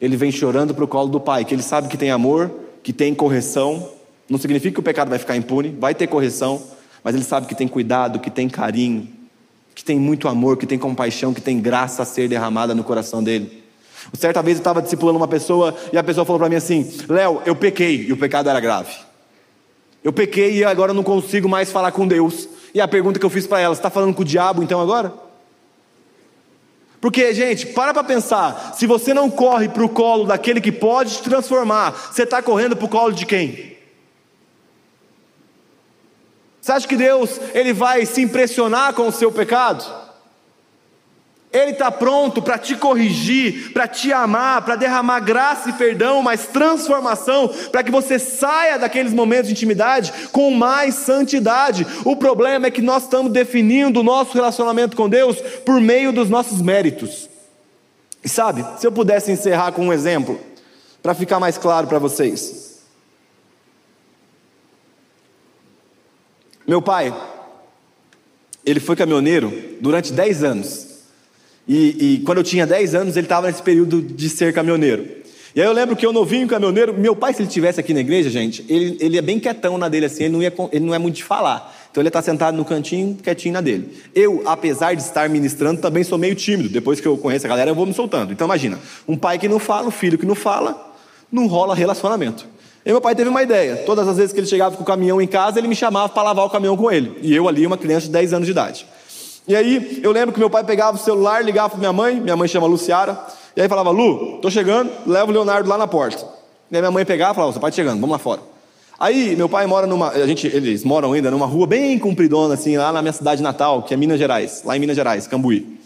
Ele 0.00 0.16
vem 0.16 0.30
chorando 0.30 0.74
para 0.74 0.84
o 0.84 0.88
colo 0.88 1.08
do 1.08 1.20
pai, 1.20 1.44
que 1.44 1.54
ele 1.54 1.62
sabe 1.62 1.88
que 1.88 1.96
tem 1.96 2.10
amor, 2.10 2.50
que 2.82 2.92
tem 2.92 3.14
correção. 3.14 3.90
Não 4.28 4.38
significa 4.38 4.74
que 4.74 4.80
o 4.80 4.82
pecado 4.82 5.08
vai 5.08 5.18
ficar 5.18 5.36
impune, 5.36 5.76
vai 5.78 5.94
ter 5.94 6.06
correção, 6.06 6.62
mas 7.02 7.14
ele 7.14 7.24
sabe 7.24 7.46
que 7.46 7.54
tem 7.54 7.66
cuidado, 7.66 8.18
que 8.18 8.30
tem 8.30 8.48
carinho, 8.48 9.08
que 9.74 9.84
tem 9.84 9.98
muito 9.98 10.28
amor, 10.28 10.56
que 10.56 10.66
tem 10.66 10.78
compaixão, 10.78 11.34
que 11.34 11.40
tem 11.40 11.60
graça 11.60 12.02
a 12.02 12.06
ser 12.06 12.28
derramada 12.28 12.74
no 12.74 12.84
coração 12.84 13.22
dele. 13.22 13.64
Certa 14.14 14.42
vez 14.42 14.56
eu 14.56 14.60
estava 14.60 14.80
discipulando 14.80 15.18
uma 15.18 15.28
pessoa 15.28 15.74
e 15.92 15.98
a 15.98 16.04
pessoa 16.04 16.24
falou 16.24 16.38
para 16.38 16.48
mim 16.48 16.56
assim: 16.56 16.90
Léo, 17.08 17.42
eu 17.44 17.54
pequei 17.54 18.06
e 18.06 18.12
o 18.12 18.16
pecado 18.16 18.48
era 18.48 18.60
grave. 18.60 18.92
Eu 20.02 20.12
pequei 20.12 20.58
e 20.58 20.64
agora 20.64 20.92
eu 20.92 20.94
não 20.94 21.02
consigo 21.02 21.48
mais 21.48 21.70
falar 21.70 21.92
com 21.92 22.06
Deus. 22.06 22.48
E 22.72 22.80
a 22.80 22.88
pergunta 22.88 23.18
que 23.18 23.26
eu 23.26 23.30
fiz 23.30 23.46
para 23.46 23.60
ela: 23.60 23.74
Você 23.74 23.80
está 23.80 23.90
falando 23.90 24.14
com 24.14 24.22
o 24.22 24.24
diabo 24.24 24.62
então 24.62 24.80
agora? 24.80 25.12
Porque, 27.00 27.32
gente, 27.32 27.66
para 27.66 27.94
para 27.94 28.04
pensar: 28.04 28.74
se 28.74 28.86
você 28.86 29.14
não 29.14 29.30
corre 29.30 29.68
para 29.68 29.84
o 29.84 29.88
colo 29.88 30.24
daquele 30.24 30.60
que 30.60 30.72
pode 30.72 31.16
te 31.16 31.22
transformar, 31.22 31.92
você 32.12 32.24
está 32.24 32.42
correndo 32.42 32.76
para 32.76 32.86
o 32.86 32.88
colo 32.88 33.12
de 33.12 33.24
quem? 33.24 33.76
Você 36.60 36.72
acha 36.72 36.88
que 36.88 36.96
Deus 36.96 37.40
ele 37.54 37.72
vai 37.72 38.04
se 38.04 38.20
impressionar 38.20 38.92
com 38.92 39.08
o 39.08 39.12
seu 39.12 39.32
pecado? 39.32 39.97
Ele 41.58 41.72
está 41.72 41.90
pronto 41.90 42.40
para 42.40 42.56
te 42.56 42.76
corrigir, 42.76 43.72
para 43.72 43.88
te 43.88 44.12
amar, 44.12 44.62
para 44.62 44.76
derramar 44.76 45.20
graça 45.20 45.70
e 45.70 45.72
perdão, 45.72 46.22
mas 46.22 46.46
transformação, 46.46 47.48
para 47.72 47.82
que 47.82 47.90
você 47.90 48.18
saia 48.18 48.78
daqueles 48.78 49.12
momentos 49.12 49.48
de 49.48 49.52
intimidade 49.52 50.12
com 50.30 50.50
mais 50.50 50.94
santidade. 50.94 51.86
O 52.04 52.14
problema 52.14 52.66
é 52.66 52.70
que 52.70 52.80
nós 52.80 53.02
estamos 53.02 53.32
definindo 53.32 54.00
o 54.00 54.04
nosso 54.04 54.34
relacionamento 54.34 54.96
com 54.96 55.08
Deus 55.08 55.40
por 55.64 55.80
meio 55.80 56.12
dos 56.12 56.30
nossos 56.30 56.62
méritos. 56.62 57.28
E 58.22 58.28
sabe, 58.28 58.64
se 58.78 58.86
eu 58.86 58.92
pudesse 58.92 59.32
encerrar 59.32 59.72
com 59.72 59.86
um 59.86 59.92
exemplo, 59.92 60.38
para 61.02 61.14
ficar 61.14 61.40
mais 61.40 61.56
claro 61.56 61.86
para 61.86 61.98
vocês. 61.98 62.82
Meu 66.66 66.82
pai, 66.82 67.14
ele 68.64 68.78
foi 68.78 68.94
caminhoneiro 68.94 69.50
durante 69.80 70.12
10 70.12 70.44
anos. 70.44 70.87
E, 71.68 72.14
e 72.14 72.18
quando 72.24 72.38
eu 72.38 72.44
tinha 72.44 72.66
10 72.66 72.94
anos, 72.94 73.16
ele 73.16 73.26
estava 73.26 73.46
nesse 73.46 73.62
período 73.62 74.00
de 74.00 74.28
ser 74.30 74.54
caminhoneiro. 74.54 75.18
E 75.54 75.60
aí 75.60 75.66
eu 75.66 75.72
lembro 75.72 75.96
que 75.96 76.06
eu 76.06 76.12
novinho 76.12 76.46
caminhoneiro, 76.46 76.94
meu 76.94 77.16
pai, 77.16 77.34
se 77.34 77.40
ele 77.40 77.48
estivesse 77.48 77.80
aqui 77.80 77.92
na 77.92 78.00
igreja, 78.00 78.30
gente, 78.30 78.64
ele, 78.68 78.96
ele 79.00 79.18
é 79.18 79.22
bem 79.22 79.38
quietão 79.38 79.76
na 79.76 79.88
dele, 79.88 80.06
assim, 80.06 80.24
ele 80.24 80.32
não, 80.32 80.42
ia, 80.42 80.52
ele 80.72 80.84
não 80.86 80.94
é 80.94 80.98
muito 80.98 81.16
de 81.16 81.24
falar. 81.24 81.74
Então 81.90 82.00
ele 82.00 82.08
está 82.08 82.22
sentado 82.22 82.56
no 82.56 82.64
cantinho, 82.64 83.16
quietinho 83.16 83.54
na 83.54 83.60
dele. 83.60 83.92
Eu, 84.14 84.42
apesar 84.46 84.94
de 84.94 85.02
estar 85.02 85.28
ministrando, 85.28 85.80
também 85.80 86.04
sou 86.04 86.16
meio 86.16 86.34
tímido. 86.34 86.68
Depois 86.68 87.00
que 87.00 87.08
eu 87.08 87.16
conheço 87.18 87.46
a 87.46 87.48
galera, 87.48 87.70
eu 87.70 87.74
vou 87.74 87.86
me 87.86 87.92
soltando. 87.92 88.32
Então 88.32 88.46
imagina, 88.46 88.78
um 89.06 89.16
pai 89.16 89.38
que 89.38 89.48
não 89.48 89.58
fala, 89.58 89.88
um 89.88 89.90
filho 89.90 90.16
que 90.16 90.26
não 90.26 90.34
fala, 90.34 90.94
não 91.30 91.46
rola 91.46 91.74
relacionamento. 91.74 92.46
E 92.84 92.90
meu 92.90 93.00
pai 93.00 93.14
teve 93.14 93.28
uma 93.28 93.42
ideia. 93.42 93.76
Todas 93.84 94.06
as 94.06 94.16
vezes 94.16 94.32
que 94.32 94.40
ele 94.40 94.46
chegava 94.46 94.76
com 94.76 94.82
o 94.82 94.86
caminhão 94.86 95.20
em 95.20 95.26
casa, 95.26 95.58
ele 95.58 95.68
me 95.68 95.74
chamava 95.74 96.08
para 96.08 96.22
lavar 96.22 96.46
o 96.46 96.50
caminhão 96.50 96.76
com 96.76 96.90
ele. 96.90 97.18
E 97.20 97.34
eu 97.34 97.48
ali, 97.48 97.66
uma 97.66 97.76
criança 97.76 98.06
de 98.06 98.12
10 98.12 98.32
anos 98.32 98.46
de 98.46 98.52
idade. 98.52 98.86
E 99.48 99.56
aí 99.56 100.00
eu 100.02 100.12
lembro 100.12 100.32
que 100.32 100.38
meu 100.38 100.50
pai 100.50 100.62
pegava 100.62 100.98
o 100.98 101.00
celular, 101.00 101.42
ligava 101.42 101.70
para 101.70 101.78
minha 101.78 101.92
mãe, 101.92 102.20
minha 102.20 102.36
mãe 102.36 102.46
chama 102.46 102.66
Luciara, 102.66 103.18
e 103.56 103.62
aí 103.62 103.68
falava, 103.68 103.90
Lu, 103.90 104.38
tô 104.42 104.50
chegando, 104.50 104.90
leva 105.06 105.30
o 105.30 105.32
Leonardo 105.32 105.68
lá 105.68 105.78
na 105.78 105.86
porta. 105.86 106.22
E 106.70 106.76
aí 106.76 106.82
minha 106.82 106.90
mãe 106.90 107.04
pegava 107.04 107.32
e 107.32 107.34
falava, 107.34 107.52
seu 107.52 107.60
pai 107.60 107.70
tá 107.70 107.76
chegando, 107.76 107.98
vamos 107.98 108.10
lá 108.10 108.18
fora. 108.18 108.42
Aí 109.00 109.34
meu 109.36 109.48
pai 109.48 109.66
mora 109.66 109.86
numa, 109.86 110.10
a 110.10 110.26
gente, 110.26 110.46
eles 110.46 110.84
moram 110.84 111.14
ainda 111.14 111.30
numa 111.30 111.46
rua 111.46 111.66
bem 111.66 111.98
compridona 111.98 112.54
assim, 112.54 112.76
lá 112.76 112.92
na 112.92 113.00
minha 113.00 113.12
cidade 113.12 113.42
natal, 113.42 113.82
que 113.84 113.94
é 113.94 113.96
Minas 113.96 114.18
Gerais, 114.18 114.62
lá 114.64 114.76
em 114.76 114.80
Minas 114.80 114.96
Gerais, 114.96 115.26
Cambuí. 115.26 115.78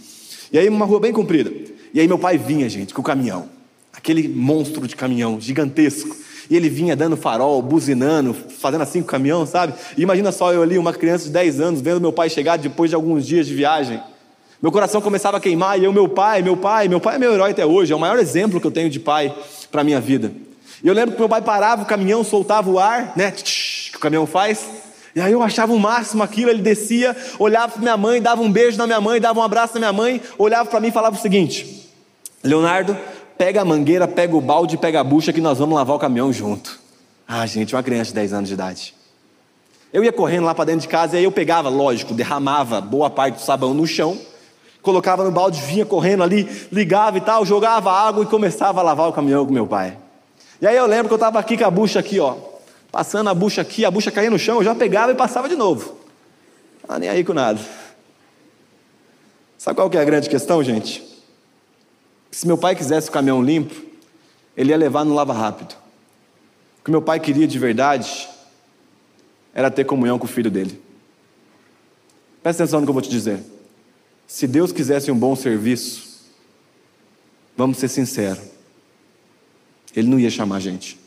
E 0.53 0.59
aí 0.59 0.69
uma 0.69 0.85
rua 0.85 0.99
bem 0.99 1.13
comprida. 1.13 1.53
E 1.95 2.01
aí 2.01 2.09
meu 2.09 2.19
pai 2.19 2.37
vinha, 2.39 2.69
gente, 2.69 2.93
com 2.93 3.01
o 3.01 3.05
caminhão. 3.05 3.49
Aquele 3.93 4.27
monstro 4.29 4.89
de 4.89 4.97
caminhão 4.97 5.41
gigantesco. 5.41 6.17
E 6.53 6.57
ele 6.57 6.69
vinha 6.69 6.95
dando 6.95 7.17
farol, 7.17 7.63
buzinando, 7.63 8.35
fazendo 8.35 8.83
assim 8.83 9.01
com 9.01 9.07
o 9.07 9.11
caminhão, 9.11 9.47
sabe? 9.47 9.73
E 9.97 10.03
imagina 10.03 10.31
só 10.31 10.53
eu 10.53 10.61
ali, 10.61 10.77
uma 10.77 10.93
criança 10.93 11.25
de 11.25 11.31
10 11.31 11.61
anos, 11.63 11.81
vendo 11.81 11.99
meu 11.99 12.13
pai 12.13 12.29
chegar 12.29 12.59
depois 12.59 12.91
de 12.91 12.95
alguns 12.95 13.27
dias 13.27 13.47
de 13.47 13.55
viagem. 13.55 13.99
Meu 14.61 14.71
coração 14.71 15.01
começava 15.01 15.39
a 15.39 15.41
queimar 15.41 15.81
e 15.81 15.85
eu, 15.85 15.95
meu 15.95 16.11
pai, 16.11 16.43
meu 16.43 16.55
pai, 16.55 16.89
meu 16.89 17.01
pai 17.01 17.15
é 17.15 17.19
meu 17.19 17.33
herói 17.33 17.53
até 17.53 17.65
hoje, 17.65 17.95
é 17.95 17.97
o 17.97 17.99
maior 17.99 18.19
exemplo 18.19 18.61
que 18.61 18.67
eu 18.67 18.71
tenho 18.71 18.91
de 18.91 19.01
pai 19.01 19.35
para 19.71 19.81
a 19.81 19.85
minha 19.85 19.99
vida. 19.99 20.31
E 20.85 20.89
eu 20.89 20.93
lembro 20.93 21.15
que 21.15 21.19
meu 21.19 21.29
pai 21.29 21.41
parava 21.41 21.85
o 21.85 21.87
caminhão, 21.87 22.23
soltava 22.23 22.69
o 22.69 22.79
ar, 22.79 23.15
né? 23.17 23.31
Que 23.31 23.97
o 23.97 23.99
caminhão 23.99 24.27
faz. 24.27 24.69
E 25.17 25.23
aí 25.23 25.33
eu 25.33 25.43
achava 25.43 25.73
o 25.73 25.79
máximo 25.79 26.23
aquilo, 26.23 26.51
ele 26.51 26.61
descia, 26.61 27.17
olhava 27.39 27.73
para 27.73 27.81
minha 27.81 27.97
mãe, 27.97 28.21
dava 28.21 28.43
um 28.43 28.53
beijo 28.53 28.77
na 28.77 28.87
minha 28.87 29.01
mãe, 29.01 29.19
dava 29.19 29.41
um 29.41 29.43
abraço 29.43 29.73
na 29.73 29.81
minha 29.81 29.93
mãe, 29.95 30.21
olhava 30.37 30.69
para 30.69 30.81
mim 30.81 30.89
e 30.89 30.93
falava 30.93 31.17
o 31.17 31.19
seguinte: 31.19 31.91
Leonardo, 32.45 32.95
pega 33.43 33.61
a 33.61 33.65
mangueira, 33.65 34.07
pega 34.07 34.37
o 34.37 34.41
balde, 34.41 34.77
pega 34.77 35.01
a 35.01 35.05
bucha 35.05 35.33
que 35.33 35.41
nós 35.41 35.59
vamos 35.59 35.75
lavar 35.75 35.97
o 35.97 35.99
caminhão 35.99 36.33
junto. 36.33 36.79
Ah, 37.27 37.45
gente, 37.45 37.75
uma 37.75 37.83
criança 37.83 38.11
de 38.11 38.15
10 38.15 38.33
anos 38.35 38.49
de 38.49 38.55
idade. 38.55 38.95
Eu 39.93 40.05
ia 40.05 40.13
correndo 40.13 40.45
lá 40.45 40.55
para 40.55 40.67
dentro 40.67 40.83
de 40.83 40.87
casa 40.87 41.17
e 41.17 41.19
aí 41.19 41.25
eu 41.25 41.33
pegava, 41.33 41.69
lógico, 41.69 42.15
derramava 42.15 42.81
boa 42.81 43.11
parte 43.11 43.39
do 43.39 43.41
sabão 43.41 43.75
no 43.75 43.85
chão, 43.85 44.17
colocava 44.81 45.25
no 45.25 45.33
balde, 45.33 45.61
vinha 45.61 45.85
correndo 45.85 46.23
ali, 46.23 46.49
ligava 46.71 47.19
e 47.19 47.21
tal, 47.21 47.45
jogava 47.45 47.91
água 47.91 48.23
e 48.23 48.27
começava 48.29 48.79
a 48.79 48.85
lavar 48.85 49.09
o 49.09 49.13
caminhão 49.13 49.45
com 49.45 49.53
meu 49.53 49.67
pai. 49.67 49.99
E 50.61 50.67
aí 50.69 50.77
eu 50.77 50.87
lembro 50.87 51.09
que 51.09 51.15
eu 51.15 51.17
estava 51.17 51.41
aqui 51.41 51.59
com 51.59 51.65
a 51.65 51.71
bucha 51.71 51.99
aqui, 51.99 52.21
ó, 52.21 52.37
passando 52.93 53.29
a 53.29 53.35
bucha 53.35 53.61
aqui, 53.61 53.85
a 53.85 53.91
bucha 53.91 54.13
caía 54.13 54.31
no 54.31 54.39
chão, 54.39 54.59
eu 54.59 54.65
já 54.65 54.73
pegava 54.73 55.11
e 55.11 55.17
passava 55.17 55.49
de 55.49 55.57
novo. 55.57 55.97
Ah, 56.89 56.97
nem 56.97 57.09
aí 57.09 57.25
com 57.25 57.35
nada. 57.35 57.59
Sabe 59.59 59.75
qual 59.75 59.91
que 59.91 59.97
é 59.97 60.01
a 60.01 60.05
grande 60.05 60.29
questão, 60.29 60.63
gente? 60.63 61.12
Se 62.33 62.47
meu 62.47 62.57
pai 62.57 62.75
quisesse 62.75 63.11
o 63.11 63.13
caminhão 63.13 63.43
limpo, 63.43 63.75
ele 64.57 64.71
ia 64.71 64.77
levar 64.77 65.05
no 65.05 65.15
lava 65.15 65.35
rápido. 65.35 65.77
O 66.81 66.85
que 66.85 66.91
meu 66.91 67.03
pai 67.03 67.21
queria 67.21 67.47
de 67.47 67.59
verdade 67.59 68.29
era 69.55 69.71
ter 69.71 69.85
comunhão 69.85 70.19
com 70.19 70.25
o 70.25 70.29
filho 70.29 70.51
dele. 70.51 70.83
Presta 72.43 72.65
atenção 72.65 72.81
no 72.81 72.87
que 72.87 72.91
eu 72.91 72.95
vou 72.95 73.03
te 73.03 73.11
dizer. 73.11 73.41
Se 74.27 74.47
Deus 74.47 74.73
quisesse 74.73 75.11
um 75.11 75.19
bom 75.19 75.37
serviço, 75.37 76.23
vamos 77.55 77.77
ser 77.77 77.89
sinceros, 77.89 78.43
Ele 79.95 80.09
não 80.09 80.19
ia 80.19 80.31
chamar 80.31 80.57
a 80.57 80.61
gente. 80.61 80.99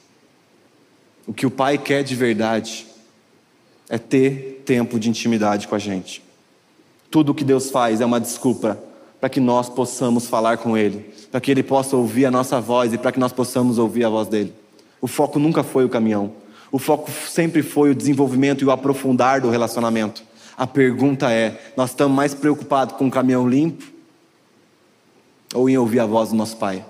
O 1.26 1.34
que 1.34 1.46
o 1.46 1.52
Pai 1.52 1.78
quer 1.80 2.04
de 2.04 2.16
verdade 2.16 2.86
é 3.90 3.98
ter 3.98 4.62
tempo 4.64 5.00
de 5.00 5.10
intimidade 5.10 5.68
com 5.68 5.74
a 5.74 5.80
gente. 5.80 6.24
Tudo 7.10 7.32
o 7.32 7.36
que 7.36 7.44
Deus 7.44 7.72
faz 7.72 8.00
é 8.00 8.06
uma 8.06 8.22
desculpa 8.22 8.80
para 9.20 9.30
que 9.30 9.40
nós 9.40 9.68
possamos 9.68 10.28
falar 10.28 10.58
com 10.58 10.78
Ele, 10.78 11.12
para 11.36 11.42
que 11.42 11.52
Ele 11.52 11.64
possa 11.64 11.98
ouvir 11.98 12.26
a 12.26 12.32
nossa 12.32 12.62
voz 12.62 12.94
e 12.94 12.98
para 12.98 13.12
que 13.12 13.20
nós 13.20 13.34
possamos 13.34 13.78
ouvir 13.78 14.06
a 14.06 14.10
voz 14.10 14.30
dele. 14.30 14.54
O 15.02 15.06
foco 15.06 15.38
nunca 15.38 15.64
foi 15.64 15.84
o 15.84 15.90
caminhão, 15.90 16.32
o 16.72 16.80
foco 16.80 17.12
sempre 17.12 17.62
foi 17.62 17.92
o 17.92 17.94
desenvolvimento 17.94 18.62
e 18.62 18.66
o 18.66 18.72
aprofundar 18.72 19.42
do 19.42 19.50
relacionamento. 19.50 20.24
A 20.58 20.66
pergunta 20.66 21.30
é: 21.30 21.74
nós 21.76 21.90
estamos 21.90 22.16
mais 22.16 22.34
preocupados 22.34 22.96
com 22.96 23.08
o 23.08 23.12
caminhão 23.12 23.50
limpo 23.50 23.84
ou 25.54 25.70
em 25.70 25.78
ouvir 25.78 26.00
a 26.00 26.06
voz 26.06 26.30
do 26.30 26.36
nosso 26.36 26.56
Pai? 26.56 26.86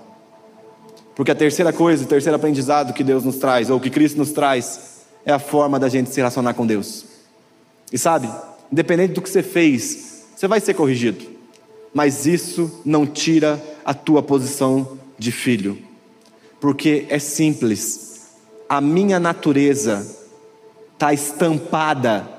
Porque 1.15 1.31
a 1.31 1.35
terceira 1.35 1.73
coisa, 1.73 2.03
o 2.03 2.07
terceiro 2.07 2.35
aprendizado 2.35 2.93
que 2.93 3.03
Deus 3.03 3.23
nos 3.23 3.37
traz, 3.37 3.71
ou 3.71 3.79
que 3.79 3.89
Cristo 3.89 4.19
nos 4.19 4.31
traz, 4.31 5.07
é 5.25 5.31
a 5.31 5.39
forma 5.39 5.79
da 5.79 5.89
gente 5.89 6.11
se 6.11 6.17
relacionar 6.17 6.53
com 6.53 6.67
Deus. 6.67 7.03
E 7.91 7.97
sabe, 7.97 8.29
independente 8.71 9.13
do 9.13 9.23
que 9.23 9.29
você 9.31 9.41
fez, 9.41 10.23
você 10.35 10.47
vai 10.47 10.59
ser 10.59 10.75
corrigido. 10.75 11.34
Mas 11.95 12.25
isso 12.25 12.81
não 12.83 13.07
tira 13.07 13.63
a 13.85 13.93
tua 13.93 14.21
posição 14.21 14.99
de 15.17 15.31
filho. 15.31 15.77
Porque 16.59 17.05
é 17.07 17.19
simples. 17.19 18.31
A 18.67 18.81
minha 18.81 19.17
natureza 19.17 20.05
está 20.93 21.13
estampada 21.13 22.29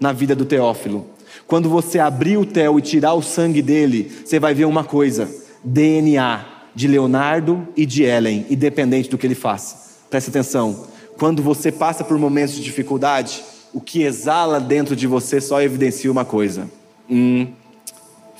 na 0.00 0.14
vida 0.14 0.34
do 0.34 0.46
Teófilo. 0.46 1.06
Quando 1.46 1.68
você 1.68 1.98
abrir 1.98 2.38
o 2.38 2.46
Teo 2.46 2.78
e 2.78 2.82
tirar 2.82 3.12
o 3.12 3.20
sangue 3.20 3.60
dele, 3.60 4.10
você 4.24 4.40
vai 4.40 4.54
ver 4.54 4.64
uma 4.64 4.82
coisa: 4.82 5.28
DNA 5.62 6.46
de 6.74 6.88
Leonardo 6.88 7.68
e 7.76 7.84
de 7.84 8.04
Ellen, 8.04 8.46
independente 8.48 9.10
do 9.10 9.18
que 9.18 9.26
ele 9.26 9.34
faça. 9.34 9.92
Preste 10.08 10.30
atenção. 10.30 10.86
Quando 11.18 11.42
você 11.42 11.70
passa 11.70 12.02
por 12.02 12.16
momentos 12.16 12.54
de 12.54 12.62
dificuldade, 12.62 13.44
o 13.74 13.80
que 13.80 14.04
exala 14.04 14.58
dentro 14.58 14.96
de 14.96 15.06
você 15.06 15.38
só 15.38 15.60
evidencia 15.60 16.10
uma 16.10 16.24
coisa: 16.24 16.70
um 17.10 17.46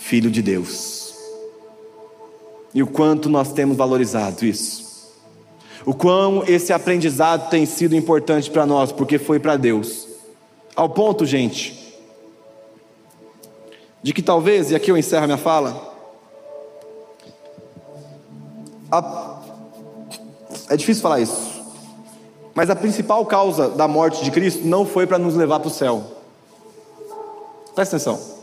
filho 0.02 0.30
de 0.30 0.42
Deus. 0.42 1.14
E 2.74 2.82
o 2.82 2.86
quanto 2.86 3.28
nós 3.28 3.52
temos 3.52 3.76
valorizado 3.76 4.44
isso. 4.44 5.12
O 5.86 5.94
quão 5.94 6.44
esse 6.46 6.72
aprendizado 6.72 7.48
tem 7.48 7.64
sido 7.64 7.94
importante 7.94 8.50
para 8.50 8.66
nós, 8.66 8.90
porque 8.90 9.18
foi 9.18 9.38
para 9.38 9.56
Deus. 9.56 10.08
Ao 10.74 10.88
ponto, 10.88 11.24
gente, 11.24 11.96
de 14.02 14.12
que 14.12 14.22
talvez, 14.22 14.70
e 14.70 14.74
aqui 14.74 14.90
eu 14.90 14.96
encerro 14.96 15.26
minha 15.26 15.38
fala, 15.38 15.94
a, 18.90 19.40
é 20.68 20.76
difícil 20.76 21.02
falar 21.02 21.20
isso, 21.20 21.62
mas 22.54 22.70
a 22.70 22.76
principal 22.76 23.24
causa 23.24 23.68
da 23.68 23.86
morte 23.86 24.24
de 24.24 24.30
Cristo 24.30 24.66
não 24.66 24.84
foi 24.84 25.06
para 25.06 25.18
nos 25.18 25.34
levar 25.34 25.60
para 25.60 25.68
o 25.68 25.70
céu. 25.70 26.02
Presta 27.74 27.96
atenção. 27.96 28.41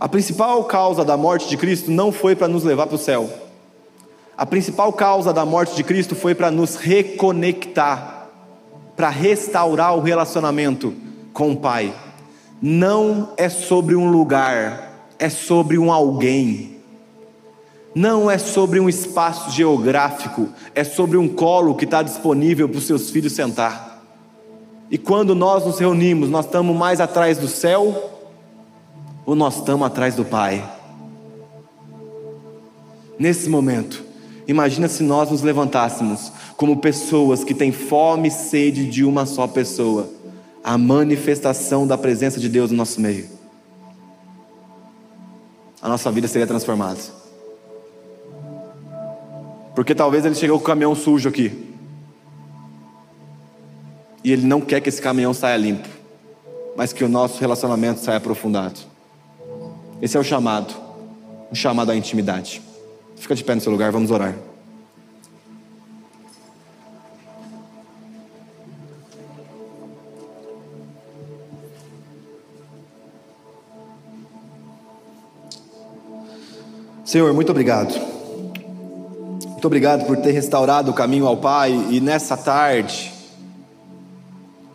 A 0.00 0.08
principal 0.08 0.64
causa 0.64 1.04
da 1.04 1.16
morte 1.16 1.48
de 1.48 1.56
Cristo 1.56 1.90
não 1.90 2.12
foi 2.12 2.36
para 2.36 2.48
nos 2.48 2.64
levar 2.64 2.86
para 2.86 2.96
o 2.96 2.98
céu. 2.98 3.28
A 4.36 4.46
principal 4.46 4.92
causa 4.92 5.32
da 5.32 5.44
morte 5.44 5.74
de 5.74 5.82
Cristo 5.82 6.14
foi 6.14 6.34
para 6.34 6.50
nos 6.50 6.76
reconectar, 6.76 8.28
para 8.96 9.08
restaurar 9.08 9.96
o 9.96 10.00
relacionamento 10.00 10.94
com 11.32 11.52
o 11.52 11.56
Pai. 11.56 11.92
Não 12.62 13.32
é 13.36 13.48
sobre 13.48 13.96
um 13.96 14.10
lugar, 14.10 14.92
é 15.18 15.28
sobre 15.28 15.78
um 15.78 15.92
alguém 15.92 16.78
não 17.98 18.30
é 18.30 18.38
sobre 18.38 18.78
um 18.78 18.88
espaço 18.88 19.50
geográfico, 19.50 20.48
é 20.72 20.84
sobre 20.84 21.16
um 21.16 21.28
colo 21.28 21.74
que 21.74 21.84
está 21.84 22.00
disponível 22.00 22.68
para 22.68 22.78
os 22.78 22.86
seus 22.86 23.10
filhos 23.10 23.32
sentar. 23.32 24.04
E 24.88 24.96
quando 24.96 25.34
nós 25.34 25.66
nos 25.66 25.80
reunimos, 25.80 26.30
nós 26.30 26.44
estamos 26.44 26.76
mais 26.76 27.00
atrás 27.00 27.38
do 27.38 27.48
céu 27.48 28.17
ou 29.28 29.34
nós 29.34 29.56
estamos 29.56 29.86
atrás 29.86 30.14
do 30.14 30.24
Pai? 30.24 30.66
Nesse 33.18 33.50
momento, 33.50 34.02
imagina 34.46 34.88
se 34.88 35.02
nós 35.02 35.30
nos 35.30 35.42
levantássemos 35.42 36.32
como 36.56 36.78
pessoas 36.78 37.44
que 37.44 37.52
têm 37.52 37.70
fome 37.70 38.28
e 38.28 38.30
sede 38.30 38.88
de 38.88 39.04
uma 39.04 39.26
só 39.26 39.46
pessoa, 39.46 40.08
a 40.64 40.78
manifestação 40.78 41.86
da 41.86 41.98
presença 41.98 42.40
de 42.40 42.48
Deus 42.48 42.70
no 42.70 42.78
nosso 42.78 43.02
meio. 43.02 43.28
A 45.82 45.90
nossa 45.90 46.10
vida 46.10 46.26
seria 46.26 46.46
transformada. 46.46 47.00
Porque 49.74 49.94
talvez 49.94 50.24
ele 50.24 50.36
chegou 50.36 50.56
com 50.58 50.64
o 50.64 50.66
caminhão 50.66 50.94
sujo 50.94 51.28
aqui. 51.28 51.74
E 54.24 54.32
ele 54.32 54.46
não 54.46 54.62
quer 54.62 54.80
que 54.80 54.88
esse 54.88 55.02
caminhão 55.02 55.34
saia 55.34 55.58
limpo, 55.58 55.86
mas 56.74 56.94
que 56.94 57.04
o 57.04 57.08
nosso 57.10 57.38
relacionamento 57.38 58.00
saia 58.00 58.16
aprofundado. 58.16 58.87
Esse 60.00 60.16
é 60.16 60.20
o 60.20 60.24
chamado, 60.24 60.74
o 61.50 61.54
chamado 61.54 61.90
à 61.90 61.96
intimidade. 61.96 62.62
Fica 63.16 63.34
de 63.34 63.42
pé 63.42 63.54
no 63.54 63.60
seu 63.60 63.72
lugar, 63.72 63.90
vamos 63.90 64.10
orar. 64.10 64.34
Senhor, 77.04 77.32
muito 77.32 77.50
obrigado. 77.50 77.94
Muito 79.46 79.66
obrigado 79.66 80.04
por 80.06 80.18
ter 80.18 80.30
restaurado 80.30 80.90
o 80.90 80.94
caminho 80.94 81.26
ao 81.26 81.38
Pai 81.38 81.72
e 81.90 82.00
nessa 82.00 82.36
tarde 82.36 83.12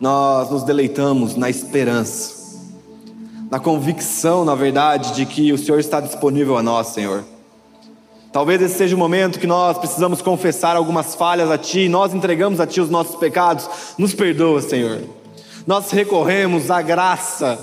nós 0.00 0.50
nos 0.50 0.64
deleitamos 0.64 1.36
na 1.36 1.48
esperança, 1.48 2.43
na 3.54 3.60
convicção, 3.60 4.44
na 4.44 4.56
verdade, 4.56 5.14
de 5.14 5.24
que 5.24 5.52
o 5.52 5.56
Senhor 5.56 5.78
está 5.78 6.00
disponível 6.00 6.58
a 6.58 6.62
nós, 6.62 6.88
Senhor. 6.88 7.22
Talvez 8.32 8.60
esse 8.60 8.74
seja 8.74 8.96
o 8.96 8.98
momento 8.98 9.38
que 9.38 9.46
nós 9.46 9.78
precisamos 9.78 10.20
confessar 10.20 10.74
algumas 10.74 11.14
falhas 11.14 11.48
a 11.48 11.56
Ti, 11.56 11.88
nós 11.88 12.12
entregamos 12.12 12.58
a 12.58 12.66
Ti 12.66 12.80
os 12.80 12.90
nossos 12.90 13.14
pecados, 13.14 13.68
nos 13.96 14.12
perdoa, 14.12 14.60
Senhor. 14.60 15.02
Nós 15.68 15.92
recorremos 15.92 16.68
à 16.68 16.82
graça, 16.82 17.56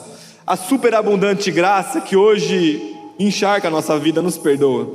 à 0.47 0.55
superabundante 0.55 1.51
graça 1.51 1.99
que 1.99 2.15
hoje 2.15 2.95
encharca 3.19 3.67
a 3.67 3.71
nossa 3.71 3.99
vida, 3.99 4.21
nos 4.21 4.37
perdoa. 4.37 4.87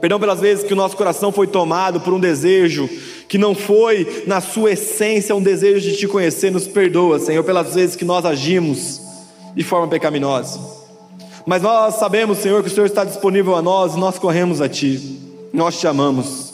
Perdão 0.00 0.18
pelas 0.18 0.40
vezes 0.40 0.64
que 0.64 0.72
o 0.72 0.76
nosso 0.76 0.96
coração 0.96 1.30
foi 1.30 1.46
tomado 1.46 2.00
por 2.00 2.12
um 2.12 2.18
desejo 2.18 2.90
que 3.28 3.38
não 3.38 3.54
foi, 3.54 4.24
na 4.26 4.40
sua 4.40 4.72
essência, 4.72 5.36
um 5.36 5.42
desejo 5.42 5.88
de 5.88 5.96
te 5.96 6.08
conhecer. 6.08 6.50
Nos 6.50 6.66
perdoa, 6.66 7.20
Senhor, 7.20 7.44
pelas 7.44 7.76
vezes 7.76 7.94
que 7.94 8.04
nós 8.04 8.26
agimos 8.26 9.08
de 9.54 9.64
forma 9.64 9.88
pecaminosa. 9.88 10.60
Mas 11.46 11.62
nós 11.62 11.94
sabemos, 11.96 12.38
Senhor, 12.38 12.62
que 12.62 12.68
o 12.68 12.72
Senhor 12.72 12.86
está 12.86 13.04
disponível 13.04 13.56
a 13.56 13.62
nós 13.62 13.96
nós 13.96 14.18
corremos 14.18 14.60
a 14.60 14.68
Ti. 14.68 15.18
Nós 15.52 15.78
te 15.78 15.86
amamos. 15.86 16.50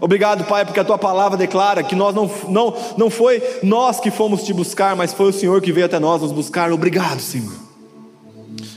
Obrigado, 0.00 0.44
Pai, 0.44 0.64
porque 0.64 0.80
a 0.80 0.84
Tua 0.84 0.98
palavra 0.98 1.38
declara 1.38 1.82
que 1.82 1.94
nós 1.94 2.14
não, 2.14 2.30
não, 2.48 2.74
não 2.96 3.10
foi 3.10 3.42
nós 3.62 4.00
que 4.00 4.10
fomos 4.10 4.42
te 4.42 4.52
buscar, 4.52 4.94
mas 4.96 5.12
foi 5.12 5.30
o 5.30 5.32
Senhor 5.32 5.60
que 5.62 5.72
veio 5.72 5.86
até 5.86 5.98
nós 5.98 6.22
nos 6.22 6.32
buscar. 6.32 6.72
Obrigado, 6.72 7.20
Senhor. 7.20 7.52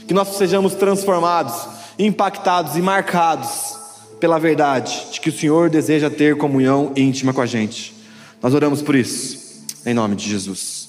Que 0.06 0.14
nós 0.14 0.28
sejamos 0.28 0.74
transformados 0.74 1.80
impactados 2.00 2.76
e 2.76 2.82
marcados 2.82 3.78
pela 4.18 4.38
verdade 4.38 5.08
de 5.12 5.20
que 5.20 5.28
o 5.28 5.32
Senhor 5.32 5.68
deseja 5.68 6.08
ter 6.08 6.36
comunhão 6.36 6.92
íntima 6.96 7.32
com 7.32 7.42
a 7.42 7.46
gente. 7.46 7.94
Nós 8.42 8.54
oramos 8.54 8.80
por 8.80 8.94
isso, 8.94 9.38
em 9.84 9.92
nome 9.92 10.16
de 10.16 10.28
Jesus. 10.28 10.79